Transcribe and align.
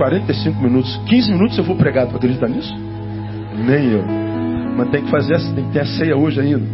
Temos 0.00 0.24
45 0.24 0.62
minutos. 0.62 0.96
15 1.08 1.32
minutos 1.32 1.58
eu 1.58 1.64
vou 1.64 1.76
pregar. 1.76 2.06
Tu 2.08 2.16
acredita 2.16 2.48
nisso? 2.48 2.74
Nem 3.54 3.92
eu. 3.92 4.04
Mas 4.76 4.90
tem 4.90 5.04
que 5.04 5.10
fazer, 5.10 5.36
tem 5.54 5.66
que 5.66 5.72
ter 5.72 5.80
a 5.80 5.84
ceia 5.84 6.16
hoje 6.16 6.40
ainda. 6.40 6.64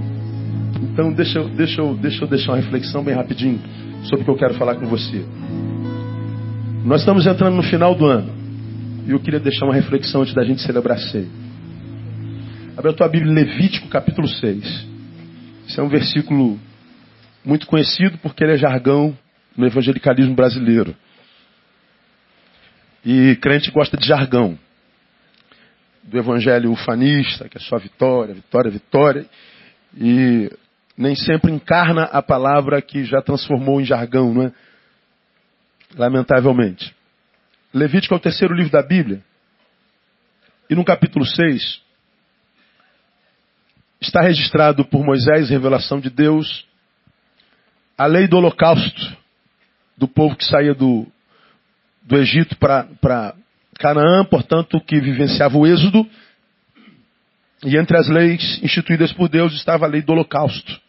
Então 0.81 1.13
deixa, 1.13 1.43
deixa, 1.43 1.83
deixa 1.95 2.25
eu 2.25 2.29
deixar 2.29 2.53
uma 2.53 2.59
reflexão 2.59 3.03
bem 3.03 3.15
rapidinho 3.15 3.59
sobre 4.05 4.23
o 4.23 4.25
que 4.25 4.31
eu 4.31 4.37
quero 4.37 4.55
falar 4.55 4.77
com 4.77 4.87
você. 4.87 5.25
Nós 6.85 7.01
estamos 7.01 7.27
entrando 7.27 7.57
no 7.57 7.63
final 7.65 7.97
do 7.97 8.07
ano. 8.07 8.33
E 9.07 9.11
eu 9.11 9.19
queria 9.19 9.41
deixar 9.41 9.65
uma 9.65 9.75
reflexão 9.75 10.23
antes 10.23 10.35
da 10.35 10.45
gente 10.45 10.63
celebrar 10.63 10.97
a 10.97 11.01
ceia. 11.01 11.27
Abre 12.77 12.91
a 12.91 12.95
tua 12.95 13.09
Bíblia, 13.09 13.33
Levítico 13.33 13.89
capítulo 13.89 14.29
6. 14.29 14.87
Esse 15.69 15.81
é 15.81 15.83
um 15.83 15.89
versículo 15.89 16.59
muito 17.45 17.67
conhecido 17.67 18.19
porque 18.19 18.45
ele 18.45 18.53
é 18.53 18.57
jargão 18.57 19.17
no 19.57 19.67
evangelicalismo 19.67 20.35
brasileiro. 20.35 20.95
E 23.09 23.37
crente 23.37 23.71
gosta 23.71 23.97
de 23.97 24.05
jargão. 24.05 24.59
Do 26.03 26.19
evangelho 26.19 26.73
ufanista, 26.73 27.49
que 27.49 27.57
é 27.57 27.61
só 27.61 27.79
vitória, 27.79 28.35
vitória, 28.35 28.69
vitória. 28.69 29.27
E 29.97 30.51
nem 30.99 31.15
sempre 31.15 31.53
encarna 31.53 32.03
a 32.07 32.21
palavra 32.21 32.83
que 32.83 33.05
já 33.05 33.23
transformou 33.23 33.81
em 33.81 33.85
jargão, 33.85 34.35
não 34.35 34.43
é? 34.43 34.53
Lamentavelmente. 35.97 36.93
Levítico 37.73 38.13
é 38.13 38.17
o 38.17 38.21
terceiro 38.21 38.53
livro 38.53 38.73
da 38.73 38.83
Bíblia. 38.83 39.23
E 40.69 40.75
no 40.75 40.85
capítulo 40.85 41.25
6, 41.25 41.81
está 44.01 44.21
registrado 44.21 44.85
por 44.85 45.05
Moisés, 45.05 45.49
revelação 45.49 46.01
de 46.01 46.11
Deus, 46.11 46.67
a 47.97 48.07
lei 48.07 48.27
do 48.27 48.37
holocausto 48.37 49.17
do 49.97 50.09
povo 50.09 50.35
que 50.35 50.45
saía 50.45 50.75
do, 50.75 51.07
do 52.07 52.17
Egito 52.17 52.57
para 52.57 53.35
Canaã, 53.79 54.25
portanto, 54.25 54.81
que 54.81 55.01
vivenciava 55.01 55.59
o 55.59 55.67
êxodo. 55.67 56.09
E 57.65 57.77
entre 57.77 57.97
as 57.97 58.09
leis 58.09 58.61
instituídas 58.63 59.13
por 59.13 59.29
Deus 59.29 59.53
estava 59.55 59.87
a 59.87 59.89
lei 59.89 60.03
do 60.03 60.13
holocausto, 60.13 60.81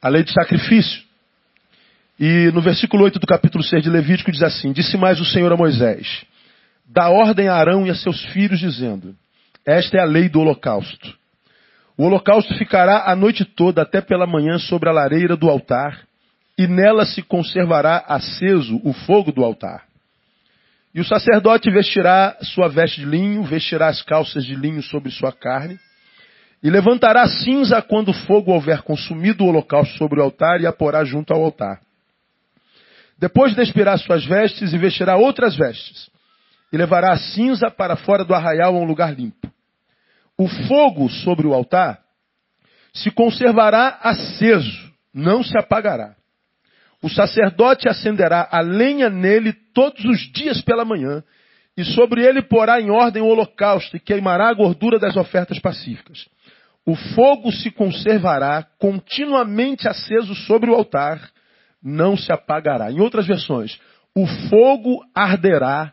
a 0.00 0.08
lei 0.08 0.22
de 0.22 0.32
sacrifício. 0.32 1.02
E 2.20 2.50
no 2.52 2.60
versículo 2.60 3.02
8 3.04 3.18
do 3.18 3.26
capítulo 3.26 3.64
6 3.64 3.82
de 3.82 3.90
Levítico 3.90 4.30
diz 4.30 4.42
assim: 4.42 4.72
Disse 4.72 4.96
mais 4.96 5.20
o 5.20 5.24
Senhor 5.24 5.50
a 5.52 5.56
Moisés: 5.56 6.24
Dá 6.86 7.08
ordem 7.08 7.48
a 7.48 7.54
Arão 7.54 7.86
e 7.86 7.90
a 7.90 7.94
seus 7.94 8.22
filhos, 8.26 8.60
dizendo: 8.60 9.16
Esta 9.66 9.96
é 9.96 10.00
a 10.00 10.04
lei 10.04 10.28
do 10.28 10.40
holocausto. 10.40 11.16
O 11.96 12.04
holocausto 12.04 12.54
ficará 12.54 13.10
a 13.10 13.16
noite 13.16 13.44
toda 13.44 13.82
até 13.82 14.00
pela 14.00 14.26
manhã 14.26 14.58
sobre 14.58 14.88
a 14.88 14.92
lareira 14.92 15.36
do 15.36 15.48
altar, 15.48 16.06
e 16.62 16.68
nela 16.68 17.04
se 17.04 17.22
conservará 17.22 18.04
aceso 18.06 18.80
o 18.84 18.92
fogo 18.92 19.32
do 19.32 19.42
altar. 19.42 19.82
E 20.94 21.00
o 21.00 21.04
sacerdote 21.04 21.68
vestirá 21.72 22.36
sua 22.40 22.68
veste 22.68 23.00
de 23.00 23.06
linho, 23.06 23.42
vestirá 23.42 23.88
as 23.88 24.00
calças 24.02 24.44
de 24.44 24.54
linho 24.54 24.80
sobre 24.80 25.10
sua 25.10 25.32
carne, 25.32 25.76
e 26.62 26.70
levantará 26.70 27.26
cinza 27.26 27.82
quando 27.82 28.10
o 28.10 28.14
fogo 28.14 28.52
houver 28.52 28.82
consumido 28.82 29.42
o 29.42 29.48
holocausto 29.48 29.98
sobre 29.98 30.20
o 30.20 30.22
altar 30.22 30.60
e 30.60 30.66
a 30.66 30.72
porá 30.72 31.02
junto 31.02 31.34
ao 31.34 31.42
altar. 31.42 31.80
Depois 33.18 33.56
despirá 33.56 33.98
suas 33.98 34.24
vestes 34.24 34.72
e 34.72 34.78
vestirá 34.78 35.16
outras 35.16 35.56
vestes, 35.56 36.08
e 36.72 36.76
levará 36.76 37.12
a 37.12 37.18
cinza 37.18 37.72
para 37.72 37.96
fora 37.96 38.24
do 38.24 38.34
arraial 38.34 38.76
a 38.76 38.78
um 38.78 38.84
lugar 38.84 39.12
limpo. 39.12 39.50
O 40.38 40.46
fogo 40.68 41.10
sobre 41.10 41.44
o 41.44 41.54
altar 41.54 41.98
se 42.94 43.10
conservará 43.10 43.98
aceso, 44.00 44.92
não 45.12 45.42
se 45.42 45.58
apagará. 45.58 46.21
O 47.02 47.08
sacerdote 47.08 47.88
acenderá 47.88 48.48
a 48.50 48.60
lenha 48.60 49.10
nele 49.10 49.52
todos 49.74 50.04
os 50.04 50.20
dias 50.32 50.62
pela 50.62 50.84
manhã, 50.84 51.22
e 51.76 51.84
sobre 51.84 52.22
ele 52.22 52.42
porá 52.42 52.80
em 52.80 52.90
ordem 52.90 53.22
o 53.22 53.26
holocausto 53.26 53.96
e 53.96 54.00
queimará 54.00 54.48
a 54.48 54.54
gordura 54.54 54.98
das 54.98 55.16
ofertas 55.16 55.58
pacíficas. 55.58 56.28
O 56.86 56.94
fogo 56.94 57.50
se 57.50 57.70
conservará 57.70 58.66
continuamente 58.78 59.88
aceso 59.88 60.34
sobre 60.34 60.70
o 60.70 60.74
altar, 60.74 61.30
não 61.82 62.16
se 62.16 62.32
apagará. 62.32 62.92
Em 62.92 63.00
outras 63.00 63.26
versões, 63.26 63.80
o 64.14 64.26
fogo 64.48 65.02
arderá 65.14 65.92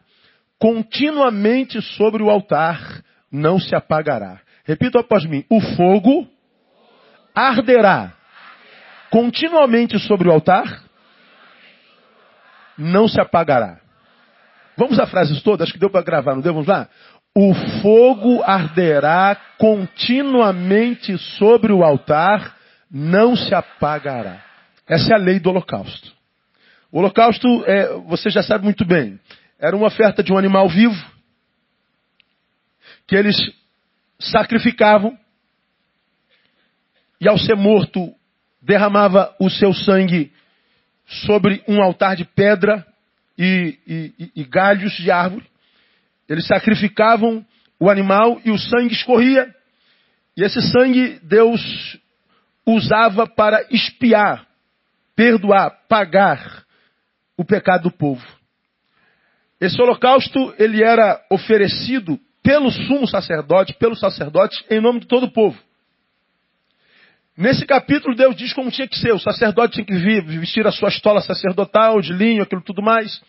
continuamente 0.59 1.81
sobre 1.81 2.21
o 2.21 2.29
altar, 2.29 3.03
não 3.31 3.59
se 3.59 3.73
apagará. 3.75 4.41
Repita 4.65 4.99
após 4.99 5.25
mim: 5.25 5.45
o 5.49 5.61
fogo 5.61 6.27
arderá 7.33 8.13
continuamente 9.09 9.97
sobre 9.99 10.27
o 10.27 10.31
altar, 10.31 10.83
não 12.79 13.07
se 13.07 13.19
apagará. 13.19 13.79
Vamos 14.77 14.97
a 14.97 15.05
frases 15.05 15.41
todas? 15.41 15.65
Acho 15.65 15.73
que 15.73 15.79
deu 15.79 15.89
para 15.89 16.01
gravar, 16.01 16.33
não 16.33 16.41
deu? 16.41 16.53
Vamos 16.53 16.67
lá? 16.67 16.87
O 17.35 17.53
fogo 17.81 18.41
arderá 18.43 19.35
continuamente 19.57 21.17
sobre 21.37 21.71
o 21.73 21.83
altar, 21.83 22.55
não 22.89 23.35
se 23.35 23.53
apagará. 23.53 24.43
Essa 24.87 25.13
é 25.13 25.15
a 25.15 25.19
lei 25.19 25.39
do 25.39 25.49
holocausto. 25.49 26.11
O 26.91 26.99
holocausto, 26.99 27.47
é, 27.67 27.93
você 28.07 28.29
já 28.29 28.41
sabe 28.41 28.63
muito 28.63 28.83
bem, 28.83 29.19
era 29.59 29.75
uma 29.75 29.87
oferta 29.87 30.23
de 30.23 30.33
um 30.33 30.37
animal 30.37 30.67
vivo 30.67 30.97
que 33.05 33.15
eles 33.15 33.35
sacrificavam 34.19 35.17
e 37.21 37.27
ao 37.27 37.37
ser 37.37 37.55
morto 37.55 38.13
derramava 38.61 39.35
o 39.39 39.49
seu 39.49 39.73
sangue 39.73 40.31
sobre 41.09 41.63
um 41.67 41.81
altar 41.81 42.15
de 42.15 42.23
pedra 42.23 42.85
e, 43.37 43.77
e, 43.87 44.31
e 44.35 44.43
galhos 44.43 44.93
de 44.93 45.09
árvore. 45.09 45.45
Eles 46.27 46.45
sacrificavam 46.45 47.45
o 47.79 47.89
animal 47.89 48.39
e 48.45 48.51
o 48.51 48.57
sangue 48.57 48.93
escorria. 48.93 49.53
E 50.37 50.43
esse 50.43 50.61
sangue 50.61 51.19
Deus 51.23 51.97
usava 52.65 53.25
para 53.25 53.65
espiar, 53.71 54.45
perdoar, 55.15 55.71
pagar 55.87 56.63
o 57.35 57.43
pecado 57.43 57.83
do 57.83 57.91
povo. 57.91 58.25
Esse 59.59 59.81
holocausto 59.81 60.53
ele 60.57 60.83
era 60.83 61.19
oferecido 61.29 62.19
pelo 62.43 62.71
sumo 62.71 63.07
sacerdote, 63.07 63.73
pelos 63.73 63.99
sacerdotes, 63.99 64.63
em 64.69 64.79
nome 64.79 65.01
de 65.01 65.07
todo 65.07 65.25
o 65.25 65.31
povo. 65.31 65.57
Nesse 67.39 67.65
capítulo, 67.65 68.13
Deus 68.13 68.35
diz 68.35 68.51
como 68.51 68.69
tinha 68.69 68.85
que 68.85 68.99
ser. 68.99 69.13
O 69.13 69.19
sacerdote 69.19 69.75
tinha 69.75 69.85
que 69.85 70.21
vestir 70.37 70.67
a 70.67 70.73
sua 70.73 70.89
estola 70.89 71.21
sacerdotal, 71.21 72.01
de 72.01 72.11
linho, 72.11 72.43
aquilo 72.43 72.61
tudo 72.61 72.81
mais. 72.81 73.21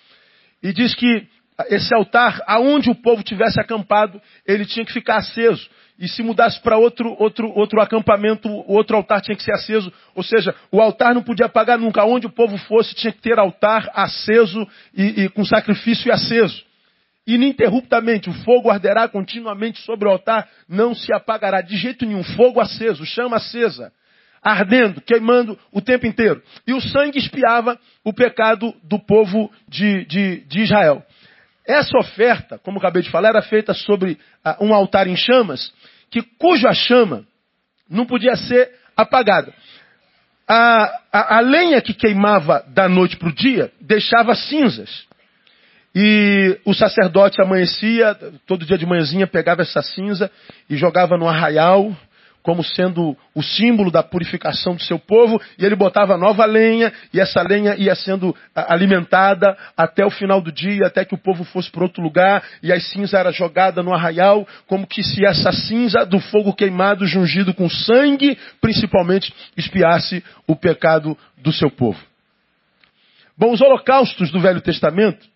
E 0.61 0.73
diz 0.73 0.97
que 0.97 1.29
esse 1.69 1.95
altar, 1.95 2.43
aonde 2.45 2.91
o 2.91 2.95
povo 2.97 3.23
tivesse 3.23 3.61
acampado, 3.61 4.21
ele 4.45 4.67
tinha 4.67 4.85
que 4.85 4.93
ficar 4.93 5.19
aceso. 5.19 5.71
E 5.97 6.09
se 6.09 6.25
mudasse 6.25 6.61
para 6.61 6.77
outro, 6.77 7.15
outro, 7.21 7.53
outro 7.55 7.81
acampamento, 7.81 8.49
outro 8.67 8.97
altar 8.97 9.21
tinha 9.21 9.37
que 9.37 9.45
ser 9.45 9.53
aceso. 9.53 9.93
Ou 10.12 10.25
seja, 10.25 10.53
o 10.73 10.81
altar 10.81 11.15
não 11.15 11.23
podia 11.23 11.47
apagar 11.47 11.79
nunca. 11.79 12.01
Aonde 12.01 12.27
o 12.27 12.33
povo 12.33 12.59
fosse, 12.59 12.93
tinha 12.97 13.12
que 13.12 13.21
ter 13.21 13.39
altar 13.39 13.89
aceso 13.95 14.67
e, 14.93 15.23
e 15.23 15.29
com 15.29 15.45
sacrifício 15.45 16.12
aceso. 16.12 16.65
Ininterruptamente, 17.29 18.29
o 18.29 18.33
fogo 18.43 18.71
arderá 18.71 19.07
continuamente 19.07 19.81
sobre 19.83 20.09
o 20.09 20.11
altar, 20.11 20.49
não 20.69 20.97
se 20.97 21.15
apagará 21.15 21.61
de 21.61 21.77
jeito 21.77 22.05
nenhum. 22.05 22.25
Fogo 22.25 22.61
aceso, 22.61 23.07
chama 23.07 23.37
acesa 23.37 23.93
ardendo, 24.43 25.01
queimando 25.01 25.59
o 25.73 25.81
tempo 25.81 26.07
inteiro. 26.07 26.43
E 26.67 26.73
o 26.73 26.81
sangue 26.81 27.19
espiava 27.19 27.79
o 28.05 28.13
pecado 28.13 28.75
do 28.83 28.99
povo 28.99 29.51
de, 29.69 30.05
de, 30.07 30.41
de 30.47 30.61
Israel. 30.63 31.05
Essa 31.67 31.97
oferta, 31.99 32.59
como 32.59 32.79
acabei 32.79 33.03
de 33.03 33.11
falar, 33.11 33.31
era 33.31 33.43
feita 33.43 33.75
sobre 33.75 34.19
uh, 34.45 34.65
um 34.65 34.75
altar 34.75 35.07
em 35.07 35.17
chamas, 35.17 35.73
que 36.11 36.23
cuja 36.23 36.73
chama 36.73 37.25
não 37.89 38.07
podia 38.07 38.37
ser 38.37 38.71
apagada. 38.97 39.53
A, 40.49 41.01
a, 41.13 41.37
a 41.37 41.41
lenha 41.41 41.81
que 41.81 41.95
queimava 41.95 42.65
da 42.69 42.89
noite 42.89 43.17
para 43.17 43.29
o 43.29 43.35
dia 43.35 43.71
deixava 43.81 44.35
cinzas. 44.35 45.09
E 45.95 46.59
o 46.65 46.73
sacerdote 46.73 47.43
amanhecia, 47.43 48.17
todo 48.47 48.65
dia 48.65 48.79
de 48.79 48.87
manhãzinha 48.87 49.27
pegava 49.27 49.63
essa 49.63 49.83
cinza 49.83 50.31
e 50.69 50.77
jogava 50.77 51.17
no 51.17 51.29
arraial, 51.29 51.97
como 52.43 52.65
sendo 52.65 53.17
o 53.35 53.43
símbolo 53.43 53.91
da 53.91 54.03
purificação 54.03 54.75
do 54.75 54.83
seu 54.83 54.99
povo, 54.99 55.41
e 55.59 55.65
ele 55.65 55.77
botava 55.77 56.17
nova 56.17 56.45
lenha, 56.45 56.93
e 57.13 57.21
essa 57.21 57.43
lenha 57.43 57.75
ia 57.77 57.95
sendo 57.95 58.35
alimentada 58.55 59.57
até 59.77 60.05
o 60.05 60.11
final 60.11 60.41
do 60.41 60.51
dia, 60.51 60.87
até 60.87 61.05
que 61.05 61.15
o 61.15 61.19
povo 61.19 61.45
fosse 61.45 61.71
para 61.71 61.83
outro 61.83 62.03
lugar, 62.03 62.43
e 62.63 62.73
a 62.73 62.81
cinza 62.81 63.19
era 63.19 63.31
jogada 63.31 63.83
no 63.83 63.93
arraial, 63.93 64.47
como 64.67 64.87
que 64.87 65.03
se 65.03 65.25
essa 65.25 65.53
cinza 65.53 66.05
do 66.05 66.19
fogo 66.19 66.55
queimado, 66.55 67.07
jungido 67.07 67.53
com 67.53 67.69
sangue, 67.69 68.39
principalmente, 68.61 69.33
espiasse 69.57 70.25
o 70.47 70.57
pecado 70.57 71.17
do 71.39 71.53
seu 71.53 71.71
povo. 71.71 72.01
Bom, 73.37 73.53
os 73.53 73.61
holocaustos 73.61 74.31
do 74.31 74.41
Velho 74.41 74.61
Testamento 74.61 75.27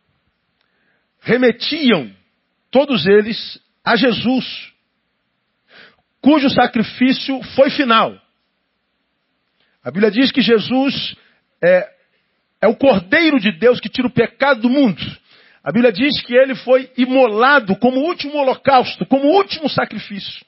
remetiam, 1.20 2.10
todos 2.70 3.06
eles, 3.06 3.58
a 3.84 3.96
Jesus 3.96 4.73
cujo 6.24 6.48
sacrifício 6.48 7.42
foi 7.54 7.68
final. 7.68 8.18
A 9.84 9.90
Bíblia 9.90 10.10
diz 10.10 10.32
que 10.32 10.40
Jesus 10.40 11.14
é, 11.62 11.86
é 12.62 12.66
o 12.66 12.74
Cordeiro 12.74 13.38
de 13.38 13.52
Deus 13.52 13.78
que 13.78 13.90
tira 13.90 14.08
o 14.08 14.12
pecado 14.12 14.62
do 14.62 14.70
mundo. 14.70 15.02
A 15.62 15.70
Bíblia 15.70 15.92
diz 15.92 16.22
que 16.22 16.34
ele 16.34 16.54
foi 16.54 16.90
imolado 16.96 17.76
como 17.76 18.00
último 18.00 18.38
holocausto, 18.38 19.04
como 19.04 19.28
último 19.28 19.68
sacrifício. 19.68 20.46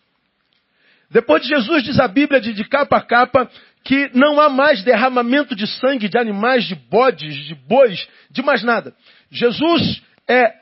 Depois 1.11 1.43
de 1.43 1.49
Jesus, 1.49 1.83
diz 1.83 2.01
a 2.01 2.09
Bíblia 2.09 2.41
de, 2.41 2.55
de 2.55 2.65
capa 2.65 2.97
a 2.97 3.03
capa, 3.03 3.51
que 3.85 4.11
não 4.15 4.41
há 4.41 4.49
mais 4.49 4.83
derramamento 4.83 5.55
de 5.55 5.67
sangue 5.67 6.09
de 6.09 6.19
animais, 6.19 6.65
de 6.65 6.75
bodes, 6.75 7.35
de 7.45 7.55
bois, 7.55 8.09
de 8.31 8.43
mais 8.43 8.63
nada. 8.63 8.95
Jesus 9.31 10.03
é 10.27 10.55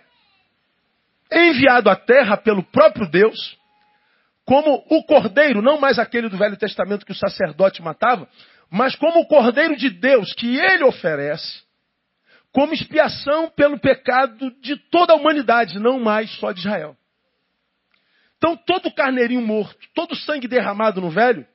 enviado 1.33 1.89
à 1.89 1.95
terra 1.95 2.37
pelo 2.37 2.65
próprio 2.65 3.09
Deus, 3.09 3.57
como 4.45 4.85
o 4.91 5.05
cordeiro, 5.05 5.63
não 5.63 5.81
mais 5.81 5.99
aquele 5.99 6.29
do 6.29 6.37
Velho 6.37 6.57
Testamento 6.57 7.07
que 7.07 7.13
o 7.13 7.17
sacerdote 7.17 7.83
matava, 7.83 8.29
mas 8.71 8.95
como 8.97 9.21
o 9.21 9.27
cordeiro 9.27 9.77
de 9.77 9.91
Deus 9.91 10.33
que 10.35 10.59
ele 10.59 10.85
oferece, 10.85 11.63
como 12.53 12.73
expiação 12.73 13.51
pelo 13.51 13.79
pecado 13.79 14.51
de 14.61 14.77
toda 14.77 15.13
a 15.13 15.17
humanidade, 15.17 15.79
não 15.79 15.99
mais 15.99 16.31
só 16.39 16.53
de 16.53 16.61
Israel. 16.61 16.97
Então, 18.37 18.57
todo 18.57 18.95
carneirinho 18.95 19.41
morto, 19.41 19.79
todo 19.95 20.15
sangue 20.15 20.47
derramado 20.47 21.01
no 21.01 21.11
velho, 21.11 21.47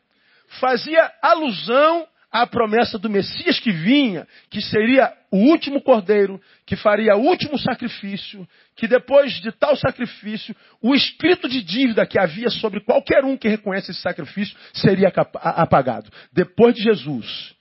fazia 0.59 1.11
alusão 1.21 2.07
à 2.31 2.45
promessa 2.45 2.97
do 2.99 3.09
Messias 3.09 3.59
que 3.59 3.71
vinha, 3.71 4.27
que 4.49 4.61
seria 4.61 5.11
o 5.31 5.37
último 5.37 5.81
cordeiro, 5.81 6.39
que 6.65 6.75
faria 6.75 7.15
o 7.15 7.21
último 7.21 7.57
sacrifício, 7.57 8.47
que 8.75 8.87
depois 8.87 9.33
de 9.41 9.51
tal 9.51 9.75
sacrifício, 9.75 10.55
o 10.81 10.93
escrito 10.93 11.49
de 11.49 11.63
dívida 11.63 12.05
que 12.05 12.19
havia 12.19 12.49
sobre 12.49 12.81
qualquer 12.81 13.23
um 13.25 13.35
que 13.35 13.47
reconhece 13.47 13.91
esse 13.91 14.01
sacrifício 14.01 14.55
seria 14.73 15.11
apagado. 15.43 16.09
Depois 16.31 16.75
de 16.75 16.83
Jesus, 16.83 17.55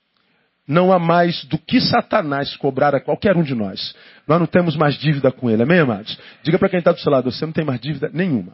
não 0.67 0.93
há 0.93 0.99
mais 0.99 1.43
do 1.45 1.57
que 1.57 1.81
Satanás 1.81 2.55
cobrar 2.55 2.93
a 2.93 3.01
qualquer 3.01 3.35
um 3.35 3.41
de 3.41 3.55
nós. 3.55 3.95
Nós 4.27 4.39
não 4.39 4.45
temos 4.45 4.75
mais 4.75 4.95
dívida 4.95 5.31
com 5.31 5.49
ele, 5.49 5.63
amém, 5.63 5.79
amados? 5.79 6.15
Diga 6.43 6.59
para 6.59 6.69
quem 6.69 6.77
está 6.77 6.91
do 6.91 6.99
seu 6.99 7.11
lado, 7.11 7.31
você 7.31 7.43
não 7.43 7.51
tem 7.51 7.65
mais 7.65 7.81
dívida 7.81 8.09
nenhuma. 8.13 8.53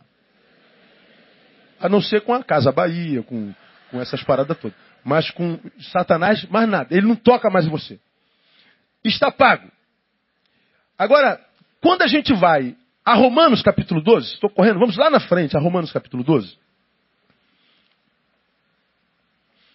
A 1.77 1.89
não 1.89 2.01
ser 2.01 2.21
com 2.21 2.33
a 2.33 2.41
Casa 2.41 2.71
Bahia, 2.71 3.21
com, 3.21 3.53
com 3.91 3.99
essas 3.99 4.23
paradas 4.23 4.57
todas. 4.57 4.84
Mas 5.05 5.29
com 5.29 5.59
Satanás, 5.91 6.43
mais 6.45 6.67
nada. 6.67 6.91
Ele 6.91 7.05
não 7.05 7.15
toca 7.15 7.47
mais 7.51 7.67
em 7.67 7.69
você. 7.69 7.99
Está 9.03 9.31
pago. 9.31 9.71
Agora, 10.97 11.39
quando 11.79 12.01
a 12.01 12.07
gente 12.07 12.33
vai 12.33 12.75
a 13.05 13.13
Romanos 13.13 13.61
capítulo 13.61 14.01
12, 14.01 14.33
estou 14.33 14.49
correndo, 14.49 14.79
vamos 14.79 14.97
lá 14.97 15.11
na 15.11 15.19
frente, 15.19 15.55
a 15.55 15.59
Romanos 15.59 15.91
capítulo 15.91 16.23
12. 16.23 16.57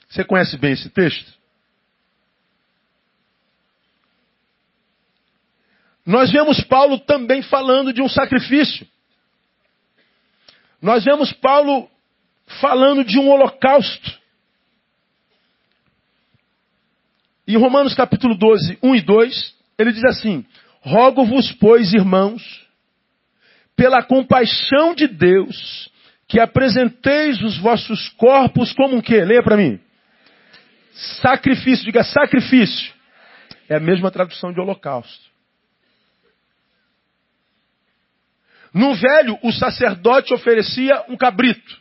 Você 0.08 0.24
conhece 0.24 0.58
bem 0.58 0.72
esse 0.72 0.90
texto? 0.90 1.32
Nós 6.04 6.32
vemos 6.32 6.60
Paulo 6.64 6.98
também 6.98 7.40
falando 7.42 7.92
de 7.92 8.02
um 8.02 8.08
sacrifício. 8.08 8.84
Nós 10.82 11.04
vemos 11.04 11.32
Paulo 11.34 11.88
falando 12.60 13.04
de 13.04 13.16
um 13.16 13.28
holocausto. 13.28 14.19
Em 17.50 17.56
Romanos 17.56 17.94
capítulo 17.94 18.36
12, 18.36 18.78
1 18.80 18.94
e 18.94 19.00
2, 19.00 19.54
ele 19.76 19.90
diz 19.90 20.04
assim: 20.04 20.46
Rogo-vos, 20.82 21.50
pois, 21.54 21.92
irmãos, 21.92 22.40
pela 23.74 24.04
compaixão 24.04 24.94
de 24.94 25.08
Deus, 25.08 25.90
que 26.28 26.38
apresenteis 26.38 27.42
os 27.42 27.58
vossos 27.58 28.08
corpos 28.10 28.72
como 28.72 28.94
um 28.94 29.00
quê? 29.00 29.24
Leia 29.24 29.42
para 29.42 29.56
mim. 29.56 29.80
Sacrifício, 31.20 31.84
diga 31.84 32.04
sacrifício. 32.04 32.94
É 33.68 33.78
a 33.78 33.80
mesma 33.80 34.12
tradução 34.12 34.52
de 34.52 34.60
holocausto. 34.60 35.28
No 38.72 38.94
velho, 38.94 39.36
o 39.42 39.50
sacerdote 39.50 40.32
oferecia 40.32 41.04
um 41.08 41.16
cabrito. 41.16 41.79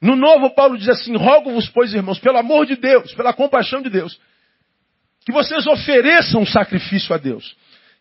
No 0.00 0.14
novo, 0.14 0.54
Paulo 0.54 0.78
diz 0.78 0.88
assim: 0.88 1.16
Rogo-vos, 1.16 1.68
pois, 1.68 1.92
irmãos, 1.92 2.18
pelo 2.18 2.38
amor 2.38 2.66
de 2.66 2.76
Deus, 2.76 3.12
pela 3.14 3.32
compaixão 3.32 3.82
de 3.82 3.90
Deus, 3.90 4.18
que 5.24 5.32
vocês 5.32 5.66
ofereçam 5.66 6.42
um 6.42 6.46
sacrifício 6.46 7.14
a 7.14 7.18
Deus. 7.18 7.56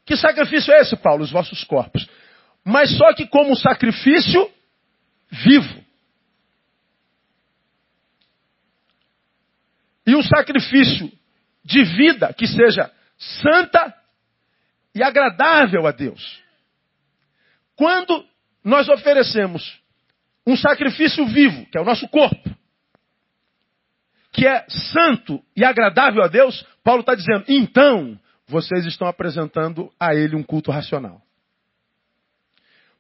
Que 0.05 0.15
sacrifício 0.15 0.73
é 0.73 0.81
esse, 0.81 0.95
Paulo? 0.95 1.23
Os 1.23 1.31
vossos 1.31 1.63
corpos. 1.63 2.07
Mas 2.63 2.95
só 2.97 3.13
que 3.13 3.27
como 3.27 3.51
um 3.51 3.55
sacrifício 3.55 4.49
vivo. 5.29 5.85
E 10.05 10.15
um 10.15 10.23
sacrifício 10.23 11.11
de 11.65 11.83
vida 11.83 12.33
que 12.33 12.47
seja 12.47 12.89
santa 13.17 13.93
e 14.95 15.03
agradável 15.03 15.85
a 15.85 15.91
Deus. 15.91 16.41
Quando 17.75 18.25
nós 18.63 18.87
oferecemos 18.87 19.79
um 20.47 20.55
sacrifício 20.55 21.25
vivo, 21.27 21.65
que 21.65 21.77
é 21.77 21.81
o 21.81 21.85
nosso 21.85 22.07
corpo, 22.07 22.49
que 24.31 24.47
é 24.47 24.65
santo 24.69 25.43
e 25.53 25.65
agradável 25.65 26.23
a 26.23 26.27
Deus, 26.27 26.65
Paulo 26.83 27.01
está 27.01 27.13
dizendo, 27.13 27.43
então 27.49 28.17
vocês 28.47 28.85
estão 28.85 29.07
apresentando 29.07 29.91
a 29.99 30.15
ele 30.15 30.37
um 30.37 30.43
culto 30.43 30.71
racional. 30.71 31.21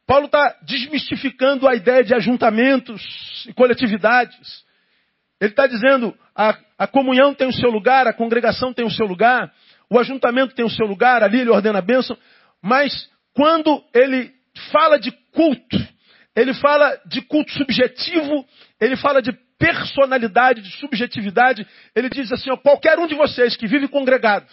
Paulo 0.05 0.25
está 0.25 0.57
desmistificando 0.63 1.67
a 1.67 1.75
ideia 1.75 2.03
de 2.03 2.13
ajuntamentos 2.13 3.45
e 3.47 3.53
coletividades. 3.53 4.65
Ele 5.39 5.51
está 5.51 5.67
dizendo 5.67 6.17
a, 6.35 6.57
a 6.77 6.87
comunhão 6.87 7.33
tem 7.33 7.47
o 7.47 7.53
seu 7.53 7.69
lugar, 7.69 8.07
a 8.07 8.13
congregação 8.13 8.73
tem 8.73 8.85
o 8.85 8.91
seu 8.91 9.05
lugar, 9.05 9.53
o 9.89 9.97
ajuntamento 9.97 10.53
tem 10.53 10.65
o 10.65 10.69
seu 10.69 10.85
lugar, 10.85 11.23
ali 11.23 11.41
ele 11.41 11.49
ordena 11.49 11.79
a 11.79 11.81
bênção, 11.81 12.17
mas 12.61 13.09
quando 13.33 13.81
ele 13.93 14.33
fala 14.71 14.97
de 14.97 15.11
culto, 15.31 15.77
ele 16.37 16.53
fala 16.53 17.01
de 17.03 17.19
culto 17.23 17.51
subjetivo, 17.51 18.47
ele 18.79 18.95
fala 18.95 19.23
de 19.23 19.31
personalidade, 19.57 20.61
de 20.61 20.69
subjetividade. 20.77 21.67
Ele 21.95 22.09
diz 22.09 22.31
assim: 22.31 22.51
ó, 22.51 22.57
qualquer 22.57 22.99
um 22.99 23.07
de 23.07 23.15
vocês 23.15 23.57
que 23.57 23.65
vive 23.65 23.87
congregado, 23.87 24.47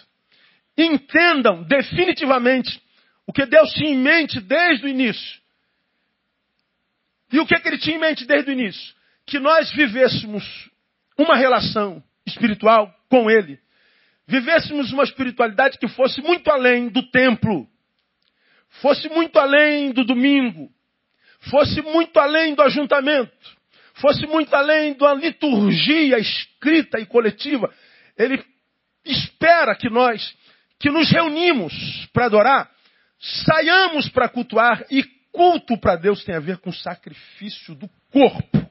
entendam 0.75 1.61
definitivamente 1.61 2.81
o 3.27 3.31
que 3.31 3.45
Deus 3.45 3.71
tinha 3.73 3.91
em 3.91 3.99
mente 3.99 4.41
desde 4.41 4.83
o 4.83 4.89
início. 4.89 5.39
E 7.31 7.39
o 7.39 7.45
que, 7.45 7.55
que 7.59 7.67
ele 7.67 7.77
tinha 7.77 7.97
em 7.97 7.99
mente 7.99 8.25
desde 8.25 8.49
o 8.49 8.53
início? 8.53 8.95
Que 9.23 9.37
nós 9.37 9.69
vivêssemos 9.71 10.43
uma 11.15 11.35
relação 11.35 12.03
espiritual 12.25 12.91
com 13.09 13.29
Ele. 13.29 13.59
Vivêssemos 14.27 14.91
uma 14.91 15.03
espiritualidade 15.03 15.77
que 15.77 15.87
fosse 15.87 16.19
muito 16.19 16.49
além 16.49 16.87
do 16.87 17.03
templo, 17.11 17.67
fosse 18.81 19.07
muito 19.07 19.37
além 19.37 19.91
do 19.91 20.03
domingo, 20.03 20.73
fosse 21.49 21.81
muito 21.81 22.17
além 22.19 22.55
do 22.55 22.61
ajuntamento, 22.61 23.31
fosse 23.95 24.25
muito 24.25 24.53
além 24.53 24.93
da 24.93 25.13
liturgia 25.13 26.17
escrita 26.17 26.99
e 26.99 27.05
coletiva. 27.05 27.73
Ele 28.17 28.43
espera 29.03 29.75
que 29.75 29.89
nós, 29.89 30.35
que 30.79 30.89
nos 30.89 31.09
reunimos 31.09 31.73
para 32.13 32.25
adorar, 32.25 32.71
saiamos 33.19 34.09
para 34.09 34.29
cultuar 34.29 34.85
e 34.89 35.03
culto 35.31 35.77
para 35.77 35.95
Deus 35.95 36.23
tem 36.23 36.35
a 36.35 36.39
ver 36.39 36.57
com 36.57 36.71
sacrifício 36.71 37.75
do 37.75 37.89
corpo. 38.11 38.65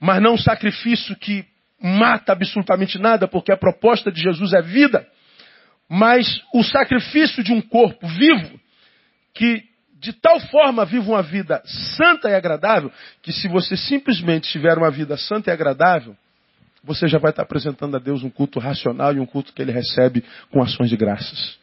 Mas 0.00 0.22
não 0.22 0.38
sacrifício 0.38 1.14
que 1.16 1.44
mata 1.78 2.32
absolutamente 2.32 2.98
nada, 2.98 3.28
porque 3.28 3.52
a 3.52 3.56
proposta 3.56 4.10
de 4.10 4.22
Jesus 4.22 4.52
é 4.52 4.62
vida, 4.62 5.06
mas 5.88 6.42
o 6.54 6.62
sacrifício 6.62 7.42
de 7.42 7.52
um 7.52 7.60
corpo 7.60 8.06
vivo 8.06 8.60
que 9.34 9.64
de 10.00 10.12
tal 10.14 10.40
forma 10.40 10.84
vive 10.84 11.08
uma 11.08 11.22
vida 11.22 11.62
santa 11.96 12.30
e 12.30 12.34
agradável, 12.34 12.90
que 13.22 13.32
se 13.32 13.48
você 13.48 13.76
simplesmente 13.76 14.50
tiver 14.50 14.78
uma 14.78 14.90
vida 14.90 15.16
santa 15.16 15.50
e 15.50 15.52
agradável, 15.52 16.16
você 16.82 17.06
já 17.06 17.18
vai 17.18 17.30
estar 17.30 17.42
apresentando 17.42 17.96
a 17.96 18.00
Deus 18.00 18.22
um 18.22 18.30
culto 18.30 18.58
racional 18.58 19.14
e 19.14 19.20
um 19.20 19.26
culto 19.26 19.52
que 19.52 19.60
ele 19.60 19.72
recebe 19.72 20.24
com 20.50 20.62
ações 20.62 20.88
de 20.88 20.96
graças. 20.96 21.58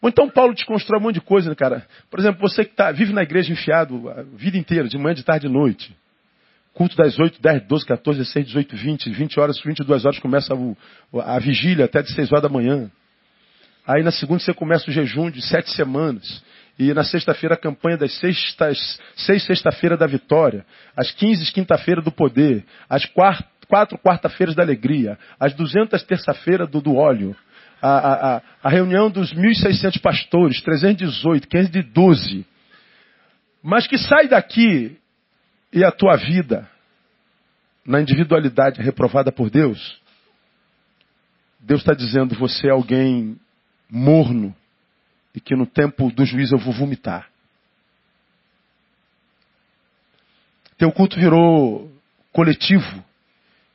Ou 0.00 0.08
então 0.08 0.28
Paulo 0.28 0.52
desconstrói 0.52 0.98
um 0.98 1.04
monte 1.04 1.14
de 1.14 1.20
coisa, 1.20 1.48
né, 1.48 1.54
cara? 1.54 1.86
Por 2.10 2.18
exemplo, 2.18 2.40
você 2.40 2.64
que 2.64 2.74
tá, 2.74 2.90
vive 2.90 3.12
na 3.12 3.22
igreja 3.22 3.52
enfiado 3.52 4.08
a 4.10 4.22
vida 4.22 4.58
inteira, 4.58 4.88
de 4.88 4.98
manhã, 4.98 5.14
de 5.14 5.22
tarde 5.22 5.46
e 5.46 5.50
noite. 5.50 5.96
Culto 6.74 6.96
das 6.96 7.16
8, 7.16 7.40
10, 7.40 7.68
12, 7.68 7.86
14, 7.86 8.18
16, 8.18 8.46
18, 8.46 8.76
20, 8.76 9.10
20 9.10 9.40
horas, 9.40 9.60
22 9.60 10.04
horas 10.04 10.18
começa 10.18 10.52
a, 10.54 11.36
a 11.36 11.38
vigília 11.38 11.84
até 11.84 12.02
de 12.02 12.12
6 12.12 12.32
horas 12.32 12.42
da 12.42 12.48
manhã. 12.48 12.90
Aí 13.86 14.02
na 14.02 14.12
segunda 14.12 14.40
você 14.40 14.54
começa 14.54 14.88
o 14.88 14.92
jejum 14.92 15.30
de 15.30 15.42
sete 15.42 15.70
semanas. 15.70 16.42
E 16.78 16.94
na 16.94 17.04
sexta-feira 17.04 17.54
a 17.54 17.58
campanha 17.58 17.96
das 17.96 18.12
sextas, 18.18 18.98
seis 19.16 19.44
sexta-feira 19.44 19.96
da 19.96 20.06
vitória, 20.06 20.64
as 20.96 21.10
quinze 21.10 21.52
quinta-feira 21.52 22.00
do 22.00 22.10
poder, 22.10 22.64
as 22.88 23.04
quatro, 23.06 23.44
quatro 23.68 23.98
quarta-feiras 23.98 24.54
da 24.54 24.62
alegria, 24.62 25.18
as 25.38 25.54
duzentas 25.54 26.02
terça-feira 26.02 26.66
do, 26.66 26.80
do 26.80 26.94
óleo, 26.94 27.36
a, 27.80 28.36
a, 28.36 28.42
a 28.62 28.68
reunião 28.70 29.10
dos 29.10 29.34
1.600 29.34 30.00
pastores, 30.00 30.62
318, 30.62 31.48
512. 31.48 32.46
Mas 33.62 33.86
que 33.86 33.98
sai 33.98 34.28
daqui 34.28 34.96
e 35.72 35.84
a 35.84 35.90
tua 35.90 36.16
vida, 36.16 36.68
na 37.84 38.00
individualidade 38.00 38.80
reprovada 38.80 39.32
por 39.32 39.50
Deus, 39.50 40.00
Deus 41.60 41.80
está 41.80 41.92
dizendo: 41.92 42.34
você 42.34 42.68
é 42.68 42.70
alguém 42.70 43.36
morno 43.94 44.56
e 45.34 45.40
que 45.40 45.54
no 45.54 45.66
tempo 45.66 46.10
do 46.10 46.24
juízo 46.24 46.54
eu 46.54 46.58
vou 46.58 46.72
vomitar. 46.72 47.30
Teu 50.78 50.90
culto 50.90 51.16
virou 51.16 51.92
coletivo. 52.32 53.04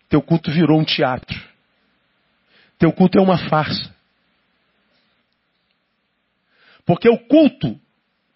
Teu 0.09 0.19
culto 0.21 0.51
virou 0.51 0.79
um 0.79 0.83
teatro. 0.83 1.39
Teu 2.79 2.91
culto 2.91 3.19
é 3.19 3.21
uma 3.21 3.37
farsa. 3.47 3.95
Porque 6.83 7.07
o 7.07 7.19
culto 7.27 7.79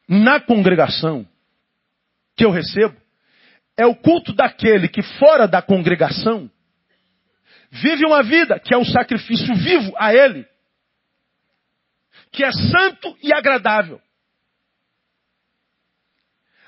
na 0.07 0.39
congregação 0.39 1.27
que 2.35 2.45
eu 2.45 2.51
recebo 2.51 2.95
é 3.75 3.87
o 3.87 3.95
culto 3.95 4.33
daquele 4.33 4.87
que 4.87 5.01
fora 5.01 5.47
da 5.47 5.61
congregação 5.61 6.49
vive 7.71 8.05
uma 8.05 8.21
vida 8.21 8.59
que 8.59 8.73
é 8.73 8.77
um 8.77 8.85
sacrifício 8.85 9.55
vivo 9.55 9.93
a 9.97 10.13
ele, 10.13 10.45
que 12.31 12.43
é 12.43 12.51
santo 12.51 13.17
e 13.21 13.33
agradável. 13.33 13.99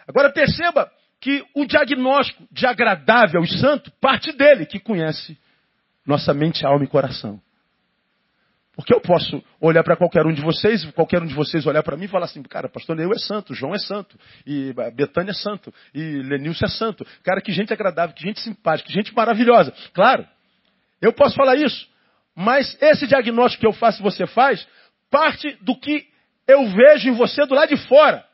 Agora 0.08 0.32
perceba 0.32 0.92
que 1.20 1.44
o 1.56 1.66
diagnóstico 1.66 2.46
de 2.52 2.66
agradável 2.66 3.42
e 3.42 3.60
santo 3.60 3.90
parte 4.02 4.34
dele, 4.34 4.66
que 4.66 4.80
conhece 4.80 5.38
nossa 6.06 6.34
mente, 6.34 6.66
alma 6.66 6.84
e 6.84 6.88
coração. 6.88 7.42
Porque 8.76 8.94
eu 8.94 9.00
posso 9.00 9.42
olhar 9.62 9.84
para 9.84 9.96
qualquer 9.96 10.26
um 10.26 10.34
de 10.34 10.42
vocês, 10.42 10.84
qualquer 10.92 11.22
um 11.22 11.28
de 11.28 11.34
vocês 11.36 11.66
olhar 11.66 11.84
para 11.84 11.96
mim 11.96 12.06
e 12.06 12.08
falar 12.08 12.26
assim, 12.26 12.42
cara, 12.42 12.68
pastor 12.68 12.98
Leu 12.98 13.12
é 13.14 13.20
santo, 13.20 13.54
João 13.54 13.74
é 13.74 13.78
santo, 13.78 14.20
e 14.46 14.74
Betânia 14.96 15.32
é 15.32 15.36
santo, 15.36 15.72
e 15.94 16.00
Lenilson 16.24 16.66
é 16.66 16.70
santo. 16.70 17.06
Cara, 17.24 17.40
que 17.40 17.52
gente 17.52 17.72
agradável, 17.72 18.16
que 18.16 18.24
gente 18.24 18.40
simpática, 18.40 18.88
que 18.88 18.94
gente 18.94 19.14
maravilhosa. 19.14 19.72
Claro, 19.94 20.28
eu 21.00 21.14
posso 21.14 21.36
falar 21.36 21.56
isso, 21.56 21.88
mas 22.36 22.76
esse 22.82 23.06
diagnóstico 23.06 23.62
que 23.62 23.68
eu 23.68 23.74
faço 23.74 24.02
e 24.02 24.04
você 24.04 24.26
faz, 24.26 24.68
parte 25.14 25.56
do 25.62 25.76
que 25.76 26.08
eu 26.48 26.68
vejo 26.70 27.08
em 27.08 27.14
você 27.14 27.46
do 27.46 27.54
lado 27.54 27.70
de 27.70 27.78
fora. 27.88 28.26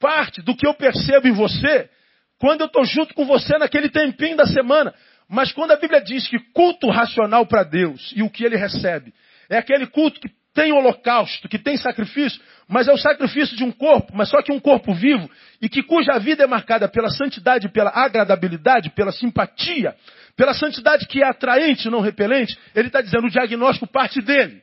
Parte 0.00 0.40
do 0.40 0.56
que 0.56 0.66
eu 0.66 0.72
percebo 0.72 1.28
em 1.28 1.32
você 1.32 1.90
quando 2.38 2.62
eu 2.62 2.66
estou 2.66 2.82
junto 2.86 3.12
com 3.12 3.26
você 3.26 3.58
naquele 3.58 3.90
tempinho 3.90 4.38
da 4.38 4.46
semana. 4.46 4.94
Mas 5.28 5.52
quando 5.52 5.72
a 5.72 5.76
Bíblia 5.76 6.00
diz 6.00 6.26
que 6.26 6.38
culto 6.54 6.88
racional 6.88 7.44
para 7.44 7.62
Deus 7.62 8.10
e 8.16 8.22
o 8.22 8.30
que 8.30 8.42
ele 8.42 8.56
recebe 8.56 9.12
é 9.50 9.58
aquele 9.58 9.86
culto 9.86 10.18
que 10.18 10.30
tem 10.54 10.72
holocausto, 10.72 11.48
que 11.48 11.58
tem 11.58 11.76
sacrifício, 11.76 12.40
mas 12.68 12.86
é 12.86 12.92
o 12.92 12.96
sacrifício 12.96 13.56
de 13.56 13.64
um 13.64 13.72
corpo, 13.72 14.12
mas 14.14 14.28
só 14.28 14.40
que 14.40 14.52
um 14.52 14.60
corpo 14.60 14.94
vivo 14.94 15.28
e 15.60 15.68
que 15.68 15.82
cuja 15.82 16.18
vida 16.18 16.44
é 16.44 16.46
marcada 16.46 16.88
pela 16.88 17.10
santidade, 17.10 17.68
pela 17.68 17.90
agradabilidade, 17.90 18.90
pela 18.90 19.10
simpatia, 19.10 19.94
pela 20.36 20.54
santidade 20.54 21.06
que 21.06 21.22
é 21.22 21.26
atraente, 21.26 21.90
não 21.90 22.00
repelente, 22.00 22.56
ele 22.74 22.86
está 22.86 23.02
dizendo 23.02 23.26
o 23.26 23.30
diagnóstico 23.30 23.86
parte 23.86 24.22
dele. 24.22 24.62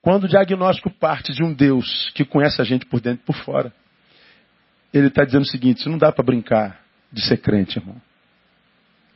Quando 0.00 0.24
o 0.24 0.28
diagnóstico 0.28 0.88
parte 0.88 1.32
de 1.32 1.44
um 1.44 1.52
Deus 1.52 2.10
que 2.14 2.24
conhece 2.24 2.62
a 2.62 2.64
gente 2.64 2.86
por 2.86 3.00
dentro 3.00 3.22
e 3.22 3.26
por 3.26 3.36
fora, 3.44 3.72
ele 4.94 5.08
está 5.08 5.24
dizendo 5.24 5.42
o 5.42 5.50
seguinte: 5.50 5.86
não 5.88 5.98
dá 5.98 6.10
para 6.10 6.24
brincar 6.24 6.80
de 7.12 7.22
ser 7.22 7.36
crente, 7.36 7.78
irmão. 7.78 8.00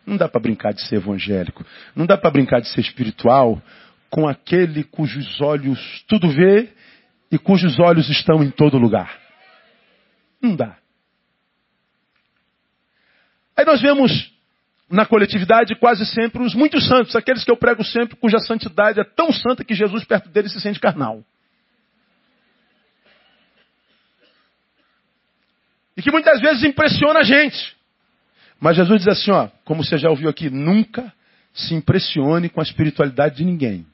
Não 0.07 0.19
dá 0.19 0.29
para 0.29 0.41
brincar 0.41 0.73
de 0.75 0.87
ser 0.87 0.97
evangélico. 0.97 1.65
Não 1.97 2.05
dá 2.05 2.19
para 2.19 2.31
brincar 2.31 2.61
de 2.61 2.69
ser 2.69 2.81
espiritual 2.81 3.63
com 4.15 4.29
aquele 4.29 4.85
cujos 4.85 5.41
olhos 5.41 6.05
tudo 6.07 6.29
vê 6.29 6.73
e 7.33 7.37
cujos 7.37 7.81
olhos 7.81 8.09
estão 8.09 8.45
em 8.45 8.51
todo 8.53 8.79
lugar. 8.79 9.21
Não 10.41 10.55
dá. 10.55 10.79
Aí 13.57 13.65
nós 13.65 13.83
vemos 13.83 14.33
na 14.89 15.05
coletividade 15.05 15.75
quase 15.81 16.07
sempre 16.07 16.45
os 16.45 16.55
muitos 16.55 16.87
santos, 16.87 17.17
aqueles 17.17 17.43
que 17.43 17.51
eu 17.51 17.57
prego 17.57 17.83
sempre, 17.83 18.15
cuja 18.15 18.39
santidade 18.39 19.01
é 19.01 19.05
tão 19.05 19.33
santa 19.33 19.65
que 19.65 19.75
Jesus 19.75 20.05
perto 20.05 20.29
deles 20.29 20.53
se 20.53 20.61
sente 20.61 20.79
carnal. 20.79 21.25
E 25.97 26.03
que 26.03 26.13
muitas 26.13 26.41
vezes 26.41 26.63
impressiona 26.63 27.19
a 27.19 27.25
gente. 27.25 27.77
Mas 28.61 28.77
Jesus 28.77 29.03
diz 29.03 29.09
assim, 29.09 29.33
ó, 29.33 29.49
como 29.65 29.83
você 29.83 29.99
já 29.99 30.09
ouviu 30.09 30.29
aqui, 30.29 30.49
nunca 30.51 31.13
se 31.53 31.75
impressione 31.75 32.49
com 32.49 32.61
a 32.61 32.65
espiritualidade 32.65 33.39
de 33.39 33.45
ninguém. 33.45 33.85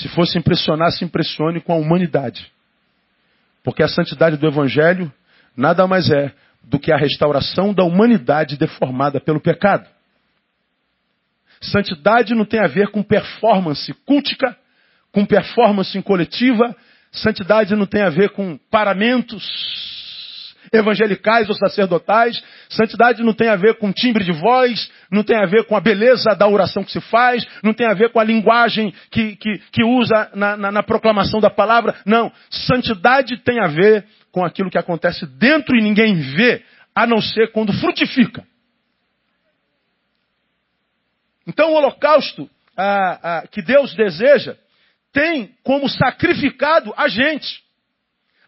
Se 0.00 0.08
fosse 0.08 0.38
impressionar, 0.38 0.90
se 0.92 1.04
impressione 1.04 1.60
com 1.60 1.74
a 1.74 1.76
humanidade. 1.76 2.50
Porque 3.62 3.82
a 3.82 3.88
santidade 3.88 4.38
do 4.38 4.46
Evangelho 4.46 5.12
nada 5.54 5.86
mais 5.86 6.10
é 6.10 6.32
do 6.64 6.78
que 6.78 6.90
a 6.90 6.96
restauração 6.96 7.74
da 7.74 7.84
humanidade 7.84 8.56
deformada 8.56 9.20
pelo 9.20 9.40
pecado. 9.40 9.86
Santidade 11.60 12.34
não 12.34 12.46
tem 12.46 12.60
a 12.60 12.66
ver 12.66 12.88
com 12.88 13.02
performance 13.02 13.92
cultica, 14.06 14.56
com 15.12 15.26
performance 15.26 16.00
coletiva. 16.02 16.74
Santidade 17.12 17.76
não 17.76 17.84
tem 17.84 18.00
a 18.00 18.08
ver 18.08 18.30
com 18.30 18.58
paramentos 18.70 19.99
evangelicais 20.72 21.48
ou 21.48 21.54
sacerdotais. 21.54 22.42
Santidade 22.68 23.22
não 23.22 23.32
tem 23.32 23.48
a 23.48 23.56
ver 23.56 23.78
com 23.78 23.92
timbre 23.92 24.24
de 24.24 24.32
voz, 24.32 24.90
não 25.10 25.22
tem 25.22 25.36
a 25.36 25.46
ver 25.46 25.64
com 25.64 25.76
a 25.76 25.80
beleza 25.80 26.34
da 26.34 26.46
oração 26.46 26.84
que 26.84 26.92
se 26.92 27.00
faz, 27.00 27.46
não 27.62 27.72
tem 27.72 27.86
a 27.86 27.94
ver 27.94 28.10
com 28.10 28.20
a 28.20 28.24
linguagem 28.24 28.92
que, 29.10 29.36
que, 29.36 29.58
que 29.72 29.84
usa 29.84 30.30
na, 30.34 30.56
na, 30.56 30.72
na 30.72 30.82
proclamação 30.82 31.40
da 31.40 31.50
palavra. 31.50 31.96
Não. 32.04 32.32
Santidade 32.50 33.36
tem 33.38 33.60
a 33.60 33.66
ver 33.66 34.04
com 34.32 34.44
aquilo 34.44 34.70
que 34.70 34.78
acontece 34.78 35.26
dentro 35.26 35.76
e 35.76 35.82
ninguém 35.82 36.14
vê, 36.14 36.62
a 36.94 37.06
não 37.06 37.20
ser 37.20 37.52
quando 37.52 37.72
frutifica. 37.72 38.44
Então 41.46 41.72
o 41.72 41.74
holocausto 41.74 42.48
que 43.50 43.62
Deus 43.62 43.94
deseja 43.94 44.56
tem 45.12 45.54
como 45.62 45.88
sacrificado 45.88 46.92
a 46.96 47.08
gente. 47.08 47.62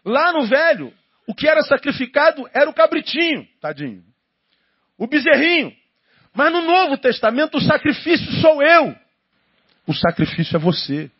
Lá 0.05 0.31
no 0.33 0.45
velho, 0.45 0.93
o 1.27 1.33
que 1.33 1.47
era 1.47 1.61
sacrificado 1.61 2.49
era 2.53 2.69
o 2.69 2.73
cabritinho, 2.73 3.47
tadinho. 3.61 4.03
O 4.97 5.07
bezerrinho. 5.07 5.71
Mas 6.33 6.51
no 6.51 6.61
Novo 6.61 6.97
Testamento 6.97 7.57
o 7.57 7.61
sacrifício 7.61 8.31
sou 8.41 8.61
eu. 8.61 8.95
O 9.85 9.93
sacrifício 9.93 10.55
é 10.55 10.59
você. 10.59 11.11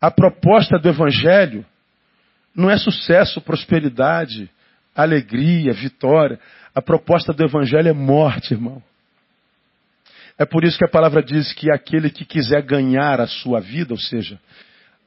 A 0.00 0.10
proposta 0.10 0.78
do 0.78 0.88
Evangelho 0.88 1.66
não 2.54 2.70
é 2.70 2.78
sucesso, 2.78 3.40
prosperidade, 3.40 4.50
alegria, 4.94 5.72
vitória. 5.72 6.40
A 6.74 6.80
proposta 6.80 7.32
do 7.32 7.44
Evangelho 7.44 7.88
é 7.88 7.92
morte, 7.92 8.54
irmão. 8.54 8.82
É 10.38 10.46
por 10.46 10.64
isso 10.64 10.78
que 10.78 10.84
a 10.84 10.90
palavra 10.90 11.22
diz 11.22 11.52
que 11.52 11.70
aquele 11.70 12.08
que 12.08 12.24
quiser 12.24 12.62
ganhar 12.62 13.20
a 13.20 13.26
sua 13.26 13.60
vida, 13.60 13.92
ou 13.92 14.00
seja, 14.00 14.40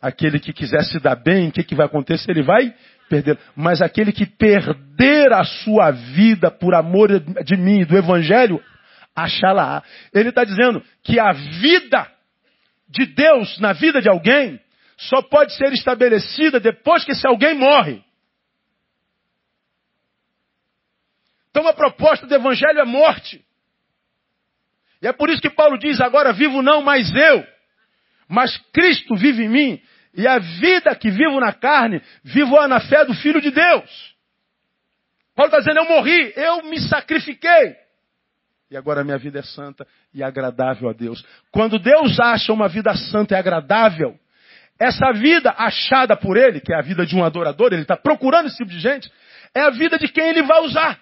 aquele 0.03 0.38
que 0.38 0.51
quiser 0.51 0.83
se 0.83 1.00
dar 1.00 1.15
bem, 1.15 1.48
o 1.48 1.51
que, 1.53 1.63
que 1.63 1.75
vai 1.75 1.86
acontecer? 1.86 2.31
Ele 2.31 2.43
vai 2.43 2.75
perder. 3.10 3.39
Mas 3.55 3.81
aquele 3.81 4.12
que 4.12 4.25
perder 4.25 5.31
a 5.31 5.45
sua 5.45 5.91
vida 5.91 6.51
por 6.51 6.75
amor 6.75 7.07
de 7.45 7.55
mim 7.55 7.79
e 7.79 7.86
do 7.86 7.98
Evangelho, 7.98 8.62
achá-la. 9.15 9.81
Ele 10.13 10.27
está 10.27 10.43
dizendo 10.43 10.83
que 11.03 11.17
a 11.17 11.31
vida 11.31 12.12
de 12.89 13.05
Deus 13.05 13.57
na 13.60 13.72
vida 13.72 14.01
de 14.01 14.10
alguém 14.10 14.60
só 14.98 15.22
pode 15.22 15.55
ser 15.55 15.72
estabelecida 15.72 16.60
depois 16.60 17.05
que 17.05 17.13
esse 17.13 17.25
alguém 17.25 17.53
morre. 17.53 18.03
Então 21.50 21.65
a 21.65 21.74
proposta 21.74 22.27
do 22.27 22.36
Evangelho 22.36 22.79
é 22.79 22.86
morte. 22.86 23.43
E 25.01 25.07
é 25.07 25.13
por 25.13 25.29
isso 25.29 25.41
que 25.41 25.50
Paulo 25.50 25.77
diz: 25.77 26.01
agora 26.01 26.33
vivo 26.33 26.62
não 26.62 26.81
mais 26.81 27.10
eu, 27.15 27.45
mas 28.27 28.57
Cristo 28.74 29.15
vive 29.15 29.43
em 29.43 29.50
mim. 29.50 29.81
E 30.13 30.27
a 30.27 30.38
vida 30.38 30.96
que 30.96 31.10
vivo 31.10 31.39
na 31.39 31.51
carne, 31.51 32.01
vivo 32.24 32.55
na 32.67 32.79
fé 32.79 33.03
do 33.03 33.13
Filho 33.13 33.41
de 33.41 33.50
Deus. 33.50 34.13
Paulo 35.36 35.48
está 35.48 35.60
dizendo, 35.60 35.79
eu 35.79 35.86
morri, 35.86 36.34
eu 36.36 36.63
me 36.63 36.79
sacrifiquei. 36.79 37.75
E 38.70 38.77
agora 38.77 39.01
a 39.01 39.03
minha 39.03 39.17
vida 39.17 39.39
é 39.39 39.43
santa 39.43 39.88
e 40.13 40.24
agradável 40.24 40.89
a 40.89 40.93
Deus. 40.93 41.25
Quando 41.51 41.79
Deus 41.79 42.20
acha 42.20 42.53
uma 42.53 42.67
vida 42.67 42.96
santa 42.96 43.34
e 43.34 43.38
agradável, 43.38 44.17
essa 44.79 45.12
vida 45.13 45.53
achada 45.58 46.15
por 46.15 46.38
Ele, 46.38 46.60
que 46.60 46.74
é 46.74 46.77
a 46.77 46.82
vida 46.82 47.05
de 47.05 47.15
um 47.15 47.24
adorador, 47.24 47.72
Ele 47.72 47.84
está 47.84 47.98
procurando 47.98 48.48
esse 48.48 48.58
tipo 48.58 48.70
de 48.70 48.79
gente, 48.79 49.12
é 49.53 49.62
a 49.62 49.70
vida 49.70 49.98
de 49.98 50.08
quem 50.08 50.29
Ele 50.29 50.43
vai 50.43 50.62
usar. 50.62 51.00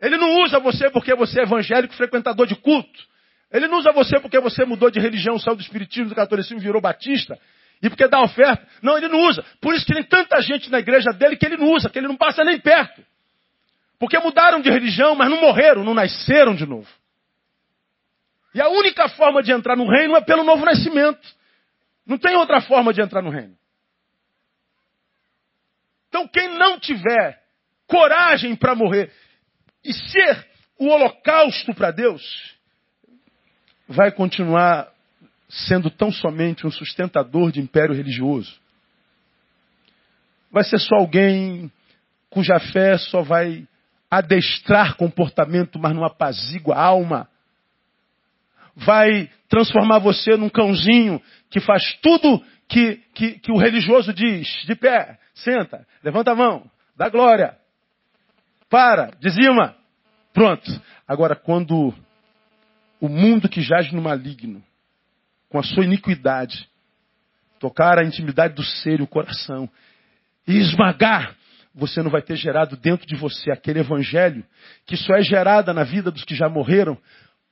Ele 0.00 0.16
não 0.16 0.42
usa 0.42 0.60
você 0.60 0.90
porque 0.90 1.14
você 1.14 1.40
é 1.40 1.42
evangélico, 1.42 1.94
frequentador 1.94 2.46
de 2.46 2.54
culto. 2.54 3.08
Ele 3.52 3.66
não 3.66 3.78
usa 3.78 3.92
você 3.92 4.20
porque 4.20 4.38
você 4.38 4.64
mudou 4.64 4.90
de 4.90 5.00
religião, 5.00 5.38
saiu 5.38 5.56
do 5.56 5.62
espiritismo, 5.62 6.08
do 6.08 6.14
catolicismo, 6.14 6.60
virou 6.60 6.80
batista. 6.80 7.38
E 7.82 7.88
porque 7.88 8.08
dá 8.08 8.20
oferta. 8.20 8.66
Não, 8.82 8.96
ele 8.96 9.08
não 9.08 9.20
usa. 9.20 9.44
Por 9.60 9.74
isso 9.74 9.86
que 9.86 9.94
tem 9.94 10.02
tanta 10.02 10.40
gente 10.42 10.70
na 10.70 10.78
igreja 10.80 11.10
dele 11.12 11.36
que 11.36 11.46
ele 11.46 11.56
não 11.56 11.72
usa, 11.72 11.88
que 11.88 11.98
ele 11.98 12.08
não 12.08 12.16
passa 12.16 12.42
nem 12.44 12.58
perto. 12.58 13.04
Porque 13.98 14.18
mudaram 14.18 14.60
de 14.60 14.70
religião, 14.70 15.14
mas 15.14 15.30
não 15.30 15.40
morreram, 15.40 15.84
não 15.84 15.94
nasceram 15.94 16.54
de 16.54 16.66
novo. 16.66 16.88
E 18.54 18.60
a 18.60 18.68
única 18.68 19.08
forma 19.10 19.42
de 19.42 19.52
entrar 19.52 19.76
no 19.76 19.88
reino 19.88 20.16
é 20.16 20.20
pelo 20.20 20.44
novo 20.44 20.64
nascimento. 20.64 21.20
Não 22.06 22.18
tem 22.18 22.34
outra 22.36 22.60
forma 22.60 22.92
de 22.92 23.00
entrar 23.00 23.22
no 23.22 23.30
reino. 23.30 23.56
Então, 26.08 26.26
quem 26.26 26.48
não 26.56 26.80
tiver 26.80 27.40
coragem 27.86 28.56
para 28.56 28.74
morrer 28.74 29.12
e 29.84 29.92
ser 29.92 30.48
o 30.78 30.86
holocausto 30.86 31.74
para 31.74 31.90
Deus 31.90 32.56
vai 33.86 34.10
continuar 34.10 34.92
sendo 35.48 35.90
tão 35.90 36.12
somente 36.12 36.66
um 36.66 36.70
sustentador 36.70 37.50
de 37.50 37.60
império 37.60 37.94
religioso. 37.94 38.60
Vai 40.50 40.64
ser 40.64 40.78
só 40.78 40.96
alguém 40.96 41.70
cuja 42.30 42.58
fé 42.58 42.98
só 42.98 43.22
vai 43.22 43.66
adestrar 44.10 44.96
comportamento, 44.96 45.78
mas 45.78 45.94
não 45.94 46.04
apazigua 46.04 46.74
a 46.74 46.82
alma. 46.82 47.28
Vai 48.74 49.30
transformar 49.48 49.98
você 49.98 50.36
num 50.36 50.48
cãozinho 50.48 51.20
que 51.50 51.60
faz 51.60 51.94
tudo 52.00 52.42
que, 52.68 52.96
que, 53.14 53.38
que 53.38 53.52
o 53.52 53.58
religioso 53.58 54.12
diz. 54.12 54.46
De 54.66 54.74
pé, 54.74 55.18
senta, 55.34 55.86
levanta 56.02 56.32
a 56.32 56.34
mão, 56.34 56.70
dá 56.96 57.08
glória. 57.08 57.56
Para, 58.68 59.10
dizima. 59.18 59.74
Pronto. 60.32 60.70
Agora, 61.06 61.34
quando 61.34 61.94
o 63.00 63.08
mundo 63.08 63.48
que 63.48 63.62
jaz 63.62 63.90
no 63.92 64.02
maligno, 64.02 64.62
com 65.48 65.58
a 65.58 65.62
sua 65.62 65.84
iniquidade, 65.84 66.68
tocar 67.58 67.98
a 67.98 68.04
intimidade 68.04 68.54
do 68.54 68.62
ser 68.62 69.00
e 69.00 69.02
o 69.02 69.06
coração, 69.06 69.68
e 70.46 70.58
esmagar, 70.58 71.34
você 71.74 72.02
não 72.02 72.10
vai 72.10 72.22
ter 72.22 72.36
gerado 72.36 72.76
dentro 72.76 73.06
de 73.06 73.14
você 73.14 73.50
aquele 73.50 73.80
evangelho 73.80 74.44
que 74.86 74.96
só 74.96 75.14
é 75.14 75.22
gerada 75.22 75.72
na 75.72 75.84
vida 75.84 76.10
dos 76.10 76.24
que 76.24 76.34
já 76.34 76.48
morreram 76.48 76.98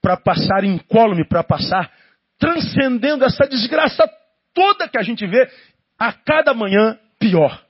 para 0.00 0.16
passar 0.16 0.64
incólume, 0.64 1.26
para 1.26 1.44
passar 1.44 1.92
transcendendo 2.38 3.24
essa 3.24 3.46
desgraça 3.46 4.08
toda 4.52 4.88
que 4.88 4.98
a 4.98 5.02
gente 5.02 5.26
vê 5.26 5.50
a 5.98 6.12
cada 6.12 6.52
manhã 6.54 6.98
pior. 7.18 7.64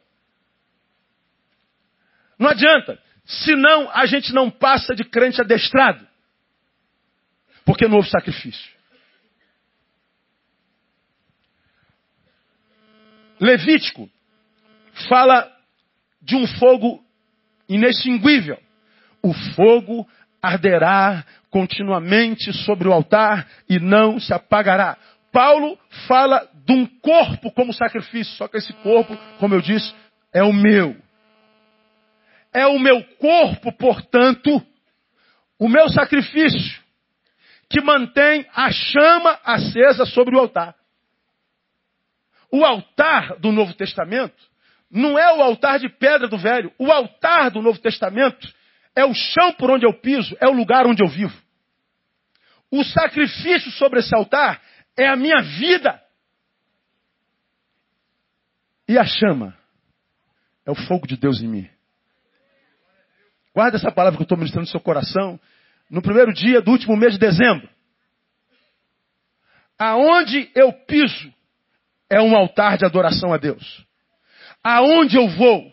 Não 2.39 2.49
adianta. 2.49 2.99
Senão 3.25 3.91
a 3.91 4.07
gente 4.07 4.33
não 4.33 4.51
passa 4.51 4.95
de 4.95 5.05
crente 5.05 5.41
adestrado. 5.41 6.07
Porque 7.65 7.89
não 7.89 7.97
houve 7.97 8.09
sacrifício. 8.09 8.76
Levítico 13.41 14.09
fala 15.09 15.51
de 16.23 16.37
um 16.37 16.47
fogo 16.47 17.03
inextinguível. 17.69 18.59
O 19.23 19.33
fogo 19.33 20.07
arderá 20.41 21.25
continuamente 21.51 22.53
sobre 22.53 22.89
o 22.89 22.93
altar 22.93 23.49
e 23.69 23.79
não 23.79 24.21
se 24.21 24.33
apagará. 24.33 24.97
Paulo 25.33 25.79
fala 26.07 26.49
de 26.65 26.73
um 26.73 26.87
corpo 26.87 27.51
como 27.53 27.73
sacrifício, 27.73 28.37
só 28.37 28.49
que 28.49 28.57
esse 28.57 28.73
corpo, 28.75 29.17
como 29.39 29.55
eu 29.55 29.61
disse, 29.61 29.95
é 30.33 30.43
o 30.43 30.53
meu. 30.53 30.97
É 32.53 32.67
o 32.67 32.79
meu 32.79 33.03
corpo, 33.19 33.73
portanto, 33.73 34.63
o 35.59 35.69
meu 35.69 35.89
sacrifício, 35.89 36.81
que 37.69 37.81
mantém 37.81 38.47
a 38.55 38.71
chama 38.71 39.39
acesa 39.45 40.07
sobre 40.07 40.37
o 40.37 40.39
altar. 40.39 40.75
O 42.51 42.65
altar 42.65 43.39
do 43.39 43.53
Novo 43.53 43.75
Testamento 43.75 44.37
não 44.91 45.19
é 45.19 45.35
o 45.37 45.43
altar 45.43 45.79
de 45.79 45.89
pedra 45.89 46.29
do 46.29 46.39
velho. 46.39 46.73
O 46.79 46.91
altar 46.91 47.51
do 47.51 47.61
Novo 47.61 47.79
Testamento 47.79 48.47
é 48.95 49.05
o 49.05 49.13
chão 49.13 49.53
por 49.53 49.71
onde 49.71 49.85
eu 49.85 49.93
piso, 49.93 50.37
é 50.41 50.49
o 50.49 50.53
lugar 50.53 50.87
onde 50.87 51.03
eu 51.03 51.09
vivo. 51.09 51.37
O 52.71 52.83
sacrifício 52.85 53.71
sobre 53.73 54.01
esse 54.01 54.15
altar 54.15 54.61
é 54.97 55.09
a 55.09 55.17
minha 55.17 55.43
vida. 55.43 56.01
E 58.89 58.99
a 58.99 59.05
chama 59.05 59.57
é 60.65 60.71
o 60.71 60.75
fogo 60.75 61.07
de 61.07 61.17
Deus 61.17 61.43
em 61.43 61.49
mim. 61.49 61.71
Guarda 63.55 63.77
essa 63.77 63.91
palavra 63.91 64.17
que 64.17 64.23
eu 64.23 64.27
estou 64.27 64.37
ministrando 64.37 64.67
no 64.67 64.71
seu 64.71 64.81
coração. 64.81 65.41
No 65.89 66.03
primeiro 66.03 66.33
dia 66.33 66.61
do 66.61 66.71
último 66.71 66.97
mês 66.97 67.15
de 67.15 67.19
dezembro. 67.19 67.69
Aonde 69.79 70.51
eu 70.55 70.73
piso 70.73 71.33
é 72.11 72.21
um 72.21 72.37
altar 72.37 72.77
de 72.77 72.85
adoração 72.85 73.33
a 73.33 73.37
Deus. 73.37 73.85
Aonde 74.63 75.17
eu 75.17 75.29
vou, 75.29 75.73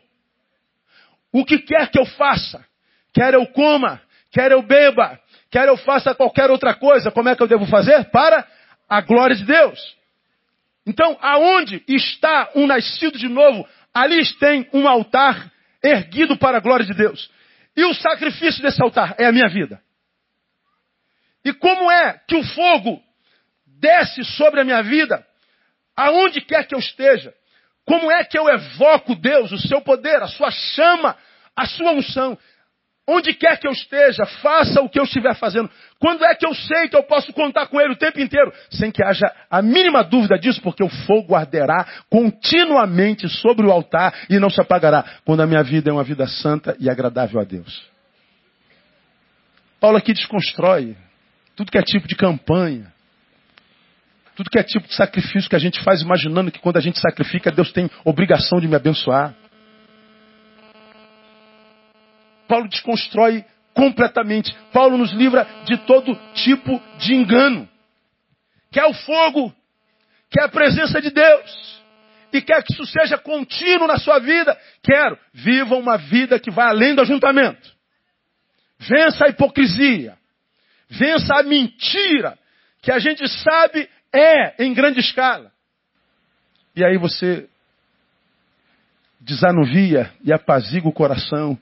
o 1.31 1.45
que 1.45 1.59
quer 1.59 1.89
que 1.89 1.99
eu 1.99 2.05
faça, 2.05 2.65
quer 3.13 3.33
eu 3.33 3.45
coma, 3.47 4.01
quer 4.31 4.51
eu 4.51 4.61
beba, 4.61 5.19
quer 5.49 5.67
eu 5.67 5.77
faça 5.77 6.13
qualquer 6.13 6.49
outra 6.49 6.73
coisa, 6.73 7.11
como 7.11 7.29
é 7.29 7.35
que 7.35 7.41
eu 7.41 7.47
devo 7.47 7.65
fazer? 7.67 8.05
Para 8.05 8.47
a 8.89 9.01
glória 9.01 9.35
de 9.35 9.45
Deus. 9.45 9.79
Então, 10.85 11.17
aonde 11.21 11.83
está 11.87 12.51
um 12.55 12.67
nascido 12.67 13.17
de 13.17 13.29
novo, 13.29 13.67
ali 13.93 14.21
tem 14.39 14.67
um 14.73 14.87
altar 14.87 15.51
erguido 15.83 16.37
para 16.37 16.57
a 16.57 16.61
glória 16.61 16.85
de 16.85 16.93
Deus. 16.93 17.31
E 17.75 17.83
o 17.85 17.93
sacrifício 17.93 18.61
desse 18.61 18.81
altar 18.81 19.15
é 19.17 19.25
a 19.25 19.31
minha 19.31 19.47
vida. 19.47 19.81
E 21.43 21.53
como 21.53 21.91
é 21.91 22.19
que 22.27 22.35
o 22.35 22.43
fogo 22.43 23.01
desce 23.65 24.23
sobre 24.23 24.61
a 24.61 24.63
minha 24.63 24.81
vida, 24.81 25.25
aonde 25.95 26.41
quer 26.41 26.67
que 26.67 26.75
eu 26.75 26.79
esteja? 26.79 27.34
Como 27.86 28.12
é 28.12 28.23
que 28.23 28.38
eu 28.38 28.47
evoco 28.47 29.15
Deus, 29.15 29.51
o 29.51 29.58
seu 29.58 29.82
poder, 29.82 30.21
a 30.21 30.27
sua 30.27 30.51
chama, 30.51 31.15
a 31.56 31.65
sua 31.65 31.91
unção? 31.91 32.38
Onde 33.06 33.34
quer 33.34 33.60
que 33.60 33.67
eu 33.67 33.71
esteja, 33.71 34.25
faça 34.41 34.79
o 34.82 34.88
que 34.88 34.97
eu 34.97 35.03
estiver 35.03 35.36
fazendo. 35.36 35.69
Quando 35.99 36.23
é 36.23 36.34
que 36.34 36.45
eu 36.45 36.56
sei 36.56 36.88
que 36.88 36.95
eu 36.95 37.03
posso 37.03 37.34
contar 37.34 37.67
com 37.67 37.79
Ele 37.82 37.91
o 37.91 37.97
tempo 37.97 38.17
inteiro? 38.21 38.53
Sem 38.69 38.91
que 38.91 39.03
haja 39.03 39.29
a 39.49 39.62
mínima 39.62 40.06
dúvida 40.06 40.39
disso, 40.39 40.62
porque 40.62 40.82
o 40.82 40.88
fogo 40.88 41.36
arderá 41.36 41.86
continuamente 42.10 43.27
sobre 43.27 43.67
o 43.67 43.71
altar 43.71 44.13
e 44.29 44.39
não 44.39 44.49
se 44.49 44.62
apagará. 44.62 45.03
Quando 45.25 45.41
a 45.41 45.45
minha 45.45 45.62
vida 45.62 45.89
é 45.89 45.93
uma 45.93 46.03
vida 46.03 46.25
santa 46.25 46.77
e 46.79 46.89
agradável 46.89 47.41
a 47.41 47.43
Deus. 47.43 47.86
Paulo 49.82 49.97
aqui 49.97 50.13
desconstrói 50.13 50.95
tudo 51.58 51.71
que 51.71 51.77
é 51.77 51.82
tipo 51.82 52.08
de 52.08 52.15
campanha, 52.15 52.92
tudo 54.35 54.49
que 54.49 54.57
é 54.57 54.63
tipo 54.63 54.87
de 54.87 54.95
sacrifício 54.95 55.49
que 55.49 55.55
a 55.55 55.59
gente 55.59 55.81
faz 55.83 56.01
imaginando 56.01 56.51
que 56.51 56.59
quando 56.59 56.77
a 56.77 56.81
gente 56.81 56.99
sacrifica, 56.99 57.51
Deus 57.51 57.71
tem 57.71 57.89
obrigação 58.03 58.59
de 58.59 58.67
me 58.67 58.75
abençoar. 58.75 59.35
Paulo 62.47 62.67
desconstrói 62.67 63.45
completamente. 63.73 64.55
Paulo 64.71 64.97
nos 64.97 65.11
livra 65.11 65.47
de 65.65 65.77
todo 65.85 66.15
tipo 66.33 66.81
de 66.97 67.13
engano. 67.13 67.67
Quer 68.71 68.85
o 68.85 68.93
fogo, 68.93 69.53
quer 70.29 70.43
a 70.43 70.49
presença 70.49 71.01
de 71.01 71.11
Deus, 71.11 71.81
e 72.31 72.41
quer 72.41 72.63
que 72.63 72.73
isso 72.73 72.85
seja 72.87 73.17
contínuo 73.17 73.87
na 73.87 73.97
sua 73.97 74.19
vida. 74.19 74.57
Quero, 74.81 75.17
viva 75.31 75.75
uma 75.75 75.97
vida 75.97 76.39
que 76.39 76.49
vai 76.49 76.67
além 76.67 76.95
do 76.95 77.01
ajuntamento. 77.01 77.71
Vença 78.79 79.25
a 79.25 79.29
hipocrisia. 79.29 80.17
Vença 80.89 81.39
a 81.39 81.43
mentira, 81.43 82.37
que 82.81 82.91
a 82.91 82.99
gente 82.99 83.27
sabe 83.27 83.89
é 84.13 84.63
em 84.63 84.73
grande 84.73 84.99
escala. 84.99 85.52
E 86.76 86.84
aí 86.84 86.97
você 86.97 87.47
desanuvia 89.19 90.12
e 90.23 90.34
apazigua 90.34 90.89
o 90.89 90.93
coração 90.93 91.58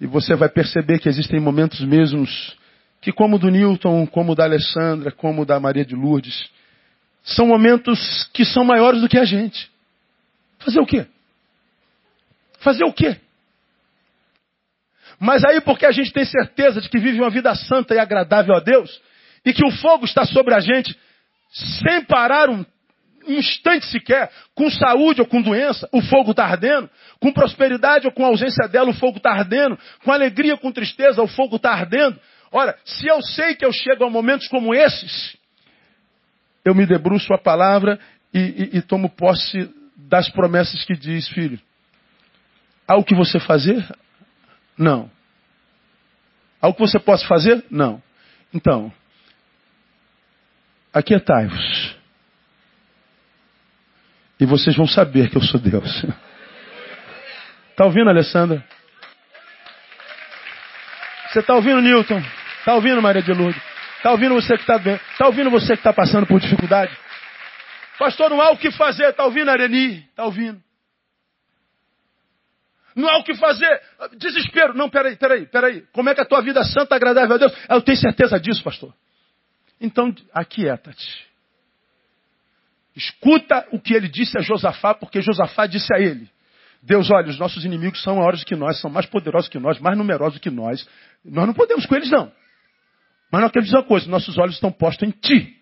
e 0.00 0.06
você 0.06 0.34
vai 0.34 0.48
perceber 0.48 0.98
que 0.98 1.08
existem 1.08 1.40
momentos 1.40 1.80
mesmos 1.80 2.56
que, 3.00 3.12
como 3.12 3.36
o 3.36 3.38
do 3.38 3.50
Newton, 3.50 4.06
como 4.06 4.32
o 4.32 4.34
da 4.34 4.44
Alessandra, 4.44 5.10
como 5.10 5.42
o 5.42 5.46
da 5.46 5.58
Maria 5.58 5.84
de 5.84 5.94
Lourdes, 5.94 6.50
são 7.22 7.46
momentos 7.46 8.28
que 8.32 8.44
são 8.44 8.64
maiores 8.64 9.00
do 9.00 9.08
que 9.08 9.18
a 9.18 9.24
gente. 9.24 9.70
Fazer 10.58 10.80
o 10.80 10.86
quê? 10.86 11.06
Fazer 12.58 12.84
o 12.84 12.92
quê? 12.92 13.16
Mas 15.18 15.44
aí, 15.44 15.60
porque 15.60 15.86
a 15.86 15.92
gente 15.92 16.12
tem 16.12 16.24
certeza 16.24 16.80
de 16.80 16.88
que 16.88 16.98
vive 16.98 17.20
uma 17.20 17.30
vida 17.30 17.54
santa 17.54 17.94
e 17.94 17.98
agradável 17.98 18.54
a 18.54 18.60
Deus, 18.60 19.00
e 19.44 19.52
que 19.52 19.64
o 19.64 19.70
fogo 19.70 20.04
está 20.04 20.24
sobre 20.24 20.54
a 20.54 20.60
gente, 20.60 20.96
sem 21.50 22.04
parar 22.04 22.48
um 22.48 22.64
instante 23.26 23.86
sequer, 23.86 24.30
com 24.54 24.70
saúde 24.70 25.20
ou 25.20 25.26
com 25.26 25.42
doença, 25.42 25.88
o 25.92 26.00
fogo 26.00 26.30
está 26.30 26.44
ardendo. 26.44 26.88
Com 27.20 27.32
prosperidade 27.32 28.06
ou 28.06 28.12
com 28.12 28.24
ausência 28.24 28.68
dela, 28.68 28.90
o 28.90 28.94
fogo 28.94 29.16
está 29.16 29.32
ardendo. 29.32 29.78
Com 30.04 30.12
alegria 30.12 30.52
ou 30.52 30.58
com 30.58 30.70
tristeza, 30.70 31.22
o 31.22 31.26
fogo 31.26 31.56
está 31.56 31.72
ardendo. 31.72 32.18
Ora, 32.52 32.76
se 32.84 33.06
eu 33.06 33.20
sei 33.22 33.54
que 33.54 33.64
eu 33.64 33.72
chego 33.72 34.04
a 34.04 34.10
momentos 34.10 34.48
como 34.48 34.74
esses, 34.74 35.36
eu 36.64 36.74
me 36.74 36.86
debruço 36.86 37.32
a 37.34 37.38
palavra 37.38 37.98
e, 38.32 38.38
e, 38.38 38.78
e 38.78 38.82
tomo 38.82 39.08
posse 39.08 39.72
das 39.96 40.30
promessas 40.30 40.84
que 40.84 40.94
diz, 40.94 41.28
filho. 41.28 41.58
Há 42.86 42.96
o 42.96 43.04
que 43.04 43.14
você 43.14 43.40
fazer? 43.40 43.84
Não. 44.78 45.10
Há 46.60 46.68
o 46.68 46.74
que 46.74 46.80
você 46.80 46.98
possa 46.98 47.26
fazer? 47.26 47.64
Não. 47.70 48.00
Então, 48.54 48.92
aquietai-vos 50.96 51.94
e 54.40 54.46
vocês 54.46 54.74
vão 54.74 54.86
saber 54.86 55.28
que 55.28 55.36
eu 55.36 55.42
sou 55.42 55.60
Deus. 55.60 56.04
Está 57.70 57.84
ouvindo, 57.84 58.08
Alessandra? 58.08 58.64
Você 61.28 61.40
está 61.40 61.54
ouvindo, 61.54 61.82
Newton? 61.82 62.22
Está 62.58 62.74
ouvindo, 62.74 63.02
Maria 63.02 63.22
de 63.22 63.32
Lourdes? 63.32 63.62
Está 63.98 64.10
ouvindo 64.10 64.34
você 64.34 64.54
que 64.56 64.62
está 64.62 64.78
bem? 64.78 64.98
Está 65.12 65.26
ouvindo 65.26 65.50
você 65.50 65.74
que 65.74 65.80
está 65.80 65.92
passando 65.92 66.26
por 66.26 66.40
dificuldade? 66.40 66.96
Pastor, 67.98 68.30
não 68.30 68.40
há 68.40 68.50
o 68.50 68.56
que 68.56 68.70
fazer. 68.70 69.10
Está 69.10 69.24
ouvindo, 69.24 69.50
Areni? 69.50 69.98
Está 69.98 70.24
ouvindo? 70.24 70.62
não 72.94 73.10
há 73.10 73.18
o 73.18 73.24
que 73.24 73.34
fazer. 73.34 73.82
Desespero. 74.16 74.72
Não, 74.72 74.88
peraí, 74.88 75.16
peraí, 75.16 75.46
peraí. 75.46 75.84
Como 75.92 76.08
é 76.08 76.14
que 76.14 76.22
a 76.22 76.24
tua 76.24 76.40
vida 76.40 76.60
é 76.60 76.64
santa, 76.64 76.96
agradável 76.96 77.34
a 77.34 77.38
Deus? 77.38 77.52
Eu 77.68 77.82
tenho 77.82 77.98
certeza 77.98 78.40
disso, 78.40 78.64
pastor. 78.64 78.94
Então, 79.80 80.14
aquieta-te. 80.32 81.26
Escuta 82.94 83.66
o 83.72 83.80
que 83.80 83.92
ele 83.92 84.08
disse 84.08 84.38
a 84.38 84.40
Josafá, 84.40 84.94
porque 84.94 85.20
Josafá 85.20 85.66
disse 85.66 85.92
a 85.94 86.00
ele: 86.00 86.30
Deus, 86.82 87.10
olha, 87.10 87.28
os 87.28 87.38
nossos 87.38 87.64
inimigos 87.64 88.02
são 88.02 88.16
maiores 88.16 88.42
que 88.42 88.56
nós, 88.56 88.80
são 88.80 88.90
mais 88.90 89.06
poderosos 89.06 89.48
que 89.48 89.58
nós, 89.58 89.78
mais 89.78 89.98
numerosos 89.98 90.38
que 90.38 90.50
nós. 90.50 90.88
Nós 91.24 91.46
não 91.46 91.52
podemos 91.52 91.84
com 91.84 91.94
eles, 91.94 92.10
não. 92.10 92.32
Mas 93.30 93.42
nós 93.42 93.50
queremos 93.50 93.68
dizer 93.68 93.78
uma 93.78 93.86
coisa: 93.86 94.08
nossos 94.08 94.38
olhos 94.38 94.54
estão 94.54 94.72
postos 94.72 95.06
em 95.06 95.10
ti. 95.10 95.56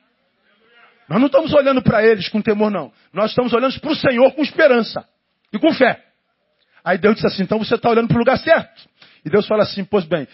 Nós 1.09 1.18
não 1.18 1.27
estamos 1.27 1.53
olhando 1.53 1.83
para 1.83 2.05
eles 2.05 2.29
com 2.29 2.40
temor, 2.40 2.70
não. 2.70 2.92
Nós 3.12 3.31
estamos 3.31 3.53
olhando 3.53 3.79
para 3.81 3.90
o 3.90 3.96
Senhor 3.96 4.33
com 4.33 4.42
esperança 4.42 5.07
e 5.53 5.59
com 5.59 5.72
fé. 5.72 6.05
Aí 6.85 6.98
Deus 6.98 7.14
disse 7.14 7.27
assim: 7.27 7.42
então 7.42 7.59
você 7.59 7.74
está 7.74 7.88
olhando 7.88 8.09
para 8.09 8.16
o 8.16 8.20
lugar 8.20 8.38
certo. 8.38 8.88
E 9.24 9.31
Deus 9.31 9.46
fala 9.46 9.62
assim: 9.62 9.85
pois 9.85 10.05
bem, 10.05 10.29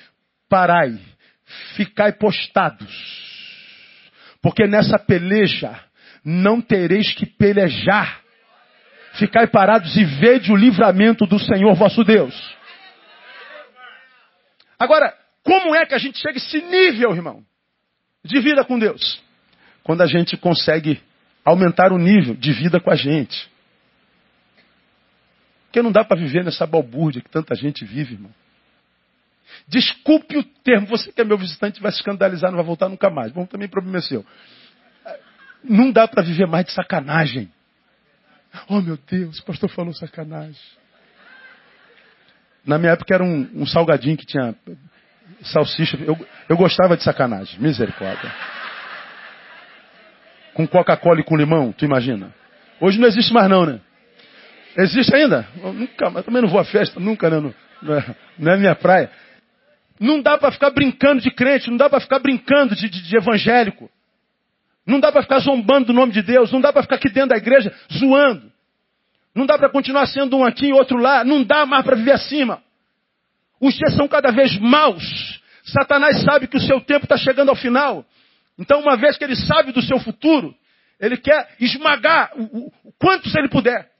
parai, 0.48 0.98
ficai 1.76 2.12
postados, 2.12 3.29
porque 4.42 4.66
nessa 4.66 4.98
peleja 4.98 5.78
não 6.24 6.60
tereis 6.60 7.12
que 7.12 7.26
pelejar. 7.26 8.20
Ficai 9.14 9.46
parados 9.46 9.96
e 9.96 10.04
vede 10.04 10.52
o 10.52 10.56
livramento 10.56 11.26
do 11.26 11.38
Senhor 11.38 11.74
vosso 11.74 12.04
Deus. 12.04 12.34
Agora, 14.78 15.12
como 15.42 15.74
é 15.74 15.84
que 15.84 15.94
a 15.94 15.98
gente 15.98 16.18
chega 16.18 16.38
a 16.38 16.42
esse 16.42 16.60
nível, 16.62 17.14
irmão, 17.14 17.44
de 18.24 18.40
vida 18.40 18.64
com 18.64 18.78
Deus? 18.78 19.20
Quando 19.82 20.02
a 20.02 20.06
gente 20.06 20.36
consegue 20.36 21.02
aumentar 21.44 21.92
o 21.92 21.98
nível 21.98 22.34
de 22.34 22.52
vida 22.52 22.80
com 22.80 22.90
a 22.90 22.96
gente. 22.96 23.50
Porque 25.66 25.82
não 25.82 25.92
dá 25.92 26.04
para 26.04 26.18
viver 26.18 26.44
nessa 26.44 26.66
balbúrdia 26.66 27.22
que 27.22 27.30
tanta 27.30 27.54
gente 27.54 27.84
vive, 27.84 28.14
irmão. 28.14 28.34
Desculpe 29.68 30.36
o 30.36 30.42
termo, 30.42 30.86
você 30.86 31.12
que 31.12 31.20
é 31.20 31.24
meu 31.24 31.38
visitante 31.38 31.80
vai 31.80 31.92
se 31.92 31.98
escandalizar, 31.98 32.50
não 32.50 32.56
vai 32.56 32.66
voltar 32.66 32.88
nunca 32.88 33.10
mais. 33.10 33.32
Bom, 33.32 33.46
também 33.46 33.68
problema 33.68 33.98
é 33.98 34.02
seu. 34.02 34.24
Não 35.62 35.90
dá 35.90 36.08
para 36.08 36.22
viver 36.22 36.46
mais 36.46 36.66
de 36.66 36.72
sacanagem. 36.72 37.50
Oh 38.68 38.80
meu 38.80 38.98
Deus, 39.08 39.38
o 39.38 39.44
pastor 39.44 39.68
falou 39.70 39.92
sacanagem. 39.92 40.60
Na 42.64 42.78
minha 42.78 42.92
época 42.92 43.14
era 43.14 43.24
um, 43.24 43.48
um 43.54 43.66
salgadinho 43.66 44.16
que 44.16 44.26
tinha 44.26 44.54
salsicha. 45.42 45.96
Eu, 45.98 46.18
eu 46.48 46.56
gostava 46.56 46.96
de 46.96 47.02
sacanagem, 47.02 47.60
misericórdia. 47.60 48.32
Com 50.54 50.66
Coca-Cola 50.66 51.20
e 51.20 51.24
com 51.24 51.36
limão, 51.36 51.72
tu 51.72 51.84
imagina? 51.84 52.34
Hoje 52.80 52.98
não 52.98 53.06
existe 53.06 53.32
mais 53.32 53.48
não, 53.48 53.64
né? 53.64 53.80
Existe 54.76 55.14
ainda? 55.14 55.46
Eu 55.62 55.72
nunca, 55.72 56.10
mas 56.10 56.24
também 56.24 56.42
não 56.42 56.48
vou 56.48 56.60
à 56.60 56.64
festa, 56.64 56.98
nunca, 57.00 57.28
né? 57.28 57.52
Não, 57.82 57.94
é, 57.94 58.16
não 58.38 58.52
é 58.52 58.56
minha 58.56 58.74
praia. 58.74 59.10
Não 60.00 60.22
dá 60.22 60.38
para 60.38 60.50
ficar 60.50 60.70
brincando 60.70 61.20
de 61.20 61.30
crente, 61.30 61.68
não 61.68 61.76
dá 61.76 61.90
para 61.90 62.00
ficar 62.00 62.18
brincando 62.18 62.74
de, 62.74 62.88
de, 62.88 63.02
de 63.02 63.16
evangélico. 63.16 63.90
Não 64.86 64.98
dá 64.98 65.12
para 65.12 65.22
ficar 65.22 65.40
zombando 65.40 65.88
do 65.88 65.92
nome 65.92 66.10
de 66.10 66.22
Deus. 66.22 66.50
Não 66.50 66.60
dá 66.60 66.72
para 66.72 66.82
ficar 66.82 66.96
aqui 66.96 67.10
dentro 67.10 67.30
da 67.30 67.36
igreja 67.36 67.72
zoando. 67.92 68.50
Não 69.34 69.44
dá 69.44 69.58
para 69.58 69.68
continuar 69.68 70.06
sendo 70.06 70.38
um 70.38 70.44
aqui 70.44 70.68
e 70.68 70.72
outro 70.72 70.96
lá. 70.96 71.22
Não 71.22 71.44
dá 71.44 71.66
mais 71.66 71.84
para 71.84 71.94
viver 71.96 72.12
acima. 72.12 72.62
Os 73.60 73.74
dias 73.74 73.94
são 73.94 74.08
cada 74.08 74.32
vez 74.32 74.58
maus. 74.58 75.40
Satanás 75.64 76.22
sabe 76.22 76.48
que 76.48 76.56
o 76.56 76.60
seu 76.60 76.80
tempo 76.80 77.04
está 77.04 77.18
chegando 77.18 77.50
ao 77.50 77.54
final. 77.54 78.04
Então, 78.58 78.80
uma 78.80 78.96
vez 78.96 79.18
que 79.18 79.24
ele 79.24 79.36
sabe 79.36 79.70
do 79.70 79.82
seu 79.82 79.98
futuro, 80.00 80.54
ele 80.98 81.18
quer 81.18 81.54
esmagar 81.60 82.32
o, 82.34 82.42
o, 82.42 82.72
o 82.84 83.38
ele 83.38 83.48
puder. 83.48 83.90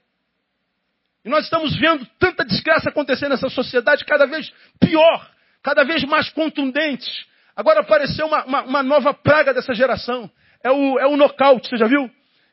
E 1.23 1.29
nós 1.29 1.43
estamos 1.45 1.75
vendo 1.77 2.05
tanta 2.17 2.43
desgraça 2.43 2.89
acontecer 2.89 3.29
nessa 3.29 3.49
sociedade 3.49 4.03
cada 4.03 4.25
vez 4.25 4.51
pior, 4.79 5.29
cada 5.63 5.83
vez 5.83 6.03
mais 6.03 6.29
contundente. 6.29 7.09
Agora 7.55 7.81
apareceu 7.81 8.25
uma, 8.27 8.45
uma, 8.45 8.61
uma 8.63 8.83
nova 8.83 9.13
praga 9.13 9.53
dessa 9.53 9.73
geração 9.73 10.29
é 10.63 10.71
o, 10.71 10.99
é 10.99 11.07
o 11.07 11.17
nocaute, 11.17 11.69
você 11.69 11.77
já 11.77 11.87
viu? 11.87 12.09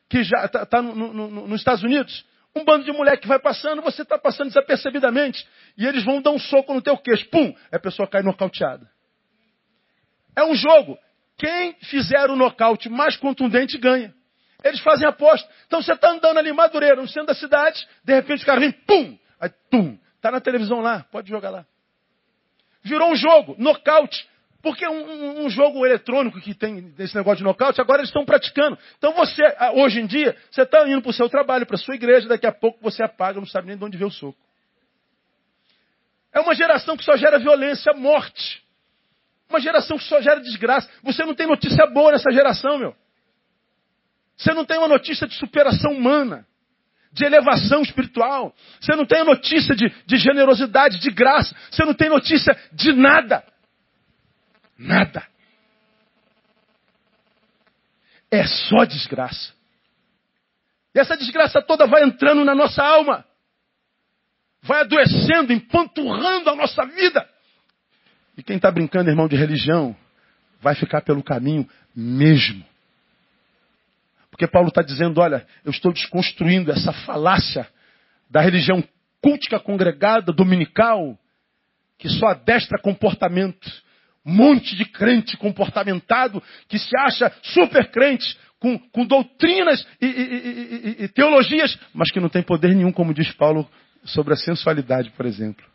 Que 0.09 0.23
já 0.23 0.45
está 0.45 0.65
tá 0.65 0.81
no, 0.81 0.95
no, 0.95 1.13
no, 1.13 1.47
nos 1.47 1.61
Estados 1.61 1.83
Unidos. 1.83 2.25
Um 2.55 2.63
bando 2.63 2.83
de 2.83 2.91
mulher 2.91 3.17
que 3.17 3.27
vai 3.27 3.39
passando, 3.39 3.81
você 3.81 4.01
está 4.01 4.17
passando 4.17 4.47
desapercebidamente. 4.47 5.47
E 5.77 5.85
eles 5.85 6.03
vão 6.03 6.21
dar 6.21 6.31
um 6.31 6.39
soco 6.39 6.73
no 6.73 6.81
teu 6.81 6.97
queixo. 6.97 7.29
Pum! 7.29 7.53
A 7.71 7.79
pessoa 7.79 8.07
cai 8.07 8.23
nocauteada. 8.23 8.89
É 10.35 10.43
um 10.43 10.55
jogo. 10.55 10.97
Quem 11.37 11.73
fizer 11.83 12.29
o 12.29 12.35
nocaute 12.35 12.89
mais 12.89 13.15
contundente 13.15 13.77
ganha. 13.77 14.13
Eles 14.63 14.79
fazem 14.81 15.07
aposta. 15.07 15.47
Então 15.67 15.81
você 15.81 15.93
está 15.93 16.09
andando 16.09 16.37
ali 16.37 16.51
Madureira, 16.51 16.95
no 16.95 17.07
centro 17.07 17.27
da 17.27 17.35
cidade, 17.35 17.87
de 18.03 18.13
repente 18.13 18.43
o 18.43 18.45
cara 18.45 18.59
vem, 18.59 18.71
pum! 18.71 19.17
Aí, 19.39 19.49
pum! 19.71 19.97
Está 20.15 20.31
na 20.31 20.41
televisão 20.41 20.81
lá, 20.81 21.05
pode 21.11 21.29
jogar 21.29 21.49
lá. 21.49 21.65
Virou 22.83 23.11
um 23.11 23.15
jogo, 23.15 23.55
nocaute. 23.57 24.27
Porque 24.61 24.85
um, 24.85 25.45
um, 25.45 25.49
jogo 25.49 25.85
eletrônico 25.85 26.39
que 26.41 26.53
tem 26.53 26.93
esse 26.99 27.15
negócio 27.15 27.37
de 27.37 27.43
nocaute, 27.43 27.79
agora 27.79 27.99
eles 27.99 28.09
estão 28.09 28.25
praticando. 28.25 28.77
Então 28.97 29.13
você, 29.13 29.41
hoje 29.75 30.01
em 30.01 30.05
dia, 30.05 30.35
você 30.51 30.63
está 30.63 30.87
indo 30.87 31.01
para 31.01 31.11
o 31.11 31.13
seu 31.13 31.29
trabalho, 31.29 31.65
para 31.65 31.75
a 31.75 31.79
sua 31.79 31.95
igreja, 31.95 32.27
daqui 32.27 32.45
a 32.45 32.51
pouco 32.51 32.77
você 32.81 33.01
apaga, 33.01 33.39
não 33.39 33.47
sabe 33.47 33.67
nem 33.67 33.77
de 33.77 33.83
onde 33.83 33.97
veio 33.97 34.09
o 34.09 34.11
soco. 34.13 34.37
É 36.33 36.41
uma 36.41 36.53
geração 36.53 36.97
que 36.97 37.03
só 37.03 37.15
gera 37.15 37.39
violência, 37.39 37.93
morte. 37.93 38.61
Uma 39.49 39.61
geração 39.61 39.97
que 39.97 40.03
só 40.03 40.21
gera 40.21 40.41
desgraça. 40.41 40.89
Você 41.03 41.23
não 41.23 41.33
tem 41.33 41.47
notícia 41.47 41.87
boa 41.87 42.11
nessa 42.11 42.29
geração, 42.31 42.77
meu. 42.77 42.95
Você 44.37 44.53
não 44.53 44.63
tem 44.63 44.77
uma 44.77 44.87
notícia 44.87 45.27
de 45.27 45.35
superação 45.35 45.91
humana, 45.91 46.45
de 47.11 47.25
elevação 47.25 47.81
espiritual. 47.81 48.53
Você 48.79 48.95
não 48.95 49.05
tem 49.05 49.23
notícia 49.23 49.75
de, 49.75 49.89
de 50.05 50.17
generosidade, 50.17 50.99
de 50.99 51.11
graça. 51.11 51.55
Você 51.71 51.83
não 51.83 51.93
tem 51.93 52.09
notícia 52.09 52.55
de 52.71 52.93
nada. 52.93 53.43
Nada. 54.77 55.25
É 58.31 58.45
só 58.45 58.85
desgraça. 58.85 59.53
E 60.93 60.99
essa 60.99 61.17
desgraça 61.17 61.61
toda 61.61 61.87
vai 61.87 62.03
entrando 62.03 62.45
na 62.45 62.53
nossa 62.53 62.83
alma. 62.83 63.25
Vai 64.61 64.81
adoecendo, 64.81 65.53
empanturrando 65.53 66.49
a 66.49 66.55
nossa 66.55 66.85
vida. 66.85 67.27
E 68.37 68.43
quem 68.43 68.57
está 68.57 68.71
brincando, 68.71 69.09
irmão, 69.09 69.27
de 69.27 69.35
religião, 69.35 69.95
vai 70.61 70.75
ficar 70.75 71.01
pelo 71.01 71.23
caminho 71.23 71.67
mesmo. 71.95 72.68
Porque 74.39 74.47
Paulo 74.47 74.69
está 74.69 74.81
dizendo: 74.81 75.19
olha, 75.19 75.45
eu 75.65 75.69
estou 75.69 75.91
desconstruindo 75.91 76.71
essa 76.71 76.93
falácia 76.93 77.67
da 78.29 78.39
religião 78.39 78.81
cultica 79.21 79.59
congregada, 79.59 80.31
dominical, 80.31 81.19
que 81.97 82.07
só 82.07 82.27
adestra 82.27 82.81
comportamento 82.81 83.69
monte 84.23 84.77
de 84.77 84.85
crente 84.85 85.35
comportamentado 85.35 86.41
que 86.69 86.79
se 86.79 86.97
acha 86.97 87.33
super 87.41 87.91
crente, 87.91 88.37
com, 88.59 88.77
com 88.77 89.05
doutrinas 89.05 89.85
e, 89.99 90.05
e, 90.05 90.21
e, 91.01 91.03
e, 91.03 91.07
teologias, 91.09 91.77
mas 91.93 92.09
que 92.09 92.19
não 92.19 92.29
tem 92.29 92.43
poder 92.43 92.73
nenhum, 92.73 92.93
como 92.93 93.13
diz 93.13 93.31
Paulo, 93.33 93.69
sobre 94.05 94.33
a 94.33 94.37
sensualidade, 94.37 95.09
por 95.11 95.25
exemplo. 95.25 95.65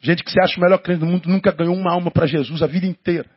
Gente 0.00 0.22
que 0.22 0.30
se 0.30 0.40
acha 0.40 0.58
o 0.58 0.62
melhor 0.62 0.78
crente 0.78 1.00
do 1.00 1.06
mundo 1.06 1.28
nunca 1.28 1.50
ganhou 1.50 1.74
uma 1.74 1.92
alma 1.92 2.10
para 2.10 2.26
Jesus 2.26 2.62
a 2.62 2.66
vida 2.68 2.86
inteira. 2.86 3.35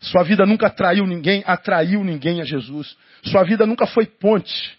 Sua 0.00 0.22
vida 0.22 0.46
nunca 0.46 0.68
atraiu 0.68 1.06
ninguém, 1.06 1.44
atraiu 1.46 2.02
ninguém 2.02 2.40
a 2.40 2.44
Jesus. 2.44 2.96
Sua 3.22 3.44
vida 3.44 3.66
nunca 3.66 3.86
foi 3.86 4.06
ponte 4.06 4.78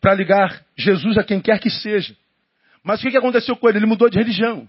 para 0.00 0.14
ligar 0.14 0.62
Jesus 0.76 1.16
a 1.16 1.24
quem 1.24 1.40
quer 1.40 1.58
que 1.58 1.70
seja. 1.70 2.14
Mas 2.84 3.02
o 3.02 3.08
que 3.08 3.16
aconteceu 3.16 3.56
com 3.56 3.68
ele? 3.68 3.78
Ele 3.78 3.86
mudou 3.86 4.10
de 4.10 4.18
religião. 4.18 4.68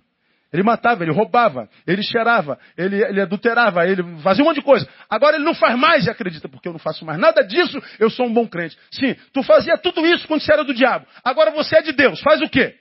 Ele 0.53 0.61
matava, 0.61 1.03
ele 1.03 1.11
roubava, 1.11 1.67
ele 1.85 2.03
cheirava, 2.03 2.59
ele, 2.77 3.03
ele, 3.03 3.19
adulterava, 3.19 3.87
ele 3.87 4.03
fazia 4.21 4.43
um 4.43 4.47
monte 4.47 4.57
de 4.57 4.61
coisa. 4.61 4.87
Agora 5.09 5.35
ele 5.35 5.43
não 5.43 5.55
faz 5.55 5.75
mais 5.75 6.05
e 6.05 6.11
acredita, 6.11 6.47
porque 6.47 6.67
eu 6.67 6.71
não 6.71 6.79
faço 6.79 7.03
mais 7.03 7.19
nada 7.19 7.41
disso, 7.41 7.81
eu 7.97 8.07
sou 8.11 8.27
um 8.27 8.33
bom 8.33 8.47
crente. 8.47 8.77
Sim, 8.91 9.15
tu 9.33 9.41
fazia 9.41 9.75
tudo 9.79 10.05
isso 10.05 10.27
quando 10.27 10.41
você 10.41 10.53
era 10.53 10.63
do 10.63 10.71
diabo. 10.71 11.07
Agora 11.23 11.49
você 11.49 11.77
é 11.77 11.81
de 11.81 11.91
Deus, 11.91 12.21
faz 12.21 12.39
o 12.39 12.47
quê? 12.47 12.75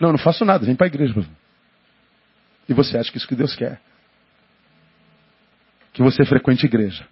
Não, 0.00 0.10
não 0.10 0.18
faço 0.18 0.42
nada, 0.42 0.64
vem 0.64 0.74
para 0.74 0.86
a 0.86 0.88
igreja. 0.88 1.14
E 2.66 2.72
você 2.72 2.96
acha 2.96 3.12
que 3.12 3.18
isso 3.18 3.28
que 3.28 3.36
Deus 3.36 3.54
quer? 3.54 3.78
Que 5.96 6.02
você 6.02 6.26
frequente 6.26 6.66
igreja. 6.66 7.08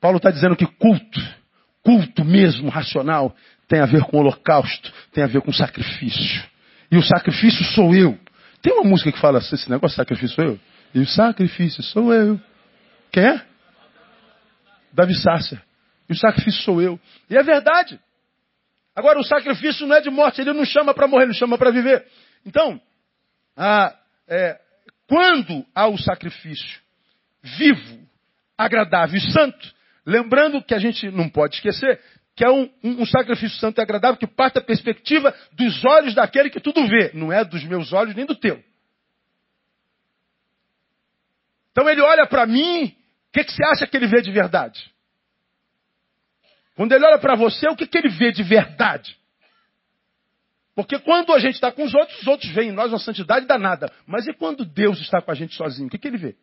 Paulo 0.00 0.18
está 0.18 0.30
dizendo 0.30 0.54
que 0.54 0.64
culto, 0.64 1.20
culto 1.82 2.24
mesmo, 2.24 2.68
racional, 2.68 3.34
tem 3.66 3.80
a 3.80 3.86
ver 3.86 4.04
com 4.04 4.18
holocausto, 4.18 4.92
tem 5.12 5.24
a 5.24 5.26
ver 5.26 5.40
com 5.40 5.52
sacrifício. 5.52 6.44
E 6.88 6.96
o 6.96 7.02
sacrifício 7.02 7.64
sou 7.74 7.92
eu. 7.92 8.16
Tem 8.62 8.72
uma 8.72 8.84
música 8.84 9.10
que 9.10 9.18
fala 9.18 9.38
assim, 9.38 9.56
esse 9.56 9.68
negócio, 9.68 9.96
sacrifício 9.96 10.36
sou 10.36 10.44
eu. 10.44 10.60
E 10.94 11.00
o 11.00 11.06
sacrifício 11.08 11.82
sou 11.82 12.14
eu. 12.14 12.40
Quem 13.10 13.24
é? 13.24 13.44
Davi 14.92 15.16
Sácia. 15.16 15.60
E 16.08 16.12
o 16.12 16.16
sacrifício 16.16 16.62
sou 16.62 16.80
eu. 16.80 17.00
E 17.28 17.36
é 17.36 17.42
verdade. 17.42 17.98
Agora, 18.94 19.18
o 19.18 19.24
sacrifício 19.24 19.88
não 19.88 19.96
é 19.96 20.00
de 20.00 20.08
morte, 20.08 20.40
ele 20.40 20.52
não 20.52 20.64
chama 20.64 20.94
para 20.94 21.08
morrer, 21.08 21.24
ele 21.24 21.34
chama 21.34 21.58
para 21.58 21.72
viver. 21.72 22.06
Então, 22.46 22.80
a, 23.56 23.92
é, 24.28 24.60
quando 25.06 25.64
há 25.74 25.86
o 25.86 25.98
sacrifício 25.98 26.80
vivo, 27.42 28.06
agradável 28.56 29.16
e 29.16 29.32
santo, 29.32 29.74
lembrando 30.04 30.62
que 30.62 30.74
a 30.74 30.78
gente 30.78 31.10
não 31.10 31.28
pode 31.28 31.56
esquecer 31.56 32.00
que 32.36 32.44
é 32.44 32.50
um, 32.50 32.70
um, 32.84 33.00
um, 33.00 33.06
sacrifício 33.06 33.58
santo 33.58 33.80
e 33.80 33.82
agradável 33.82 34.18
que 34.18 34.26
parte 34.26 34.56
da 34.56 34.60
perspectiva 34.60 35.34
dos 35.52 35.82
olhos 35.86 36.14
daquele 36.14 36.50
que 36.50 36.60
tudo 36.60 36.86
vê, 36.86 37.10
não 37.14 37.32
é 37.32 37.42
dos 37.42 37.64
meus 37.64 37.94
olhos 37.94 38.14
nem 38.14 38.26
do 38.26 38.36
teu. 38.36 38.62
Então 41.72 41.88
ele 41.88 42.02
olha 42.02 42.26
para 42.26 42.46
mim, 42.46 42.94
o 43.28 43.32
que, 43.32 43.42
que, 43.42 43.52
você 43.52 43.64
acha 43.64 43.86
que 43.86 43.96
ele 43.96 44.06
vê 44.06 44.20
de 44.20 44.30
verdade? 44.30 44.92
Quando 46.74 46.92
ele 46.92 47.06
olha 47.06 47.18
para 47.18 47.34
você, 47.34 47.66
o 47.70 47.74
que, 47.74 47.86
que 47.86 47.96
ele 47.96 48.10
vê 48.10 48.30
de 48.30 48.42
verdade? 48.42 49.16
Porque 50.76 50.98
quando 50.98 51.32
a 51.32 51.38
gente 51.38 51.54
está 51.54 51.72
com 51.72 51.84
os 51.84 51.94
outros, 51.94 52.20
os 52.20 52.26
outros 52.26 52.52
veem 52.52 52.68
em 52.68 52.72
nós 52.72 52.92
uma 52.92 52.98
santidade 52.98 53.46
danada. 53.46 53.90
Mas 54.06 54.26
e 54.26 54.34
quando 54.34 54.62
Deus 54.62 55.00
está 55.00 55.22
com 55.22 55.30
a 55.30 55.34
gente 55.34 55.54
sozinho? 55.54 55.88
O 55.88 55.90
que, 55.90 55.96
que 55.96 56.06
ele 56.06 56.18
vê? 56.18 56.36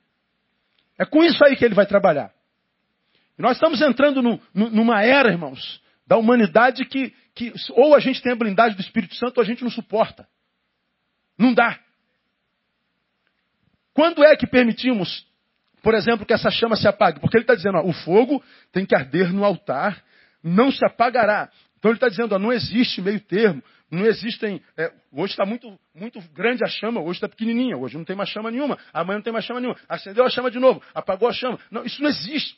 É 0.97 1.05
com 1.05 1.23
isso 1.23 1.45
aí 1.45 1.55
que 1.55 1.63
ele 1.63 1.75
vai 1.75 1.85
trabalhar. 1.85 2.33
E 3.37 3.41
nós 3.43 3.57
estamos 3.57 3.79
entrando 3.79 4.23
no, 4.23 4.41
numa 4.51 5.03
era, 5.03 5.29
irmãos, 5.29 5.79
da 6.07 6.17
humanidade 6.17 6.83
que, 6.85 7.13
que 7.35 7.53
ou 7.73 7.93
a 7.93 7.99
gente 7.99 8.23
tem 8.23 8.31
a 8.31 8.35
blindagem 8.35 8.75
do 8.75 8.81
Espírito 8.81 9.15
Santo 9.15 9.37
ou 9.37 9.43
a 9.43 9.45
gente 9.45 9.63
não 9.63 9.69
suporta. 9.69 10.27
Não 11.37 11.53
dá. 11.53 11.79
Quando 13.93 14.23
é 14.23 14.35
que 14.35 14.47
permitimos, 14.47 15.27
por 15.83 15.93
exemplo, 15.93 16.25
que 16.25 16.33
essa 16.33 16.49
chama 16.49 16.75
se 16.75 16.87
apague? 16.87 17.19
Porque 17.19 17.37
ele 17.37 17.43
está 17.43 17.53
dizendo, 17.53 17.77
ó, 17.77 17.85
o 17.85 17.93
fogo 17.93 18.43
tem 18.71 18.83
que 18.83 18.95
arder 18.95 19.31
no 19.31 19.45
altar, 19.45 20.03
não 20.43 20.71
se 20.71 20.83
apagará. 20.83 21.51
Então 21.83 21.91
ele 21.91 21.97
está 21.97 22.07
dizendo, 22.07 22.33
ó, 22.33 22.39
não 22.39 22.53
existe 22.53 23.01
meio 23.01 23.19
termo, 23.19 23.61
não 23.91 24.05
existem. 24.05 24.61
É, 24.77 24.89
hoje 25.11 25.33
está 25.33 25.45
muito, 25.45 25.77
muito 25.93 26.17
grande 26.33 26.63
a 26.63 26.67
chama, 26.69 27.01
hoje 27.01 27.17
está 27.17 27.27
pequenininha, 27.27 27.75
hoje 27.75 27.97
não 27.97 28.05
tem 28.05 28.15
mais 28.15 28.29
chama 28.29 28.49
nenhuma, 28.49 28.77
amanhã 28.93 29.17
não 29.17 29.21
tem 29.21 29.33
mais 29.33 29.43
chama 29.43 29.59
nenhuma. 29.59 29.77
Acendeu 29.89 30.23
a 30.23 30.29
chama 30.29 30.49
de 30.49 30.59
novo, 30.59 30.81
apagou 30.95 31.27
a 31.27 31.33
chama. 31.33 31.59
Não, 31.69 31.83
isso 31.83 32.01
não 32.01 32.09
existe. 32.09 32.57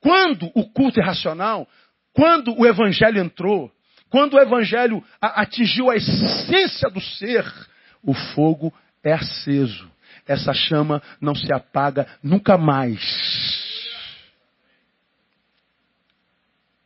Quando 0.00 0.52
o 0.54 0.70
culto 0.70 1.00
é 1.00 1.04
racional, 1.04 1.68
quando 2.12 2.56
o 2.56 2.64
evangelho 2.64 3.20
entrou, 3.20 3.72
quando 4.08 4.34
o 4.34 4.40
evangelho 4.40 5.02
atingiu 5.20 5.90
a 5.90 5.96
essência 5.96 6.88
do 6.90 7.00
ser, 7.00 7.44
o 8.04 8.14
fogo 8.14 8.72
é 9.02 9.14
aceso. 9.14 9.90
Essa 10.28 10.54
chama 10.54 11.02
não 11.20 11.34
se 11.34 11.52
apaga 11.52 12.06
nunca 12.22 12.56
mais. 12.56 13.02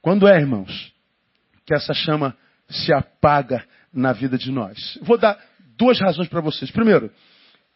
Quando 0.01 0.27
é, 0.27 0.39
irmãos, 0.39 0.94
que 1.67 1.75
essa 1.75 1.95
chama 1.95 2.37
se 2.69 2.93
apaga 2.93 3.65
na 3.93 4.13
vida 4.13 4.37
de 4.37 4.51
nós? 4.51 4.99
Vou 5.03 5.19
dar 5.19 5.39
duas 5.77 6.01
razões 6.01 6.29
para 6.29 6.41
vocês. 6.41 6.71
Primeiro, 6.71 7.11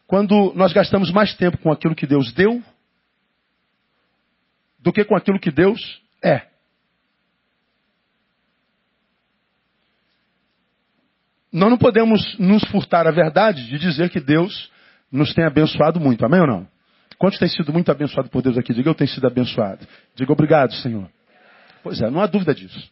quando 0.07 0.53
nós 0.55 0.73
gastamos 0.73 1.11
mais 1.11 1.33
tempo 1.35 1.57
com 1.59 1.71
aquilo 1.71 1.95
que 1.95 2.07
Deus 2.07 2.31
deu 2.33 2.63
do 4.79 4.93
que 4.93 5.03
com 5.03 5.15
aquilo 5.15 5.39
que 5.39 5.51
Deus 5.51 6.01
é. 6.23 6.47
Nós 11.51 11.69
não 11.69 11.77
podemos 11.77 12.37
nos 12.37 12.63
furtar 12.69 13.07
a 13.07 13.11
verdade 13.11 13.67
de 13.67 13.79
dizer 13.79 14.09
que 14.09 14.19
Deus 14.19 14.71
nos 15.11 15.33
tem 15.33 15.45
abençoado 15.45 15.99
muito. 15.99 16.23
Amém 16.25 16.39
ou 16.41 16.47
não? 16.47 16.67
Quantos 17.17 17.39
têm 17.39 17.49
sido 17.49 17.73
muito 17.73 17.91
abençoados 17.91 18.31
por 18.31 18.41
Deus 18.41 18.57
aqui? 18.57 18.73
Diga 18.73 18.89
eu 18.89 18.95
tenho 18.95 19.09
sido 19.09 19.27
abençoado. 19.27 19.85
Diga 20.15 20.31
obrigado, 20.31 20.73
Senhor. 20.75 21.09
Pois 21.83 21.99
é, 22.01 22.09
não 22.09 22.21
há 22.21 22.27
dúvida 22.27 22.53
disso. 22.53 22.89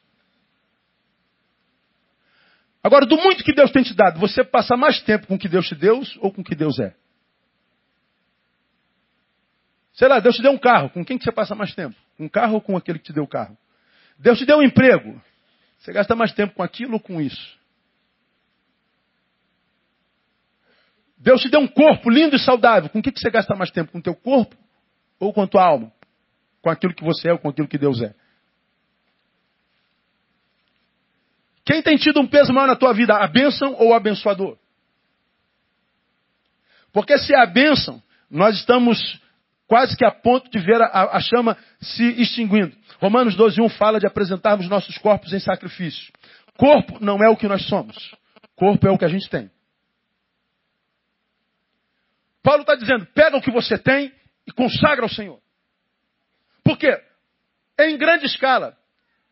Agora, 2.84 3.06
do 3.06 3.18
muito 3.18 3.44
que 3.44 3.54
Deus 3.54 3.72
tem 3.72 3.84
te 3.84 3.94
dado, 3.94 4.20
você 4.20 4.44
passa 4.44 4.78
mais 4.78 5.02
tempo 5.02 5.28
com 5.28 5.36
o 5.36 5.40
que 5.40 5.50
Deus 5.50 5.68
te 5.68 5.76
deu 5.76 6.02
ou 6.22 6.32
com 6.32 6.42
o 6.42 6.44
que 6.44 6.56
Deus 6.56 6.80
é? 6.80 6.96
Sei 9.94 10.08
lá, 10.08 10.20
Deus 10.20 10.36
te 10.36 10.44
deu 10.44 10.52
um 10.52 10.58
carro. 10.58 10.90
Com 10.92 11.04
quem 11.04 11.18
que 11.18 11.24
você 11.24 11.32
passa 11.32 11.56
mais 11.56 11.74
tempo? 11.74 11.96
Com 12.18 12.26
um 12.26 12.30
carro 12.30 12.54
ou 12.56 12.62
com 12.62 12.78
aquele 12.78 13.00
que 13.00 13.06
te 13.06 13.14
deu 13.14 13.24
o 13.24 13.28
carro? 13.28 13.58
Deus 14.18 14.38
te 14.38 14.46
deu 14.46 14.60
um 14.60 14.62
emprego. 14.62 15.20
Você 15.80 15.92
gasta 15.92 16.16
mais 16.16 16.32
tempo 16.34 16.54
com 16.54 16.64
aquilo 16.64 16.94
ou 16.94 17.00
com 17.00 17.20
isso? 17.20 17.58
Deus 21.18 21.42
te 21.42 21.50
deu 21.50 21.60
um 21.60 21.68
corpo 21.68 22.12
lindo 22.12 22.36
e 22.36 22.40
saudável. 22.40 22.90
Com 22.90 23.00
o 23.00 23.02
que, 23.02 23.12
que 23.12 23.20
você 23.20 23.32
gasta 23.32 23.56
mais 23.56 23.72
tempo? 23.72 23.92
Com 23.92 23.98
o 23.98 24.02
teu 24.02 24.16
corpo 24.16 24.56
ou 25.20 25.34
com 25.34 25.42
a 25.42 25.48
tua 25.48 25.66
alma? 25.66 25.92
Com 26.62 26.70
aquilo 26.70 26.94
que 26.94 27.04
você 27.04 27.30
é 27.30 27.34
ou 27.34 27.40
com 27.40 27.50
aquilo 27.50 27.68
que 27.68 27.78
Deus 27.78 28.00
é? 28.02 28.14
Quem 31.68 31.82
tem 31.82 31.98
tido 31.98 32.22
um 32.22 32.26
peso 32.26 32.54
maior 32.54 32.68
na 32.68 32.78
tua 32.78 32.94
vida? 32.94 33.14
A 33.14 33.28
bênção 33.28 33.74
ou 33.74 33.90
o 33.90 33.94
abençoador? 33.94 34.58
Porque 36.94 37.18
se 37.18 37.36
é 37.36 37.42
a 37.42 37.46
bênção, 37.46 38.02
nós 38.32 38.56
estamos 38.56 38.98
quase 39.68 39.98
que 39.98 40.06
a 40.06 40.12
ponto 40.12 40.50
de 40.50 40.60
ver 40.60 40.82
a, 40.82 41.18
a 41.18 41.20
chama 41.20 41.58
se 41.82 42.06
extinguindo. 42.22 42.74
Romanos 43.02 43.36
12, 43.36 43.62
1 43.62 43.68
fala 43.72 44.00
de 44.00 44.08
apresentarmos 44.08 44.70
nossos 44.70 44.98
corpos 44.98 45.34
em 45.34 45.42
sacrifício. 45.42 46.14
Corpo 46.56 47.00
não 47.02 47.22
é 47.22 47.30
o 47.30 47.36
que 47.36 47.50
nós 47.50 47.68
somos. 47.68 48.16
Corpo 48.56 48.88
é 48.88 48.92
o 48.92 48.98
que 48.98 49.04
a 49.04 49.10
gente 49.10 49.30
tem. 49.30 49.52
Paulo 52.42 52.62
está 52.62 52.76
dizendo, 52.76 53.06
pega 53.08 53.36
o 53.36 53.42
que 53.42 53.52
você 53.52 53.78
tem 53.78 54.10
e 54.48 54.54
consagra 54.54 55.04
ao 55.04 55.10
Senhor. 55.10 55.38
Por 56.64 56.78
quê? 56.78 56.98
Em 57.78 57.98
grande 57.98 58.26
escala, 58.26 58.78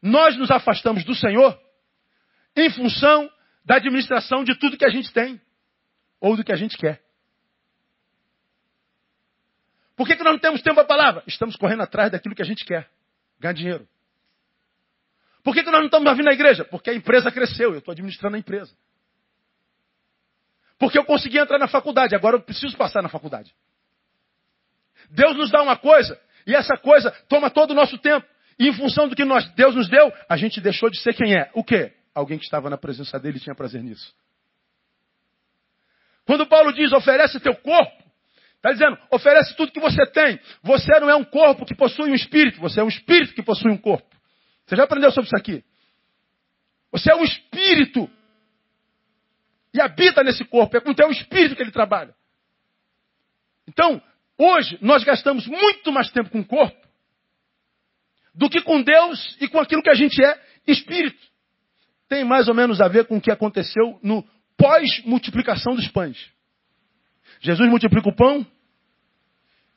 nós 0.01 0.35
nos 0.35 0.51
afastamos 0.51 1.05
do 1.05 1.15
Senhor 1.15 1.57
em 2.55 2.69
função 2.69 3.29
da 3.63 3.75
administração 3.75 4.43
de 4.43 4.55
tudo 4.57 4.77
que 4.77 4.85
a 4.85 4.89
gente 4.89 5.11
tem 5.11 5.41
ou 6.19 6.35
do 6.35 6.43
que 6.43 6.51
a 6.51 6.55
gente 6.55 6.77
quer. 6.77 7.03
Por 9.95 10.05
que, 10.05 10.15
que 10.15 10.23
nós 10.23 10.33
não 10.33 10.39
temos 10.39 10.61
tempo 10.61 10.79
a 10.79 10.85
palavra? 10.85 11.23
Estamos 11.25 11.55
correndo 11.55 11.83
atrás 11.83 12.11
daquilo 12.11 12.35
que 12.35 12.41
a 12.41 12.45
gente 12.45 12.65
quer. 12.65 12.89
Ganhar 13.39 13.53
dinheiro. 13.53 13.87
Por 15.43 15.53
que, 15.53 15.63
que 15.63 15.69
nós 15.69 15.79
não 15.79 15.85
estamos 15.85 16.11
vindo 16.13 16.25
na 16.25 16.33
igreja? 16.33 16.65
Porque 16.65 16.89
a 16.89 16.93
empresa 16.93 17.31
cresceu, 17.31 17.71
eu 17.71 17.79
estou 17.79 17.91
administrando 17.91 18.35
a 18.35 18.39
empresa. 18.39 18.75
Porque 20.77 20.97
eu 20.97 21.05
consegui 21.05 21.37
entrar 21.37 21.57
na 21.57 21.67
faculdade, 21.67 22.15
agora 22.15 22.35
eu 22.35 22.41
preciso 22.41 22.75
passar 22.75 23.01
na 23.01 23.09
faculdade. 23.09 23.53
Deus 25.09 25.37
nos 25.37 25.51
dá 25.51 25.61
uma 25.61 25.77
coisa, 25.77 26.19
e 26.45 26.53
essa 26.53 26.75
coisa 26.77 27.11
toma 27.29 27.49
todo 27.49 27.71
o 27.71 27.73
nosso 27.75 27.97
tempo. 27.99 28.25
E 28.57 28.67
em 28.67 28.73
função 28.73 29.07
do 29.07 29.15
que 29.15 29.23
nós, 29.23 29.47
Deus 29.53 29.75
nos 29.75 29.87
deu, 29.87 30.11
a 30.27 30.35
gente 30.35 30.59
deixou 30.59 30.89
de 30.89 30.99
ser 30.99 31.13
quem 31.13 31.33
é. 31.35 31.49
O 31.53 31.63
quê? 31.63 31.93
Alguém 32.15 32.39
que 32.39 32.45
estava 32.45 32.69
na 32.69 32.77
presença 32.77 33.19
dele 33.19 33.39
tinha 33.39 33.53
prazer 33.53 33.83
nisso. 33.83 34.15
Quando 36.25 36.47
Paulo 36.47 36.73
diz, 36.73 36.91
oferece 36.91 37.39
teu 37.39 37.55
corpo, 37.55 38.05
Está 38.65 38.71
dizendo, 38.71 38.97
oferece 39.11 39.55
tudo 39.55 39.71
que 39.71 39.79
você 39.79 40.07
tem. 40.07 40.39
Você 40.63 40.99
não 40.99 41.07
é 41.07 41.15
um 41.15 41.23
corpo 41.23 41.67
que 41.67 41.75
possui 41.75 42.09
um 42.09 42.15
espírito, 42.15 42.59
você 42.59 42.79
é 42.79 42.83
um 42.83 42.87
espírito 42.87 43.35
que 43.35 43.43
possui 43.43 43.69
um 43.69 43.77
corpo. 43.77 44.09
Você 44.65 44.75
já 44.75 44.85
aprendeu 44.85 45.11
sobre 45.11 45.27
isso 45.27 45.37
aqui? 45.37 45.63
Você 46.91 47.11
é 47.11 47.15
um 47.15 47.23
espírito. 47.23 48.09
E 49.71 49.79
habita 49.79 50.23
nesse 50.23 50.43
corpo. 50.45 50.75
É 50.75 50.79
com 50.81 50.89
o 50.89 50.95
teu 50.95 51.11
espírito 51.11 51.55
que 51.55 51.61
ele 51.61 51.69
trabalha. 51.69 52.15
Então, 53.67 54.01
hoje, 54.35 54.79
nós 54.81 55.03
gastamos 55.03 55.45
muito 55.45 55.91
mais 55.91 56.09
tempo 56.09 56.31
com 56.31 56.39
o 56.39 56.45
corpo 56.45 56.87
do 58.33 58.49
que 58.49 58.61
com 58.61 58.81
Deus 58.81 59.37
e 59.39 59.47
com 59.47 59.59
aquilo 59.59 59.83
que 59.83 59.91
a 59.91 59.95
gente 59.95 60.23
é 60.23 60.41
espírito. 60.65 61.21
Tem 62.07 62.23
mais 62.23 62.47
ou 62.47 62.53
menos 62.53 62.81
a 62.81 62.87
ver 62.87 63.05
com 63.05 63.17
o 63.17 63.21
que 63.21 63.31
aconteceu 63.31 63.99
no 64.01 64.23
pós-multiplicação 64.57 65.75
dos 65.75 65.87
pães. 65.87 66.31
Jesus 67.41 67.69
multiplica 67.69 68.09
o 68.09 68.15
pão, 68.15 68.45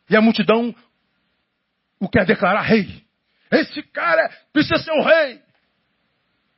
e 0.08 0.16
a 0.16 0.20
multidão 0.20 0.74
o 2.00 2.08
quer 2.08 2.24
declarar 2.24 2.62
rei. 2.62 3.04
Esse 3.50 3.82
cara 3.82 4.30
precisa 4.52 4.78
ser 4.78 4.92
o 4.92 5.02
rei. 5.02 5.42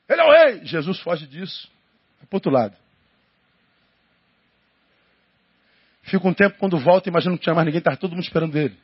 Ele 0.08 0.20
é 0.20 0.24
o 0.24 0.30
rei. 0.30 0.64
Jesus 0.64 0.98
foge 1.00 1.26
disso. 1.26 1.70
Vai 2.18 2.26
para 2.26 2.36
outro 2.36 2.50
lado. 2.50 2.76
Fica 6.02 6.26
um 6.26 6.34
tempo 6.34 6.58
quando 6.58 6.78
volta, 6.78 7.08
imagina 7.08 7.32
que 7.32 7.38
não 7.38 7.42
tinha 7.42 7.54
mais 7.54 7.64
ninguém, 7.64 7.78
está 7.78 7.96
todo 7.96 8.12
mundo 8.12 8.24
esperando 8.24 8.56
ele. 8.56 8.76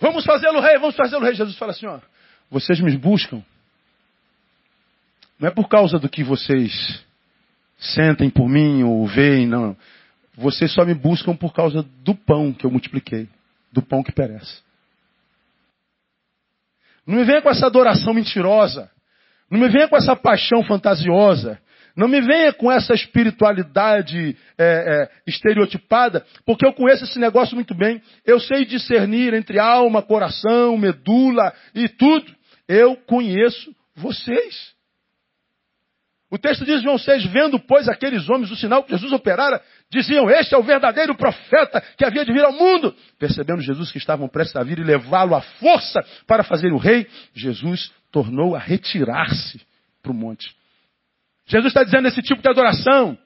Vamos 0.00 0.24
fazê-lo 0.24 0.60
rei, 0.60 0.78
vamos 0.78 0.96
fazê-lo 0.96 1.22
rei. 1.22 1.34
Jesus 1.34 1.56
fala 1.58 1.72
assim, 1.72 1.86
ó, 1.86 2.00
vocês 2.50 2.80
me 2.80 2.96
buscam. 2.96 3.44
Não 5.38 5.48
é 5.48 5.50
por 5.50 5.68
causa 5.68 5.98
do 5.98 6.08
que 6.08 6.22
vocês 6.22 7.04
sentem 7.78 8.30
por 8.30 8.48
mim 8.48 8.82
ou 8.82 9.06
veem, 9.06 9.46
não. 9.46 9.76
Vocês 10.36 10.72
só 10.72 10.84
me 10.84 10.94
buscam 10.94 11.36
por 11.36 11.52
causa 11.52 11.82
do 12.02 12.14
pão 12.14 12.52
que 12.52 12.64
eu 12.64 12.70
multipliquei, 12.70 13.28
do 13.72 13.82
pão 13.82 14.02
que 14.02 14.12
perece. 14.12 14.62
Não 17.06 17.16
me 17.16 17.24
venha 17.24 17.42
com 17.42 17.50
essa 17.50 17.66
adoração 17.66 18.14
mentirosa. 18.14 18.90
Não 19.50 19.60
me 19.60 19.68
venha 19.68 19.88
com 19.88 19.96
essa 19.96 20.16
paixão 20.16 20.64
fantasiosa. 20.64 21.60
Não 21.96 22.08
me 22.08 22.20
venha 22.20 22.52
com 22.52 22.72
essa 22.72 22.92
espiritualidade 22.92 24.36
é, 24.58 24.64
é, 24.64 25.10
estereotipada, 25.28 26.26
porque 26.44 26.66
eu 26.66 26.72
conheço 26.72 27.04
esse 27.04 27.20
negócio 27.20 27.54
muito 27.54 27.72
bem. 27.72 28.02
Eu 28.26 28.40
sei 28.40 28.64
discernir 28.64 29.32
entre 29.32 29.60
alma, 29.60 30.02
coração, 30.02 30.76
medula 30.76 31.52
e 31.72 31.88
tudo. 31.88 32.34
Eu 32.66 32.96
conheço 32.96 33.72
vocês. 33.94 34.73
O 36.34 36.38
texto 36.38 36.64
diz, 36.64 36.82
João 36.82 36.98
6, 36.98 37.26
vendo, 37.26 37.60
pois, 37.60 37.88
aqueles 37.88 38.28
homens 38.28 38.50
o 38.50 38.56
sinal 38.56 38.82
que 38.82 38.90
Jesus 38.90 39.12
operara, 39.12 39.62
diziam, 39.88 40.28
este 40.28 40.52
é 40.52 40.58
o 40.58 40.64
verdadeiro 40.64 41.14
profeta 41.14 41.80
que 41.96 42.04
havia 42.04 42.24
de 42.24 42.32
vir 42.32 42.44
ao 42.44 42.52
mundo. 42.52 42.92
Percebendo 43.20 43.62
Jesus 43.62 43.92
que 43.92 43.98
estavam 43.98 44.28
prestes 44.28 44.56
a 44.56 44.64
vir 44.64 44.80
e 44.80 44.82
levá-lo 44.82 45.36
à 45.36 45.40
força 45.40 46.04
para 46.26 46.42
fazer 46.42 46.72
o 46.72 46.76
rei, 46.76 47.06
Jesus 47.34 47.92
tornou 48.10 48.56
a 48.56 48.58
retirar-se 48.58 49.60
para 50.02 50.10
o 50.10 50.14
monte. 50.14 50.52
Jesus 51.46 51.68
está 51.68 51.84
dizendo 51.84 52.08
esse 52.08 52.20
tipo 52.20 52.42
de 52.42 52.48
adoração, 52.48 53.16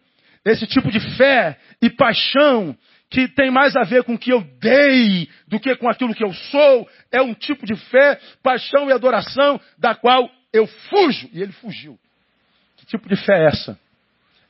esse 0.45 0.67
tipo 0.67 0.91
de 0.91 1.01
fé 1.17 1.59
e 1.81 1.89
paixão 1.89 2.77
que 3.09 3.27
tem 3.27 3.51
mais 3.51 3.75
a 3.75 3.85
ver 3.85 4.03
com 4.03 4.17
o 4.17 4.19
que 4.19 4.35
eu 4.35 4.43
dei 4.61 5.31
do 5.47 5.59
que 5.59 5.75
com 5.77 5.89
aquilo 5.89 6.15
que 6.15 6.23
eu 6.23 6.35
sou, 6.35 6.87
é 7.11 7.23
um 7.23 7.33
tipo 7.33 7.65
de 7.65 7.75
fé, 7.75 8.21
paixão 8.43 8.91
e 8.91 8.93
adoração 8.93 9.59
da 9.79 9.95
qual 9.95 10.31
eu 10.53 10.67
fujo. 10.67 11.31
E 11.33 11.41
ele 11.41 11.53
fugiu. 11.53 11.99
Tipo 12.89 13.09
de 13.09 13.17
fé 13.17 13.45
é 13.45 13.47
essa? 13.47 13.79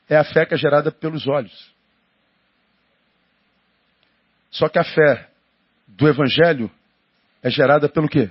É 0.09 0.17
a 0.17 0.23
fé 0.23 0.45
que 0.45 0.53
é 0.55 0.57
gerada 0.57 0.91
pelos 0.91 1.27
olhos. 1.27 1.71
Só 4.49 4.67
que 4.67 4.79
a 4.79 4.83
fé 4.83 5.29
do 5.87 6.07
Evangelho 6.07 6.71
é 7.43 7.49
gerada 7.49 7.87
pelo 7.87 8.09
quê? 8.09 8.29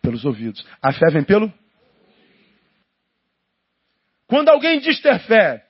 Pelos 0.00 0.24
ouvidos. 0.24 0.64
A 0.80 0.92
fé 0.92 1.10
vem 1.10 1.24
pelo? 1.24 1.52
Quando 4.26 4.48
alguém 4.48 4.78
diz 4.78 5.00
ter 5.00 5.18
fé, 5.20 5.66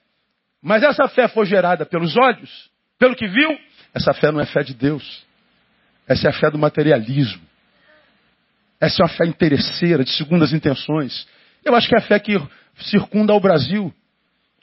mas 0.61 0.83
essa 0.83 1.09
fé 1.09 1.29
foi 1.29 1.47
gerada 1.47 1.87
pelos 1.87 2.17
olhos, 2.17 2.71
pelo 2.99 3.17
que 3.17 3.27
viu, 3.27 3.59
essa 3.95 4.13
fé 4.13 4.31
não 4.31 4.41
é 4.41 4.47
fé 4.47 4.63
de 4.63 4.75
Deus. 4.75 5.25
Essa 6.07 6.29
é 6.29 6.31
a 6.31 6.35
fé 6.35 6.51
do 6.51 6.59
materialismo. 6.59 7.43
Essa 8.81 9.03
é 9.03 9.07
uma 9.07 9.17
fé 9.17 9.27
interesseira, 9.27 10.05
de 10.05 10.11
segundas 10.11 10.53
intenções. 10.53 11.27
Eu 11.65 11.75
acho 11.75 11.89
que 11.89 11.95
é 11.95 11.99
a 11.99 12.03
fé 12.03 12.19
que 12.19 12.37
circunda 12.79 13.35
o 13.35 13.41
Brasil. 13.41 13.93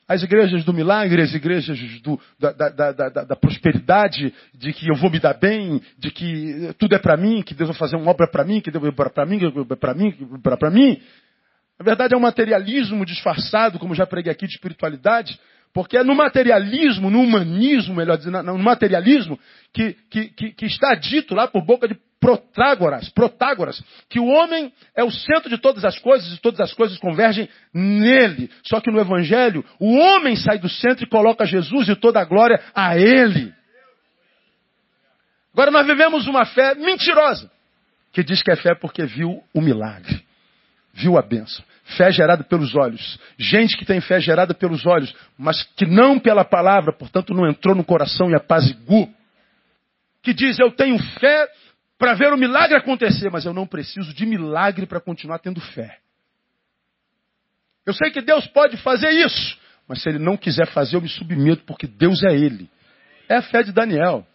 As 0.07 0.23
igrejas 0.23 0.65
do 0.65 0.73
milagre, 0.73 1.21
as 1.21 1.33
igrejas 1.35 1.79
do, 2.01 2.19
da, 2.39 2.51
da, 2.51 2.91
da, 2.91 3.09
da, 3.09 3.35
prosperidade, 3.35 4.33
de 4.55 4.73
que 4.73 4.89
eu 4.89 4.95
vou 4.95 5.11
me 5.11 5.19
dar 5.19 5.35
bem, 5.35 5.79
de 5.99 6.09
que 6.09 6.73
tudo 6.79 6.95
é 6.95 6.97
para 6.97 7.15
mim, 7.15 7.43
que 7.43 7.53
Deus 7.53 7.69
vai 7.69 7.77
fazer 7.77 7.95
uma 7.95 8.09
obra 8.09 8.27
para 8.27 8.43
mim, 8.43 8.59
que 8.59 8.71
Deus 8.71 8.83
vai 8.83 8.91
para 8.91 9.25
mim, 9.27 9.37
que 9.37 9.51
Deus 9.51 9.67
vai 9.67 9.77
para 9.77 9.93
mim, 9.93 10.11
para 10.41 10.71
mim. 10.71 10.99
Na 11.77 11.85
verdade 11.85 12.15
é 12.15 12.17
um 12.17 12.21
materialismo 12.21 13.05
disfarçado, 13.05 13.77
como 13.77 13.93
já 13.93 14.07
preguei 14.07 14.31
aqui, 14.31 14.47
de 14.47 14.53
espiritualidade, 14.53 15.39
porque 15.71 15.95
é 15.95 16.03
no 16.03 16.15
materialismo, 16.15 17.11
no 17.11 17.21
humanismo, 17.21 17.93
melhor 17.93 18.17
dizendo, 18.17 18.41
no 18.41 18.57
materialismo, 18.57 19.39
que, 19.71 19.95
que, 20.09 20.29
que, 20.29 20.51
que 20.53 20.65
está 20.65 20.95
dito 20.95 21.35
lá 21.35 21.47
por 21.47 21.63
boca 21.63 21.87
de 21.87 21.95
Protágoras, 22.19 23.09
Protágoras, 23.09 23.81
que 24.09 24.19
o 24.19 24.25
homem 24.25 24.73
é 24.95 25.03
o 25.03 25.11
centro 25.11 25.49
de 25.49 25.57
todas 25.57 25.85
as 25.85 25.97
coisas 25.97 26.33
e 26.33 26.41
todas 26.41 26.59
as 26.59 26.73
coisas 26.73 26.97
convergem 26.97 27.47
nele. 27.73 28.51
Só 28.63 28.81
que 28.81 28.91
no 28.91 28.99
Evangelho, 28.99 29.63
o 29.79 29.95
homem 29.97 30.35
sai 30.35 30.59
do 30.59 30.67
centro 30.67 31.05
e 31.05 31.09
coloca 31.09 31.45
Jesus 31.45 31.87
e 31.87 31.95
toda 31.95 32.19
a 32.19 32.25
glória 32.25 32.61
a 32.75 32.97
ele. 32.97 33.53
Agora 35.53 35.71
nós 35.71 35.87
vivemos 35.87 36.27
uma 36.27 36.45
fé 36.45 36.75
mentirosa, 36.75 37.49
que 38.11 38.23
diz 38.23 38.43
que 38.43 38.51
é 38.51 38.55
fé 38.55 38.75
porque 38.75 39.05
viu 39.05 39.41
o 39.53 39.61
milagre, 39.61 40.23
viu 40.93 41.17
a 41.17 41.21
bênção. 41.21 41.63
Fé 41.97 42.11
gerada 42.11 42.43
pelos 42.43 42.75
olhos. 42.75 43.19
Gente 43.37 43.75
que 43.75 43.83
tem 43.83 43.99
fé 43.99 44.19
gerada 44.19 44.53
pelos 44.53 44.85
olhos, 44.85 45.13
mas 45.37 45.63
que 45.75 45.85
não 45.85 46.19
pela 46.19 46.45
palavra, 46.45 46.93
portanto 46.93 47.33
não 47.33 47.49
entrou 47.49 47.75
no 47.75 47.83
coração 47.83 48.29
e 48.29 48.35
apaziguou. 48.35 49.09
Que 50.21 50.33
diz, 50.33 50.59
eu 50.59 50.69
tenho 50.69 50.99
fé 51.19 51.47
para 51.99 52.13
ver 52.13 52.31
o 52.31 52.37
milagre 52.37 52.77
acontecer, 52.77 53.29
mas 53.29 53.45
eu 53.45 53.53
não 53.53 53.67
preciso 53.67 54.13
de 54.13 54.25
milagre 54.25 54.87
para 54.87 55.01
continuar 55.01 55.39
tendo 55.39 55.59
fé. 55.59 55.99
Eu 57.85 57.93
sei 57.93 58.09
que 58.09 58.21
Deus 58.21 58.47
pode 58.47 58.77
fazer 58.77 59.09
isso, 59.11 59.59
mas 59.85 60.01
se 60.01 60.09
Ele 60.09 60.17
não 60.17 60.37
quiser 60.37 60.67
fazer, 60.67 60.95
eu 60.95 61.01
me 61.01 61.09
submeto, 61.09 61.63
porque 61.65 61.85
Deus 61.85 62.23
é 62.23 62.33
Ele. 62.33 62.69
É 63.27 63.35
a 63.35 63.41
fé 63.41 63.63
de 63.63 63.73
Daniel, 63.73 64.25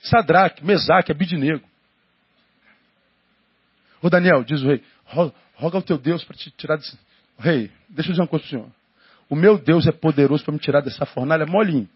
Sadraque, 0.00 0.64
Mesaque, 0.64 1.12
Abidinego. 1.12 1.68
Ô 4.00 4.08
Daniel, 4.08 4.42
diz 4.42 4.62
o 4.62 4.66
rei, 4.66 4.82
roga 5.04 5.76
ao 5.76 5.82
teu 5.82 5.98
Deus 5.98 6.24
para 6.24 6.36
te 6.36 6.50
tirar 6.52 6.76
desse. 6.76 6.98
Rei, 7.38 7.70
deixa 7.90 8.08
eu 8.08 8.12
dizer 8.12 8.22
uma 8.22 8.28
coisa 8.28 8.42
para 8.46 8.56
o 8.56 8.60
senhor. 8.60 8.72
O 9.28 9.36
meu 9.36 9.58
Deus 9.58 9.86
é 9.86 9.92
poderoso 9.92 10.44
para 10.44 10.54
me 10.54 10.58
tirar 10.58 10.80
dessa 10.80 11.04
fornalha 11.04 11.44
molinho. 11.44 11.88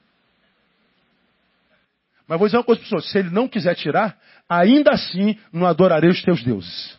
Mas 2.31 2.39
vou 2.39 2.47
dizer 2.47 2.59
uma 2.59 2.65
coisa 2.65 2.81
para 2.81 2.87
o 2.87 2.89
senhor: 2.89 3.03
se 3.03 3.19
ele 3.19 3.31
não 3.31 3.49
quiser 3.49 3.75
tirar, 3.75 4.17
ainda 4.49 4.93
assim 4.93 5.37
não 5.53 5.67
adorarei 5.67 6.09
os 6.09 6.23
teus 6.23 6.41
deuses. 6.45 6.97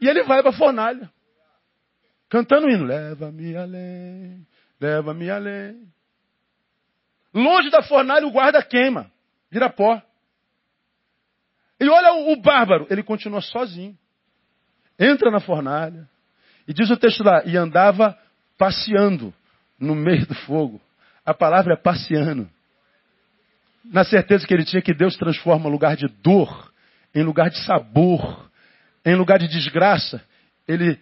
E 0.00 0.08
ele 0.08 0.22
vai 0.22 0.40
para 0.40 0.50
a 0.50 0.54
fornalha, 0.54 1.10
cantando 2.30 2.66
o 2.66 2.70
hino: 2.70 2.86
Leva-me 2.86 3.54
além, 3.54 4.46
leva-me 4.80 5.28
além. 5.28 5.86
Longe 7.34 7.68
da 7.68 7.82
fornalha 7.82 8.26
o 8.26 8.30
guarda 8.30 8.62
queima, 8.62 9.12
vira 9.50 9.68
pó. 9.68 10.00
E 11.78 11.86
olha 11.86 12.14
o, 12.14 12.32
o 12.32 12.40
bárbaro, 12.40 12.86
ele 12.88 13.02
continua 13.02 13.42
sozinho 13.42 13.94
entra 14.98 15.30
na 15.30 15.40
fornalha. 15.40 16.08
E 16.66 16.72
diz 16.72 16.90
o 16.90 16.96
texto 16.96 17.24
lá, 17.24 17.42
e 17.44 17.56
andava 17.56 18.16
passeando 18.58 19.32
no 19.78 19.94
meio 19.94 20.26
do 20.26 20.34
fogo. 20.34 20.80
A 21.24 21.32
palavra 21.32 21.74
é 21.74 21.76
passeando. 21.76 22.48
Na 23.84 24.04
certeza 24.04 24.46
que 24.46 24.52
ele 24.52 24.64
tinha 24.64 24.82
que 24.82 24.94
Deus 24.94 25.16
transforma 25.16 25.68
lugar 25.68 25.96
de 25.96 26.06
dor 26.06 26.70
em 27.14 27.22
lugar 27.22 27.50
de 27.50 27.58
sabor, 27.64 28.50
em 29.04 29.14
lugar 29.14 29.38
de 29.38 29.48
desgraça. 29.48 30.22
Ele 30.66 30.98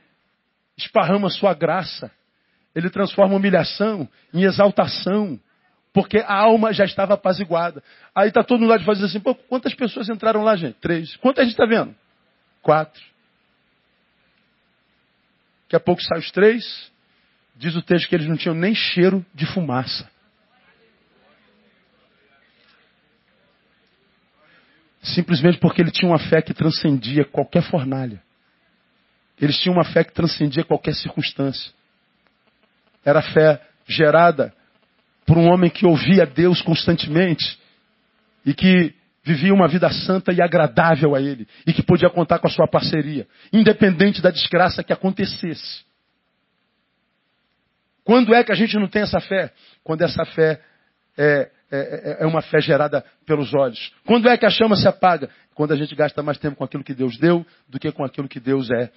esparrama 0.77 1.29
sua 1.29 1.55
graça. 1.55 2.11
Ele 2.75 2.89
transforma 2.89 3.35
humilhação 3.35 4.09
em 4.33 4.45
exaltação. 4.45 5.39
Porque 5.93 6.19
a 6.19 6.35
alma 6.35 6.73
já 6.73 6.85
estava 6.85 7.15
apaziguada. 7.15 7.83
Aí 8.15 8.29
está 8.29 8.43
todo 8.43 8.61
mundo 8.61 8.71
lá 8.71 8.77
de 8.77 8.85
fazer 8.85 9.05
assim, 9.05 9.21
pô, 9.21 9.35
quantas 9.35 9.75
pessoas 9.75 10.09
entraram 10.09 10.43
lá, 10.43 10.57
gente? 10.57 10.77
Três. 10.81 11.17
Quantas 11.17 11.43
a 11.43 11.45
gente 11.45 11.55
está 11.55 11.67
vendo? 11.67 11.95
Quatro. 12.63 13.03
Daqui 15.65 15.77
a 15.77 15.81
pouco 15.81 16.03
saem 16.03 16.21
os 16.21 16.31
três. 16.31 16.91
Diz 17.57 17.75
o 17.75 17.83
texto 17.83 18.09
que 18.09 18.15
eles 18.15 18.29
não 18.29 18.37
tinham 18.37 18.55
nem 18.55 18.75
cheiro 18.75 19.25
de 19.35 19.45
fumaça. 19.47 20.09
Simplesmente 25.15 25.59
porque 25.59 25.81
ele 25.81 25.91
tinha 25.91 26.11
uma 26.11 26.19
fé 26.19 26.43
que 26.43 26.53
transcendia 26.53 27.25
qualquer 27.25 27.63
fornalha. 27.63 28.23
Eles 29.41 29.59
tinham 29.59 29.75
uma 29.75 29.85
fé 29.85 30.05
que 30.05 30.13
transcendia 30.13 30.65
qualquer 30.65 30.95
circunstância. 30.95 31.73
Era 33.05 33.23
fé 33.23 33.61
gerada 33.87 34.53
por 35.25 35.39
um 35.39 35.47
homem 35.47 35.71
que 35.71 35.87
ouvia 35.87 36.27
Deus 36.27 36.61
constantemente 36.61 37.59
e 38.45 38.53
que 38.53 38.95
vivia 39.23 39.53
uma 39.53 39.69
vida 39.69 39.91
santa 39.91 40.33
e 40.33 40.41
agradável 40.41 41.15
a 41.15 41.21
ele, 41.21 41.47
e 41.67 41.73
que 41.73 41.83
podia 41.83 42.09
contar 42.09 42.39
com 42.39 42.47
a 42.47 42.51
sua 42.51 42.67
parceria, 42.67 43.27
independente 43.53 44.23
da 44.23 44.31
desgraça 44.31 44.83
que 44.83 44.93
acontecesse. 44.93 45.85
Quando 48.03 48.35
é 48.35 48.43
que 48.43 48.51
a 48.51 48.55
gente 48.55 48.75
não 48.79 48.89
tem 48.89 49.03
essa 49.03 49.21
fé? 49.21 49.53
Quando 49.85 50.01
essa 50.01 50.25
fé 50.25 50.63
é, 51.17 51.51
é, 51.71 52.17
é, 52.21 52.25
é 52.25 52.27
uma 52.27 52.43
fé 52.43 52.61
gerada 52.61 53.05
pelos 53.27 53.53
olhos. 53.55 53.93
Quando 54.07 54.29
é 54.29 54.37
que 54.37 54.47
a 54.47 54.51
chama 54.51 54.77
se 54.77 54.87
apaga? 54.89 55.29
Quando 55.55 55.73
a 55.73 55.77
gente 55.77 55.95
gasta 55.95 56.23
mais 56.23 56.39
tempo 56.39 56.57
com 56.57 56.65
aquilo 56.65 56.85
que 56.85 56.95
Deus 56.95 57.19
deu 57.19 57.45
do 57.69 57.79
que 57.79 57.91
com 57.93 58.05
aquilo 58.05 58.29
que 58.29 58.41
Deus 58.41 58.71
é. 58.71 58.91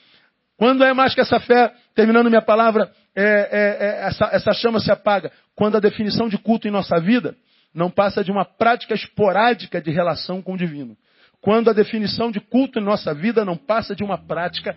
Quando 0.58 0.84
é 0.84 0.94
mais 0.94 1.16
que 1.16 1.22
essa 1.22 1.40
fé, 1.40 1.74
terminando 1.96 2.30
minha 2.30 2.42
palavra, 2.42 2.92
é, 3.16 3.24
é, 3.24 3.88
é, 3.88 4.08
essa, 4.08 4.30
essa 4.32 4.54
chama 4.54 4.80
se 4.80 4.92
apaga? 4.92 5.32
Quando 5.56 5.78
a 5.78 5.80
definição 5.80 6.30
de 6.30 6.38
culto 6.38 6.68
em 6.68 6.72
nossa 6.72 7.00
vida 7.00 7.36
não 7.74 7.90
passa 7.90 8.24
de 8.24 8.32
uma 8.32 8.46
prática 8.46 8.94
esporádica 8.94 9.82
de 9.82 9.92
relação 9.92 10.42
com 10.42 10.54
o 10.54 10.58
divino. 10.58 10.96
Quando 11.42 11.70
a 11.70 11.74
definição 11.74 12.30
de 12.30 12.40
culto 12.40 12.80
em 12.80 12.84
nossa 12.84 13.14
vida 13.14 13.44
não 13.44 13.58
passa 13.58 13.96
de 13.96 14.04
uma 14.04 14.18
prática 14.18 14.76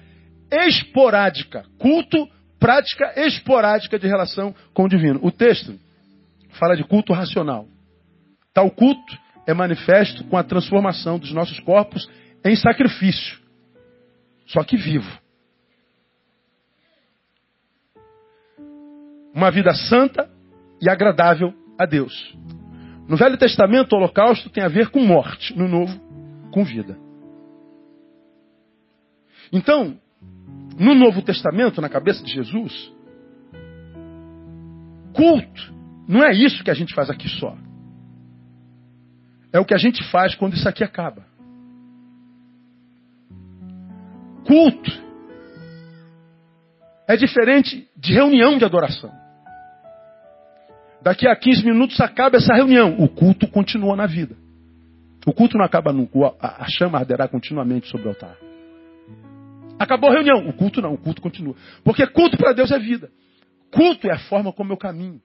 esporádica. 0.51 1.64
Culto, 1.78 2.26
prática 2.59 3.12
esporádica 3.16 3.99
de 3.99 4.07
relação 4.07 4.55
com 4.72 4.84
o 4.84 4.88
divino. 4.88 5.20
O 5.22 5.30
texto 5.30 5.78
fala 6.59 6.76
de 6.76 6.84
culto 6.84 7.12
racional. 7.12 7.66
Tal 8.55 8.70
culto 8.70 9.18
é 9.46 9.52
manifesto 9.52 10.24
com 10.24 10.36
a 10.36 10.44
transformação 10.44 11.18
dos 11.18 11.32
nossos 11.32 11.59
corpos 11.61 12.09
em 12.44 12.55
sacrifício. 12.55 13.38
Só 14.46 14.62
que 14.62 14.76
vivo. 14.76 15.11
Uma 19.34 19.50
vida 19.50 19.74
santa 19.74 20.30
e 20.80 20.88
agradável 20.88 21.52
a 21.78 21.84
Deus. 21.84 22.14
No 23.09 23.16
Velho 23.16 23.36
Testamento, 23.36 23.92
o 23.92 23.96
holocausto 23.96 24.48
tem 24.48 24.62
a 24.62 24.68
ver 24.68 24.90
com 24.90 25.00
morte, 25.00 25.57
no 25.59 25.68
Novo, 25.68 26.00
com 26.52 26.64
vida. 26.64 26.96
Então, 29.52 29.98
no 30.78 30.94
Novo 30.94 31.20
Testamento, 31.20 31.80
na 31.80 31.88
cabeça 31.88 32.22
de 32.22 32.32
Jesus, 32.32 32.92
culto 35.12 35.74
não 36.07 36.22
é 36.22 36.32
isso 36.32 36.62
que 36.62 36.70
a 36.70 36.74
gente 36.74 36.94
faz 36.94 37.11
aqui 37.11 37.28
só. 37.28 37.57
É 39.55 39.61
o 39.61 39.64
que 39.64 39.72
a 39.72 39.78
gente 39.78 40.02
faz 40.11 40.34
quando 40.34 40.55
isso 40.55 40.68
aqui 40.68 40.82
acaba. 40.82 41.24
Culto 44.44 44.90
é 47.07 47.16
diferente 47.16 47.88
de 47.96 48.12
reunião 48.12 48.59
de 48.59 48.64
adoração. 48.64 49.12
Daqui 51.00 51.28
a 51.28 51.36
15 51.36 51.64
minutos 51.64 52.00
acaba 52.00 52.36
essa 52.36 52.52
reunião. 52.52 52.96
O 52.98 53.09
culto 53.09 53.46
continua 53.46 53.94
na 53.94 54.07
vida. 54.07 54.34
O 55.24 55.32
culto 55.32 55.57
não 55.57 55.64
acaba 55.64 55.92
nunca. 55.92 56.34
A 56.40 56.66
chama 56.68 56.98
arderá 56.98 57.28
continuamente 57.28 57.88
sobre 57.88 58.07
o 58.07 58.09
altar. 58.09 58.36
Acabou 59.78 60.11
a 60.11 60.14
reunião. 60.14 60.48
O 60.48 60.52
culto 60.52 60.82
não, 60.82 60.94
o 60.94 60.98
culto 60.98 61.22
continua. 61.22 61.55
Porque 61.84 62.05
culto 62.09 62.36
para 62.36 62.52
Deus 62.52 62.72
é 62.72 62.78
vida. 62.78 63.09
Culto 63.70 64.09
é 64.09 64.14
a 64.14 64.18
forma 64.18 64.52
como 64.52 64.72
eu 64.72 64.76
caminho. 64.76 65.20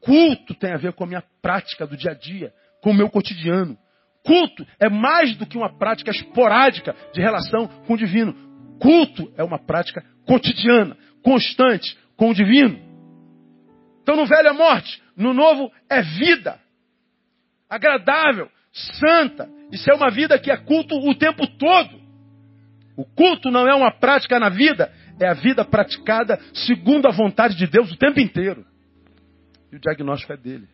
Culto 0.00 0.54
tem 0.54 0.72
a 0.72 0.76
ver 0.76 0.92
com 0.92 1.04
a 1.04 1.06
minha 1.06 1.22
prática 1.40 1.86
do 1.86 1.96
dia 1.96 2.10
a 2.10 2.14
dia, 2.14 2.52
com 2.82 2.90
o 2.90 2.94
meu 2.94 3.08
cotidiano. 3.08 3.78
Culto 4.24 4.66
é 4.78 4.90
mais 4.90 5.36
do 5.36 5.46
que 5.46 5.56
uma 5.56 5.78
prática 5.78 6.10
esporádica 6.10 6.94
de 7.14 7.20
relação 7.20 7.66
com 7.86 7.94
o 7.94 7.96
divino. 7.96 8.34
Culto 8.78 9.32
é 9.36 9.42
uma 9.42 9.58
prática 9.58 10.04
cotidiana, 10.26 10.96
constante 11.22 11.96
com 12.16 12.30
o 12.30 12.34
divino. 12.34 12.78
Então 14.02 14.16
no 14.16 14.26
velho 14.26 14.48
é 14.48 14.52
morte, 14.52 15.02
no 15.16 15.32
novo 15.32 15.72
é 15.88 16.02
vida. 16.02 16.60
Agradável, 17.70 18.50
santa. 18.72 19.48
Isso 19.70 19.90
é 19.90 19.94
uma 19.94 20.10
vida 20.10 20.38
que 20.38 20.50
é 20.50 20.56
culto 20.56 20.94
o 20.96 21.14
tempo 21.14 21.46
todo. 21.46 22.02
O 22.96 23.04
culto 23.04 23.50
não 23.50 23.66
é 23.66 23.74
uma 23.74 23.90
prática 23.90 24.38
na 24.38 24.50
vida, 24.50 24.92
é 25.18 25.28
a 25.28 25.34
vida 25.34 25.64
praticada 25.64 26.38
segundo 26.52 27.08
a 27.08 27.10
vontade 27.10 27.56
de 27.56 27.66
Deus 27.66 27.90
o 27.90 27.96
tempo 27.96 28.20
inteiro. 28.20 28.66
E 29.72 29.76
o 29.76 29.80
diagnóstico 29.80 30.32
é 30.32 30.36
dele. 30.36 30.68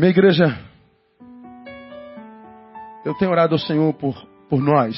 Minha 0.00 0.12
igreja, 0.12 0.58
eu 3.04 3.12
tenho 3.18 3.30
orado 3.30 3.54
ao 3.54 3.58
Senhor 3.58 3.92
por, 3.92 4.16
por 4.48 4.58
nós. 4.58 4.96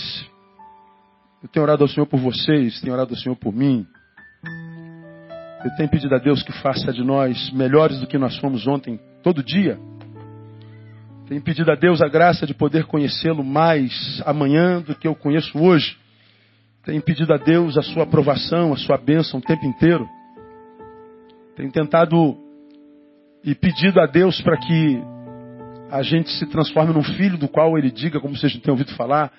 Eu 1.42 1.48
tenho 1.48 1.64
orado 1.64 1.82
ao 1.82 1.88
Senhor 1.88 2.06
por 2.06 2.20
vocês, 2.20 2.80
tenho 2.80 2.92
orado 2.92 3.12
ao 3.12 3.18
Senhor 3.18 3.34
por 3.34 3.52
mim. 3.52 3.84
Eu 5.64 5.74
tenho 5.74 5.88
pedido 5.88 6.14
a 6.14 6.18
Deus 6.18 6.44
que 6.44 6.52
faça 6.52 6.92
de 6.92 7.02
nós 7.02 7.50
melhores 7.50 7.98
do 7.98 8.06
que 8.06 8.16
nós 8.16 8.38
fomos 8.38 8.64
ontem, 8.68 9.00
todo 9.24 9.42
dia. 9.42 9.76
Tenho 11.26 11.42
pedido 11.42 11.72
a 11.72 11.74
Deus 11.74 12.00
a 12.00 12.06
graça 12.06 12.46
de 12.46 12.54
poder 12.54 12.84
conhecê-lo 12.84 13.42
mais 13.42 14.22
amanhã 14.24 14.80
do 14.80 14.94
que 14.94 15.08
eu 15.08 15.16
conheço 15.16 15.58
hoje. 15.58 15.96
Tenho 16.84 17.02
pedido 17.02 17.34
a 17.34 17.38
Deus 17.38 17.76
a 17.76 17.82
sua 17.82 18.04
aprovação, 18.04 18.72
a 18.72 18.76
sua 18.76 18.98
bênção 18.98 19.40
o 19.40 19.42
tempo 19.42 19.66
inteiro. 19.66 20.08
Tenho 21.56 21.72
tentado 21.72 22.41
e 23.44 23.54
pedido 23.54 24.00
a 24.00 24.06
Deus 24.06 24.40
para 24.40 24.56
que 24.56 25.02
a 25.90 26.02
gente 26.02 26.30
se 26.30 26.46
transforme 26.46 26.92
num 26.92 27.02
filho 27.02 27.36
do 27.36 27.48
qual 27.48 27.76
ele 27.76 27.90
diga, 27.90 28.20
como 28.20 28.36
vocês 28.36 28.56
têm 28.58 28.70
ouvido 28.70 28.94
falar, 28.94 29.32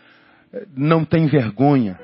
não 0.76 1.04
tem 1.04 1.26
vergonha. 1.26 2.00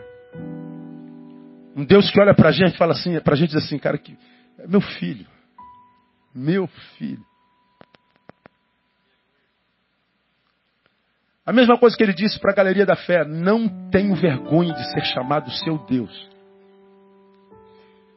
Um 1.76 1.86
Deus 1.86 2.10
que 2.10 2.20
olha 2.20 2.34
para 2.34 2.50
a 2.50 2.52
gente 2.52 2.74
e 2.74 2.78
fala 2.78 2.94
assim, 2.94 3.20
para 3.20 3.34
a 3.34 3.38
gente 3.38 3.50
diz 3.50 3.64
assim, 3.64 3.78
cara, 3.78 3.98
que 3.98 4.18
é 4.58 4.68
meu 4.68 4.82
filho, 4.82 5.28
meu 6.34 6.68
filho. 6.98 7.24
A 11.46 11.52
mesma 11.52 11.80
coisa 11.80 11.98
que 11.98 12.04
ele 12.04 12.14
disse 12.14 12.40
para 12.40 12.52
a 12.52 12.56
galeria 12.56 12.86
da 12.86 12.96
fé: 12.96 13.26
não 13.26 13.90
tenho 13.90 14.14
vergonha 14.14 14.72
de 14.72 14.92
ser 14.92 15.04
chamado 15.06 15.50
seu 15.50 15.80
Deus. 15.80 16.30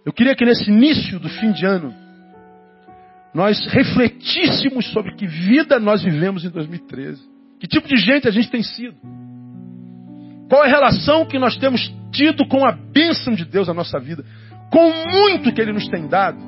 Eu 0.05 0.12
queria 0.12 0.37
que 0.37 0.45
nesse 0.45 0.70
início 0.70 1.18
do 1.18 1.30
fim 1.30 1.51
de 1.53 1.64
ano, 1.64 1.95
nós 3.35 3.64
refletíssemos 3.66 4.93
sobre 4.93 5.14
que 5.14 5.26
vida 5.26 5.78
nós 5.78 6.03
vivemos 6.03 6.45
em 6.45 6.51
2013. 6.51 7.22
Que 7.59 7.66
tipo 7.66 7.89
de 7.89 7.97
gente 7.97 8.28
a 8.28 8.30
gente 8.30 8.51
tem 8.51 8.62
sido. 8.62 8.97
Qual 10.49 10.64
é 10.64 10.68
a 10.68 10.70
relação 10.70 11.24
que 11.24 11.39
nós 11.39 11.57
temos 11.57 11.91
tido 12.12 12.47
com 12.47 12.64
a 12.64 12.72
bênção 12.72 13.35
de 13.35 13.45
Deus 13.45 13.66
na 13.66 13.74
nossa 13.74 13.99
vida. 13.99 14.24
Com 14.70 14.93
muito 14.93 15.53
que 15.53 15.61
Ele 15.61 15.72
nos 15.72 15.89
tem 15.89 16.07
dado. 16.07 16.39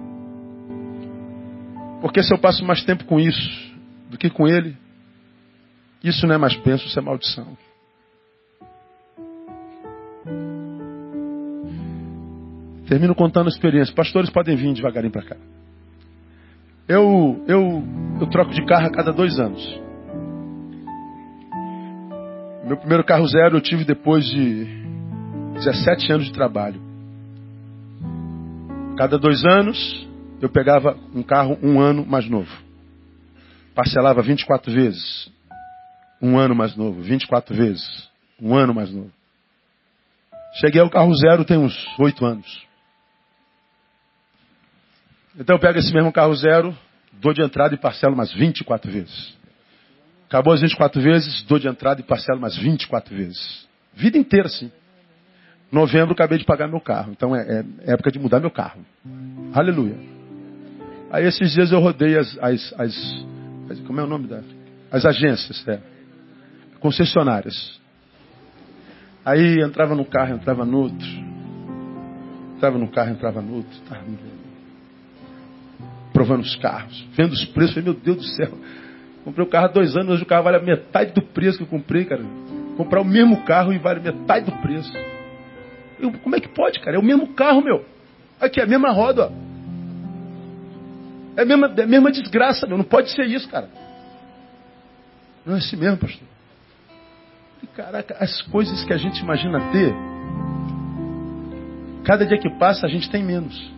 Porque 2.00 2.22
se 2.22 2.32
eu 2.32 2.38
passo 2.38 2.64
mais 2.64 2.84
tempo 2.84 3.04
com 3.04 3.18
isso 3.18 3.74
do 4.10 4.18
que 4.18 4.28
com 4.30 4.46
Ele, 4.46 4.76
isso 6.02 6.26
não 6.26 6.34
é 6.34 6.38
mais 6.38 6.54
penso, 6.54 6.86
isso 6.86 6.98
é 6.98 7.02
maldição. 7.02 7.56
Termino 12.86 13.14
contando 13.14 13.46
a 13.46 13.50
experiência. 13.50 13.94
Pastores 13.94 14.28
podem 14.28 14.54
vir 14.54 14.72
devagarinho 14.74 15.12
para 15.12 15.22
cá. 15.22 15.36
Eu, 16.88 17.44
eu, 17.48 17.82
eu 18.20 18.26
troco 18.28 18.52
de 18.52 18.64
carro 18.66 18.86
a 18.86 18.90
cada 18.90 19.12
dois 19.12 19.38
anos. 19.38 19.62
Meu 22.64 22.76
primeiro 22.76 23.04
carro 23.04 23.26
zero 23.26 23.56
eu 23.56 23.60
tive 23.60 23.84
depois 23.84 24.24
de 24.26 24.64
17 25.54 26.12
anos 26.12 26.26
de 26.26 26.32
trabalho. 26.32 26.80
Cada 28.96 29.18
dois 29.18 29.44
anos 29.44 30.08
eu 30.40 30.48
pegava 30.48 30.96
um 31.14 31.22
carro 31.22 31.58
um 31.62 31.80
ano 31.80 32.04
mais 32.06 32.28
novo. 32.28 32.50
Parcelava 33.74 34.22
24 34.22 34.72
vezes 34.72 35.32
um 36.24 36.38
ano 36.38 36.54
mais 36.54 36.74
novo, 36.74 37.02
24 37.02 37.54
vezes, 37.54 38.08
um 38.40 38.54
ano 38.54 38.72
mais 38.72 38.90
novo. 38.90 39.10
Cheguei 40.54 40.80
ao 40.80 40.88
carro 40.88 41.14
zero 41.14 41.44
tem 41.44 41.58
uns 41.58 41.74
oito 41.98 42.24
anos. 42.24 42.66
Então 45.38 45.56
eu 45.56 45.60
pego 45.60 45.78
esse 45.78 45.92
mesmo 45.92 46.12
carro 46.12 46.34
zero, 46.34 46.76
dou 47.12 47.32
de 47.32 47.42
entrada 47.42 47.74
e 47.74 47.78
parcelo 47.78 48.16
mais 48.16 48.32
24 48.32 48.90
vezes. 48.90 49.34
Acabou 50.28 50.52
as 50.52 50.60
24 50.60 51.00
vezes, 51.00 51.42
dou 51.44 51.58
de 51.58 51.68
entrada 51.68 52.00
e 52.00 52.04
parcelo 52.04 52.40
mais 52.40 52.56
24 52.56 53.14
vezes. 53.14 53.68
Vida 53.94 54.16
inteira, 54.16 54.48
sim. 54.48 54.70
Novembro 55.70 56.12
acabei 56.12 56.38
de 56.38 56.44
pagar 56.44 56.68
meu 56.68 56.80
carro. 56.80 57.12
Então 57.12 57.34
é, 57.34 57.64
é 57.84 57.92
época 57.92 58.10
de 58.10 58.18
mudar 58.18 58.40
meu 58.40 58.50
carro. 58.50 58.84
Aleluia. 59.52 59.96
Aí 61.10 61.24
esses 61.26 61.52
dias 61.52 61.72
eu 61.72 61.80
rodei 61.80 62.16
as, 62.16 62.36
as, 62.38 62.74
as, 62.78 63.24
as 63.70 63.80
como 63.80 64.00
é 64.00 64.04
o 64.04 64.06
nome 64.06 64.28
da? 64.28 64.40
As 64.90 65.04
agências, 65.04 65.66
é 65.66 65.80
concessionárias. 66.80 67.80
Aí 69.24 69.62
entrava 69.62 69.94
no 69.94 70.04
carro, 70.04 70.34
entrava 70.34 70.66
no 70.66 70.80
outro. 70.82 71.08
Entrava 72.56 72.78
no 72.78 72.88
carro, 72.90 73.10
entrava 73.10 73.40
no 73.40 73.54
outro. 73.54 73.80
Tava 73.88 74.04
provando 76.14 76.42
os 76.42 76.54
carros, 76.56 77.04
vendo 77.14 77.32
os 77.32 77.44
preços. 77.46 77.74
Falei, 77.74 77.90
meu 77.90 78.00
Deus 78.00 78.16
do 78.18 78.24
céu. 78.24 78.56
Comprei 79.24 79.44
o 79.44 79.48
carro 79.50 79.66
há 79.66 79.68
dois 79.68 79.96
anos, 79.96 80.14
hoje 80.14 80.22
o 80.22 80.26
carro 80.26 80.44
vale 80.44 80.56
a 80.56 80.62
metade 80.62 81.12
do 81.12 81.20
preço 81.20 81.58
que 81.58 81.64
eu 81.64 81.68
comprei, 81.68 82.04
cara. 82.04 82.22
Comprar 82.76 83.00
o 83.00 83.04
mesmo 83.04 83.42
carro 83.44 83.72
e 83.72 83.78
vale 83.78 84.00
metade 84.00 84.46
do 84.46 84.52
preço. 84.62 84.92
Eu, 85.98 86.12
como 86.12 86.36
é 86.36 86.40
que 86.40 86.48
pode, 86.48 86.78
cara? 86.80 86.96
É 86.96 87.00
o 87.00 87.02
mesmo 87.02 87.34
carro, 87.34 87.62
meu. 87.62 87.84
Aqui, 88.40 88.60
é 88.60 88.62
a 88.62 88.66
mesma 88.66 88.92
roda, 88.92 89.26
ó. 89.26 89.44
É 91.36 91.42
a 91.42 91.44
mesma, 91.44 91.72
é 91.76 91.82
a 91.82 91.86
mesma 91.86 92.12
desgraça, 92.12 92.66
meu. 92.66 92.78
Não 92.78 92.84
pode 92.84 93.10
ser 93.10 93.26
isso, 93.26 93.48
cara. 93.48 93.68
Não 95.44 95.54
é 95.54 95.58
assim 95.58 95.76
mesmo, 95.76 95.98
pastor. 95.98 96.28
E, 97.62 97.66
caraca, 97.68 98.16
as 98.20 98.40
coisas 98.42 98.84
que 98.84 98.92
a 98.92 98.96
gente 98.96 99.20
imagina 99.20 99.58
ter, 99.72 99.94
cada 102.04 102.24
dia 102.24 102.38
que 102.38 102.50
passa 102.58 102.86
a 102.86 102.88
gente 102.88 103.10
tem 103.10 103.24
menos. 103.24 103.74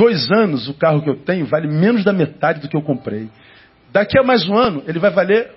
Dois 0.00 0.30
anos 0.30 0.66
o 0.66 0.72
carro 0.72 1.02
que 1.02 1.10
eu 1.10 1.16
tenho 1.16 1.44
vale 1.44 1.68
menos 1.68 2.02
da 2.02 2.10
metade 2.10 2.58
do 2.58 2.70
que 2.70 2.74
eu 2.74 2.80
comprei. 2.80 3.28
Daqui 3.92 4.18
a 4.18 4.22
mais 4.22 4.48
um 4.48 4.56
ano 4.56 4.82
ele 4.86 4.98
vai 4.98 5.10
valer 5.10 5.50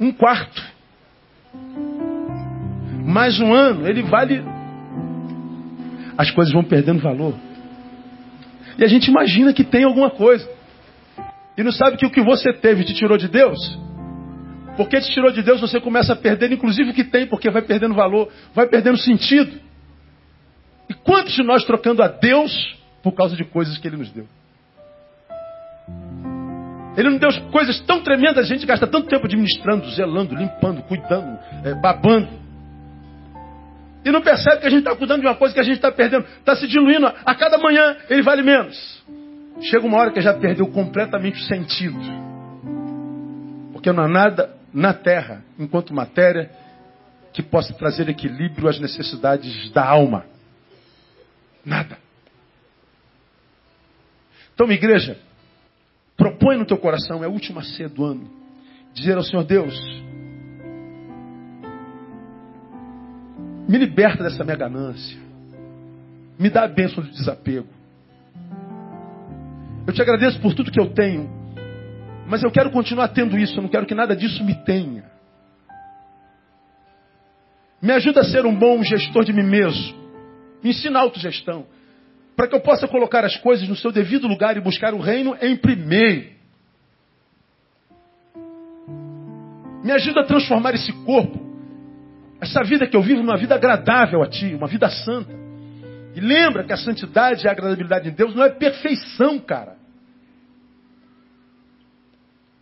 um 0.00 0.10
quarto. 0.10 0.62
Mais 3.04 3.38
um 3.38 3.52
ano 3.52 3.86
ele 3.86 4.02
vale. 4.02 4.42
As 6.16 6.30
coisas 6.30 6.54
vão 6.54 6.64
perdendo 6.64 7.02
valor. 7.02 7.34
E 8.78 8.82
a 8.82 8.86
gente 8.86 9.08
imagina 9.08 9.52
que 9.52 9.62
tem 9.62 9.84
alguma 9.84 10.08
coisa. 10.08 10.48
E 11.58 11.62
não 11.62 11.70
sabe 11.70 11.98
que 11.98 12.06
o 12.06 12.10
que 12.10 12.22
você 12.22 12.50
teve 12.50 12.82
te 12.82 12.94
tirou 12.94 13.18
de 13.18 13.28
Deus? 13.28 13.78
Porque 14.74 14.98
te 14.98 15.12
tirou 15.12 15.30
de 15.30 15.42
Deus, 15.42 15.60
você 15.60 15.78
começa 15.78 16.14
a 16.14 16.16
perder, 16.16 16.50
inclusive 16.50 16.92
o 16.92 16.94
que 16.94 17.04
tem, 17.04 17.26
porque 17.26 17.50
vai 17.50 17.60
perdendo 17.60 17.94
valor, 17.94 18.30
vai 18.54 18.66
perdendo 18.66 18.96
sentido. 18.96 19.60
E 20.88 20.94
quantos 20.94 21.34
de 21.34 21.42
nós 21.42 21.62
trocando 21.66 22.02
a 22.02 22.08
Deus 22.08 22.80
por 23.02 23.12
causa 23.12 23.36
de 23.36 23.44
coisas 23.44 23.76
que 23.78 23.86
Ele 23.86 23.96
nos 23.96 24.10
deu? 24.10 24.26
Ele 26.96 27.10
nos 27.10 27.20
deu 27.20 27.50
coisas 27.50 27.80
tão 27.80 28.02
tremendas, 28.02 28.44
a 28.44 28.48
gente 28.48 28.66
gasta 28.66 28.86
tanto 28.86 29.08
tempo 29.08 29.26
administrando, 29.26 29.88
zelando, 29.90 30.34
limpando, 30.34 30.82
cuidando, 30.82 31.38
é, 31.64 31.74
babando. 31.74 32.28
E 34.04 34.10
não 34.10 34.20
percebe 34.20 34.60
que 34.60 34.66
a 34.66 34.70
gente 34.70 34.80
está 34.80 34.96
cuidando 34.96 35.20
de 35.20 35.26
uma 35.26 35.34
coisa 35.34 35.54
que 35.54 35.60
a 35.60 35.64
gente 35.64 35.76
está 35.76 35.90
perdendo, 35.90 36.26
está 36.38 36.56
se 36.56 36.66
diluindo. 36.66 37.06
A 37.06 37.34
cada 37.34 37.56
manhã 37.56 37.96
ele 38.10 38.22
vale 38.22 38.42
menos. 38.42 39.02
Chega 39.62 39.86
uma 39.86 39.98
hora 39.98 40.10
que 40.10 40.20
já 40.20 40.34
perdeu 40.34 40.66
completamente 40.68 41.40
o 41.40 41.44
sentido. 41.44 41.98
Porque 43.72 43.92
não 43.92 44.04
há 44.04 44.08
nada 44.08 44.56
na 44.72 44.92
terra, 44.92 45.42
enquanto 45.58 45.94
matéria, 45.94 46.50
que 47.32 47.42
possa 47.42 47.72
trazer 47.74 48.08
equilíbrio 48.08 48.68
às 48.68 48.78
necessidades 48.80 49.70
da 49.70 49.86
alma. 49.86 50.24
Nada. 51.64 51.96
Então, 54.62 54.68
minha 54.68 54.78
igreja, 54.78 55.18
propõe 56.16 56.56
no 56.56 56.64
teu 56.64 56.78
coração, 56.78 57.20
é 57.24 57.26
a 57.26 57.28
última 57.28 57.64
ceia 57.64 57.88
do 57.88 58.04
ano, 58.04 58.30
dizer 58.94 59.16
ao 59.16 59.24
Senhor 59.24 59.42
Deus: 59.42 59.74
Me 63.68 63.76
liberta 63.76 64.22
dessa 64.22 64.44
minha 64.44 64.54
ganância. 64.54 65.18
Me 66.38 66.48
dá 66.48 66.62
a 66.62 66.68
bênção 66.68 67.02
do 67.02 67.10
desapego. 67.10 67.66
Eu 69.84 69.92
te 69.92 70.00
agradeço 70.00 70.40
por 70.40 70.54
tudo 70.54 70.70
que 70.70 70.78
eu 70.78 70.94
tenho, 70.94 71.28
mas 72.28 72.44
eu 72.44 72.50
quero 72.52 72.70
continuar 72.70 73.08
tendo 73.08 73.36
isso, 73.36 73.58
eu 73.58 73.62
não 73.62 73.68
quero 73.68 73.84
que 73.84 73.96
nada 73.96 74.14
disso 74.14 74.44
me 74.44 74.54
tenha. 74.54 75.10
Me 77.82 77.90
ajuda 77.94 78.20
a 78.20 78.24
ser 78.24 78.46
um 78.46 78.54
bom 78.54 78.80
gestor 78.84 79.24
de 79.24 79.32
mim 79.32 79.42
mesmo. 79.42 79.92
Me 80.62 80.70
ensina 80.70 81.00
a 81.00 81.02
autogestão. 81.02 81.66
Para 82.36 82.48
que 82.48 82.54
eu 82.54 82.60
possa 82.60 82.88
colocar 82.88 83.24
as 83.24 83.36
coisas 83.36 83.68
no 83.68 83.76
seu 83.76 83.92
devido 83.92 84.26
lugar 84.26 84.56
e 84.56 84.60
buscar 84.60 84.94
o 84.94 85.00
reino 85.00 85.36
em 85.40 85.56
primeiro. 85.56 86.30
Me 89.82 89.90
ajuda 89.92 90.20
a 90.20 90.24
transformar 90.24 90.74
esse 90.74 90.92
corpo, 91.04 91.40
essa 92.40 92.62
vida 92.62 92.86
que 92.86 92.96
eu 92.96 93.02
vivo, 93.02 93.22
numa 93.22 93.36
vida 93.36 93.54
agradável 93.54 94.22
a 94.22 94.28
Ti, 94.28 94.54
uma 94.54 94.66
vida 94.66 94.88
santa. 94.88 95.32
E 96.14 96.20
lembra 96.20 96.64
que 96.64 96.72
a 96.72 96.76
santidade 96.76 97.44
e 97.44 97.48
a 97.48 97.52
agradabilidade 97.52 98.10
de 98.10 98.16
Deus 98.16 98.34
não 98.34 98.44
é 98.44 98.50
perfeição, 98.50 99.38
cara. 99.38 99.76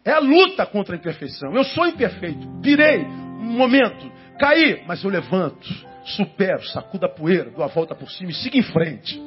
É 0.05 0.13
a 0.13 0.19
luta 0.19 0.65
contra 0.67 0.95
a 0.95 0.99
imperfeição. 0.99 1.55
Eu 1.55 1.65
sou 1.65 1.87
imperfeito. 1.87 2.47
Pirei 2.63 3.05
um 3.05 3.57
momento, 3.57 4.11
caí, 4.39 4.83
mas 4.87 5.03
eu 5.05 5.11
levanto, 5.11 5.69
supero, 6.05 6.65
sacudo 6.69 7.07
a 7.07 7.09
poeira, 7.09 7.51
dou 7.51 7.65
a 7.65 7.69
volta 7.69 7.95
por 7.95 8.11
cima 8.11 8.31
e 8.31 8.35
sigo 8.35 8.57
em 8.57 8.63
frente. 8.63 9.21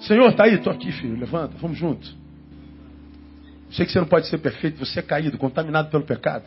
Senhor, 0.00 0.32
tá 0.34 0.44
aí, 0.44 0.58
tô 0.58 0.70
aqui, 0.70 0.90
filho. 0.92 1.18
Levanta, 1.18 1.54
vamos 1.60 1.78
juntos. 1.78 2.16
Sei 3.70 3.86
que 3.86 3.92
você 3.92 4.00
não 4.00 4.06
pode 4.06 4.26
ser 4.26 4.38
perfeito, 4.38 4.78
você 4.78 4.98
é 4.98 5.02
caído, 5.02 5.38
contaminado 5.38 5.90
pelo 5.90 6.04
pecado. 6.04 6.44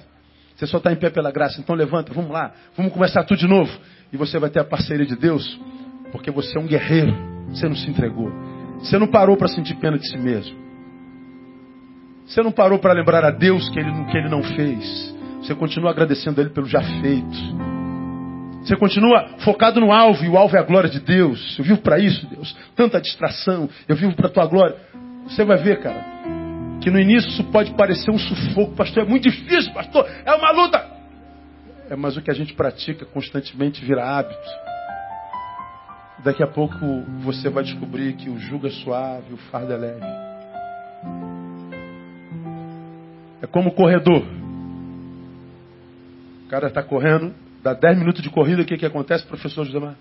Você 0.56 0.68
só 0.68 0.78
está 0.78 0.91
em 0.91 0.95
pé 0.95 1.10
pela 1.10 1.32
graça, 1.32 1.60
então 1.60 1.76
levanta, 1.76 2.14
vamos 2.14 2.32
lá, 2.32 2.54
vamos 2.76 2.93
começar 2.93 3.24
tudo 3.24 3.39
de 3.39 3.47
novo. 3.47 3.72
E 4.12 4.18
você 4.18 4.38
vai 4.38 4.49
ter 4.49 4.60
a 4.60 4.64
parceria 4.64 5.06
de 5.06 5.16
Deus, 5.16 5.60
porque 6.12 6.30
você 6.30 6.58
é 6.58 6.62
um 6.62 6.68
guerreiro, 6.68 7.16
você 7.49 7.68
não 7.68 7.76
se 7.76 7.89
entregou. 7.89 8.32
Você 8.80 8.97
não 8.99 9.08
parou 9.08 9.38
para 9.38 9.47
sentir 9.47 9.76
pena 9.76 9.97
de 9.97 10.08
si 10.08 10.18
mesmo. 10.18 10.62
Você 12.26 12.41
não 12.41 12.51
parou 12.51 12.80
para 12.80 12.93
lembrar 12.93 13.24
a 13.24 13.32
Deus 13.32 13.68
que 13.70 13.80
ele, 13.80 14.06
que 14.06 14.18
ele 14.18 14.30
não 14.30 14.43
fez. 14.43 15.14
Você 15.41 15.56
continua 15.56 15.91
agradecendo 15.91 16.39
a 16.39 16.43
Ele 16.43 16.54
pelo 16.54 16.68
já 16.68 16.82
feito. 16.82 17.72
Você 18.64 18.78
continua 18.78 19.38
focado 19.39 19.82
no 19.82 19.91
alvo, 19.91 20.24
e 20.24 20.30
o 20.30 20.38
alvo 20.38 20.55
é 20.55 20.59
a 20.59 20.64
glória 20.64 20.89
de 20.89 21.01
Deus. 21.01 21.57
Eu 21.59 21.66
vivo 21.66 21.82
para 21.82 21.99
isso, 21.99 22.26
Deus. 22.28 22.55
Tanta 22.76 23.01
distração, 23.01 23.70
eu 23.88 23.95
vivo 23.95 24.16
para 24.16 24.28
a 24.28 24.30
tua 24.30 24.45
glória. 24.45 24.78
Você 25.28 25.43
vai 25.43 25.57
ver, 25.57 25.82
cara, 25.82 26.05
que 26.82 26.89
no 26.89 26.99
início 26.99 27.30
isso 27.30 27.43
pode 27.45 27.74
parecer 27.74 28.09
um 28.09 28.18
sufoco, 28.18 28.74
pastor, 28.76 29.03
é 29.03 29.05
muito 29.05 29.30
difícil, 29.30 29.74
pastor, 29.74 30.09
é 30.26 30.34
uma 30.34 30.51
luta. 30.51 30.86
É, 31.89 31.95
mas 31.95 32.16
o 32.16 32.22
que 32.22 32.32
a 32.32 32.34
gente 32.34 32.53
pratica 32.53 33.05
constantemente 33.05 33.84
vira 33.84 34.03
hábito. 34.03 34.49
Daqui 36.24 36.41
a 36.41 36.47
pouco 36.47 36.78
você 37.20 37.49
vai 37.49 37.66
descobrir 37.66 38.14
que 38.14 38.30
o 38.30 38.39
jugo 38.39 38.68
é 38.68 38.70
suave, 38.70 39.34
o 39.34 39.38
fardo 39.38 39.74
é 39.74 39.78
leve. 39.78 40.05
É 43.41 43.47
como 43.47 43.70
o 43.70 43.74
corredor. 43.74 44.24
O 46.45 46.49
cara 46.49 46.68
está 46.68 46.82
correndo, 46.82 47.34
dá 47.64 47.74
10 47.74 47.97
minutos 47.97 48.22
de 48.22 48.30
corrida, 48.30 48.61
o 48.61 48.66
que, 48.66 48.78
que 48.78 48.86
acontece, 48.86 49.26
professor 49.26 49.66
José 49.66 49.80
Mar? 49.80 49.95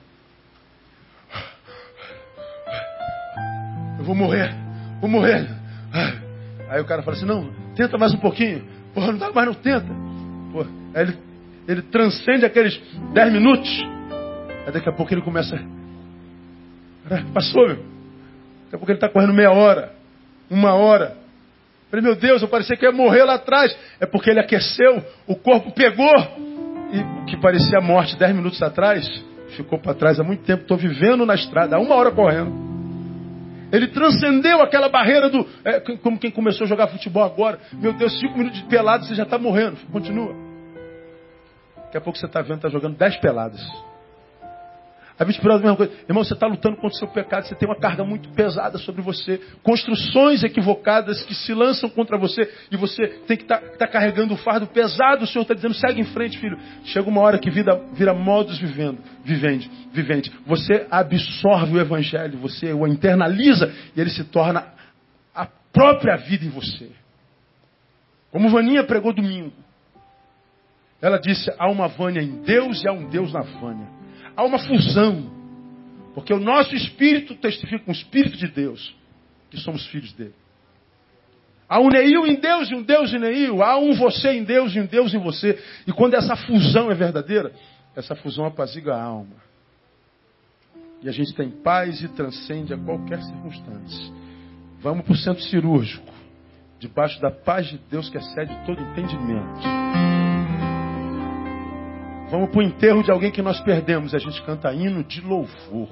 Eu 3.99 4.05
vou 4.05 4.17
morrer, 4.17 4.53
vou 5.01 5.09
morrer. 5.09 5.49
Aí 6.69 6.81
o 6.81 6.85
cara 6.85 7.03
fala 7.03 7.17
assim, 7.17 7.25
não, 7.25 7.53
tenta 7.77 7.97
mais 7.97 8.13
um 8.13 8.19
pouquinho. 8.19 8.65
Porra, 8.93 9.13
não 9.13 9.19
dá 9.19 9.31
mais, 9.31 9.47
não 9.47 9.55
tenta. 9.55 9.87
Porra, 10.53 10.69
aí 10.93 11.03
ele, 11.03 11.19
ele 11.69 11.83
transcende 11.83 12.45
aqueles 12.45 12.81
10 13.15 13.33
minutos. 13.33 13.71
Aí 14.67 14.73
daqui 14.73 14.89
a 14.89 14.93
pouco 14.93 15.15
ele 15.15 15.23
começa. 15.23 15.57
Passou, 17.33 17.67
meu. 17.69 17.77
Daqui 17.77 18.75
a 18.75 18.79
pouco 18.79 18.91
ele 18.91 18.97
está 18.97 19.09
correndo 19.09 19.35
meia 19.35 19.53
hora, 19.53 19.93
uma 20.51 20.75
hora. 20.75 21.17
Falei, 21.91 22.05
meu 22.05 22.17
Deus, 22.17 22.43
eu 22.43 22.49
parecia 22.49 22.77
que 22.77 22.85
ia 22.85 22.91
morrer 22.91 23.23
lá 23.23 23.35
atrás. 23.35 23.77
É 24.01 24.07
porque 24.07 24.31
ele 24.31 24.41
aqueceu, 24.41 25.05
o 25.27 25.37
corpo 25.37 25.71
pegou. 25.73 26.13
E 26.93 27.01
o 27.01 27.25
que 27.25 27.37
parecia 27.39 27.81
morte 27.81 28.17
10 28.17 28.35
minutos 28.35 28.63
atrás, 28.63 29.07
ficou 29.57 29.79
para 29.79 29.95
trás 29.95 30.21
há 30.21 30.23
muito 30.23 30.45
tempo. 30.45 30.63
Estou 30.63 30.77
vivendo 30.77 31.25
na 31.25 31.35
estrada, 31.35 31.77
há 31.77 31.81
uma 31.81 31.95
hora 31.95 32.11
correndo. 32.11 32.53
Ele 33.73 33.89
transcendeu 33.89 34.61
aquela 34.61 34.91
barreira 34.91 35.31
do. 35.31 35.47
É, 35.65 35.81
como 35.81 36.19
quem 36.19 36.31
começou 36.31 36.67
a 36.67 36.69
jogar 36.69 36.89
futebol 36.89 37.25
agora. 37.25 37.59
Meu 37.73 37.95
Deus, 37.95 38.21
cinco 38.21 38.37
minutos 38.37 38.61
de 38.61 38.67
pelado, 38.67 39.07
você 39.07 39.15
já 39.15 39.23
está 39.23 39.39
morrendo. 39.39 39.79
Continua. 39.91 40.35
Daqui 41.77 41.97
a 41.97 42.01
pouco 42.01 42.19
você 42.19 42.27
está 42.27 42.43
vendo, 42.43 42.57
está 42.57 42.69
jogando 42.69 42.97
dez 42.99 43.17
peladas. 43.17 43.61
A 45.23 45.31
gente 45.31 45.47
a 45.47 45.59
mesma 45.59 45.77
coisa. 45.77 45.93
Irmão, 46.09 46.25
você 46.25 46.35
está 46.35 46.47
lutando 46.47 46.77
contra 46.77 46.97
o 46.97 46.99
seu 46.99 47.09
pecado, 47.09 47.47
você 47.47 47.55
tem 47.55 47.69
uma 47.69 47.79
carga 47.79 48.05
muito 48.05 48.29
pesada 48.31 48.77
sobre 48.79 49.01
você. 49.03 49.41
Construções 49.63 50.43
equivocadas 50.43 51.23
que 51.23 51.35
se 51.35 51.55
lançam 51.55 51.89
contra 51.89 52.19
você 52.19 52.51
e 52.71 52.77
você 52.77 53.07
tem 53.27 53.37
que 53.37 53.45
estar 53.45 53.61
tá, 53.61 53.77
tá 53.79 53.87
carregando 53.87 54.35
o 54.35 54.37
fardo 54.37 54.67
pesado. 54.67 55.25
O 55.25 55.27
Senhor 55.27 55.43
está 55.43 55.55
dizendo, 55.55 55.75
segue 55.75 56.01
em 56.01 56.05
frente, 56.07 56.39
filho. 56.39 56.59
Chega 56.85 57.09
uma 57.09 57.21
hora 57.21 57.39
que 57.39 57.51
vida 57.51 57.81
vira 57.93 58.13
modus 58.13 58.59
vivendo, 58.59 58.99
vivente, 59.25 59.71
vivente. 59.93 60.33
Você 60.45 60.87
absorve 60.91 61.77
o 61.77 61.81
Evangelho, 61.81 62.39
você 62.39 62.73
o 62.73 62.87
internaliza 62.87 63.73
e 63.95 64.01
ele 64.01 64.11
se 64.11 64.25
torna 64.25 64.67
a 65.35 65.47
própria 65.73 66.17
vida 66.17 66.45
em 66.45 66.51
você. 66.51 66.91
Como 68.33 68.51
Vaninha 68.51 68.83
pregou 68.83 69.13
domingo. 69.13 69.53
Ela 71.01 71.19
disse, 71.19 71.53
há 71.59 71.69
uma 71.69 71.87
Vânia 71.87 72.23
em 72.23 72.43
Deus 72.43 72.83
e 72.83 72.89
há 72.89 72.93
um 72.93 73.09
Deus 73.09 73.33
na 73.33 73.43
Vânia 73.43 74.02
há 74.37 74.45
uma 74.45 74.59
fusão. 74.59 75.31
Porque 76.15 76.33
o 76.33 76.39
nosso 76.39 76.75
espírito 76.75 77.35
testifica 77.37 77.85
com 77.85 77.91
o 77.91 77.95
espírito 77.95 78.37
de 78.37 78.49
Deus 78.49 78.95
que 79.51 79.59
somos 79.59 79.87
filhos 79.87 80.13
dele. 80.13 80.35
Há 81.69 81.81
um 81.81 81.89
Neil 81.89 82.27
em 82.27 82.35
Deus 82.35 82.71
e 82.71 82.75
um 82.75 82.83
Deus 82.83 83.15
em 83.15 83.19
Neil. 83.19 83.63
Há 83.63 83.79
um 83.79 83.95
você 83.95 84.33
em 84.33 84.45
Deus 84.45 84.75
e 84.75 84.81
um 84.81 84.87
Deus 84.87 85.15
em 85.15 85.19
você. 85.19 85.59
E 85.87 85.93
quando 85.93 86.15
essa 86.15 86.37
fusão 86.37 86.91
é 86.91 86.95
verdadeira, 86.95 87.53
essa 87.97 88.15
fusão 88.15 88.45
apaziga 88.45 88.95
a 88.95 89.03
alma. 89.03 89.37
E 91.03 91.09
a 91.09 91.13
gente 91.13 91.35
tem 91.35 91.51
paz 91.51 92.03
e 92.03 92.09
transcende 92.09 92.75
a 92.75 92.79
qualquer 92.79 93.23
circunstância. 93.23 94.13
Vamos 94.81 95.05
para 95.05 95.13
o 95.13 95.17
centro 95.17 95.43
cirúrgico, 95.45 96.13
debaixo 96.79 97.21
da 97.21 97.31
paz 97.31 97.69
de 97.69 97.79
Deus 97.91 98.11
que 98.11 98.19
excede 98.19 98.55
todo 98.67 98.81
entendimento. 98.81 100.22
Vamos 102.33 102.49
para 102.49 102.61
o 102.61 102.63
enterro 102.63 103.03
de 103.03 103.11
alguém 103.11 103.31
que 103.31 103.43
nós 103.43 103.61
perdemos. 103.61 104.15
A 104.15 104.19
gente 104.19 104.41
canta 104.45 104.73
hino 104.73 105.05
de 105.05 105.21
louvor. 105.21 105.91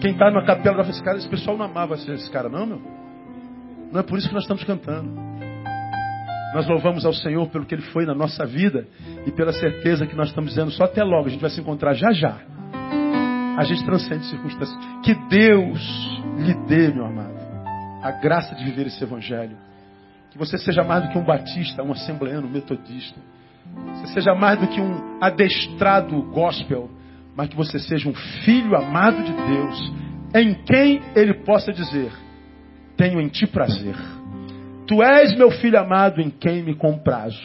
Quem 0.00 0.12
está 0.12 0.30
na 0.30 0.44
capela 0.44 0.76
falar, 0.76 0.90
esse, 0.90 1.02
cara, 1.02 1.18
esse 1.18 1.28
pessoal 1.28 1.56
não 1.56 1.64
amava 1.64 1.96
esse 1.96 2.30
cara, 2.30 2.48
não, 2.48 2.64
meu. 2.64 2.80
Não 3.90 3.98
é 3.98 4.02
por 4.04 4.16
isso 4.16 4.28
que 4.28 4.34
nós 4.34 4.44
estamos 4.44 4.62
cantando. 4.62 5.10
Nós 6.54 6.68
louvamos 6.68 7.04
ao 7.04 7.12
Senhor 7.12 7.48
pelo 7.48 7.66
que 7.66 7.74
Ele 7.74 7.82
foi 7.82 8.06
na 8.06 8.14
nossa 8.14 8.46
vida 8.46 8.86
e 9.26 9.32
pela 9.32 9.52
certeza 9.52 10.06
que 10.06 10.14
nós 10.14 10.28
estamos 10.28 10.50
dizendo 10.50 10.70
só 10.70 10.84
até 10.84 11.02
logo. 11.02 11.26
A 11.26 11.30
gente 11.30 11.40
vai 11.40 11.50
se 11.50 11.60
encontrar 11.60 11.92
já 11.94 12.12
já. 12.12 12.38
A 13.58 13.64
gente 13.64 13.84
transcende 13.84 14.24
circunstâncias. 14.26 14.78
Que 15.02 15.14
Deus 15.28 15.80
lhe 16.38 16.54
dê, 16.68 16.92
meu 16.92 17.06
amado, 17.06 17.34
a 18.04 18.12
graça 18.12 18.54
de 18.54 18.62
viver 18.62 18.86
esse 18.86 19.02
Evangelho. 19.02 19.56
Que 20.30 20.38
você 20.38 20.56
seja 20.58 20.84
mais 20.84 21.02
do 21.02 21.10
que 21.10 21.18
um 21.18 21.24
batista, 21.24 21.82
um 21.82 21.90
assembleano, 21.90 22.46
um 22.46 22.50
metodista. 22.50 23.18
Você 23.94 24.14
seja 24.14 24.34
mais 24.34 24.58
do 24.58 24.66
que 24.66 24.80
um 24.80 25.18
adestrado 25.20 26.20
gospel, 26.30 26.90
mas 27.36 27.48
que 27.48 27.56
você 27.56 27.78
seja 27.78 28.08
um 28.08 28.14
filho 28.44 28.76
amado 28.76 29.22
de 29.22 29.32
Deus, 29.32 29.92
em 30.34 30.54
quem 30.64 31.02
ele 31.14 31.34
possa 31.44 31.72
dizer: 31.72 32.12
Tenho 32.96 33.20
em 33.20 33.28
ti 33.28 33.46
prazer. 33.46 33.96
Tu 34.86 35.02
és 35.02 35.34
meu 35.36 35.50
filho 35.50 35.78
amado 35.78 36.20
em 36.20 36.30
quem 36.30 36.62
me 36.62 36.74
comprazo. 36.74 37.40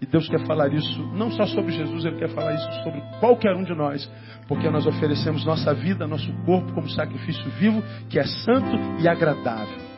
E 0.00 0.06
Deus 0.06 0.28
quer 0.28 0.44
falar 0.46 0.72
isso 0.72 1.02
não 1.14 1.30
só 1.30 1.46
sobre 1.46 1.72
Jesus, 1.72 2.04
Ele 2.04 2.16
quer 2.16 2.28
falar 2.28 2.54
isso 2.54 2.82
sobre 2.82 3.00
qualquer 3.20 3.56
um 3.56 3.64
de 3.64 3.74
nós, 3.74 4.10
porque 4.46 4.68
nós 4.68 4.86
oferecemos 4.86 5.44
nossa 5.44 5.72
vida, 5.72 6.06
nosso 6.06 6.30
corpo 6.44 6.72
como 6.72 6.88
sacrifício 6.90 7.48
vivo, 7.52 7.82
que 8.10 8.18
é 8.18 8.24
santo 8.24 8.76
e 9.00 9.08
agradável. 9.08 9.93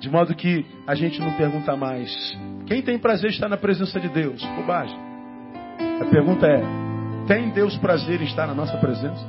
De 0.00 0.08
modo 0.08 0.34
que 0.34 0.64
a 0.86 0.94
gente 0.94 1.20
não 1.20 1.32
pergunta 1.34 1.76
mais: 1.76 2.10
quem 2.66 2.82
tem 2.82 2.98
prazer 2.98 3.30
estar 3.30 3.48
na 3.48 3.58
presença 3.58 4.00
de 4.00 4.08
Deus? 4.08 4.42
Bobagem. 4.56 4.98
A 6.00 6.04
pergunta 6.06 6.46
é: 6.46 6.62
tem 7.26 7.50
Deus 7.50 7.76
prazer 7.76 8.20
em 8.20 8.24
estar 8.24 8.46
na 8.46 8.54
nossa 8.54 8.76
presença? 8.78 9.24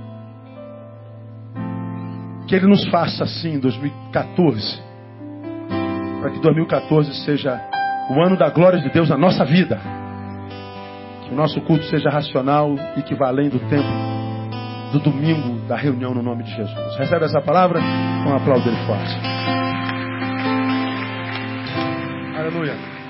Que 2.47 2.55
Ele 2.55 2.67
nos 2.67 2.88
faça 2.88 3.26
assim 3.26 3.55
em 3.55 3.59
2014, 3.59 4.82
para 6.22 6.32
que 6.32 6.39
2014 6.39 7.13
seja 7.26 7.61
o 8.09 8.22
ano 8.22 8.38
da 8.38 8.49
glória 8.49 8.80
de 8.80 8.89
Deus 8.89 9.09
na 9.09 9.17
nossa 9.17 9.43
vida. 9.43 9.80
Que 11.26 11.34
o 11.34 11.36
nosso 11.36 11.59
culto 11.61 11.84
seja 11.86 12.09
racional 12.09 12.76
e 12.95 13.03
que 13.03 13.13
vá 13.13 13.28
além 13.28 13.49
do 13.49 13.59
tempo 13.59 14.11
do 14.93 14.99
domingo 14.99 15.65
da 15.67 15.76
reunião 15.76 16.13
no 16.13 16.22
nome 16.22 16.43
de 16.43 16.51
Jesus. 16.51 16.97
Recebe 16.97 17.26
essa 17.26 17.41
palavra? 17.41 17.80
Um 17.80 18.36
aplauso 18.36 18.69
forte. 18.86 19.61
Aleluia. 22.52 23.01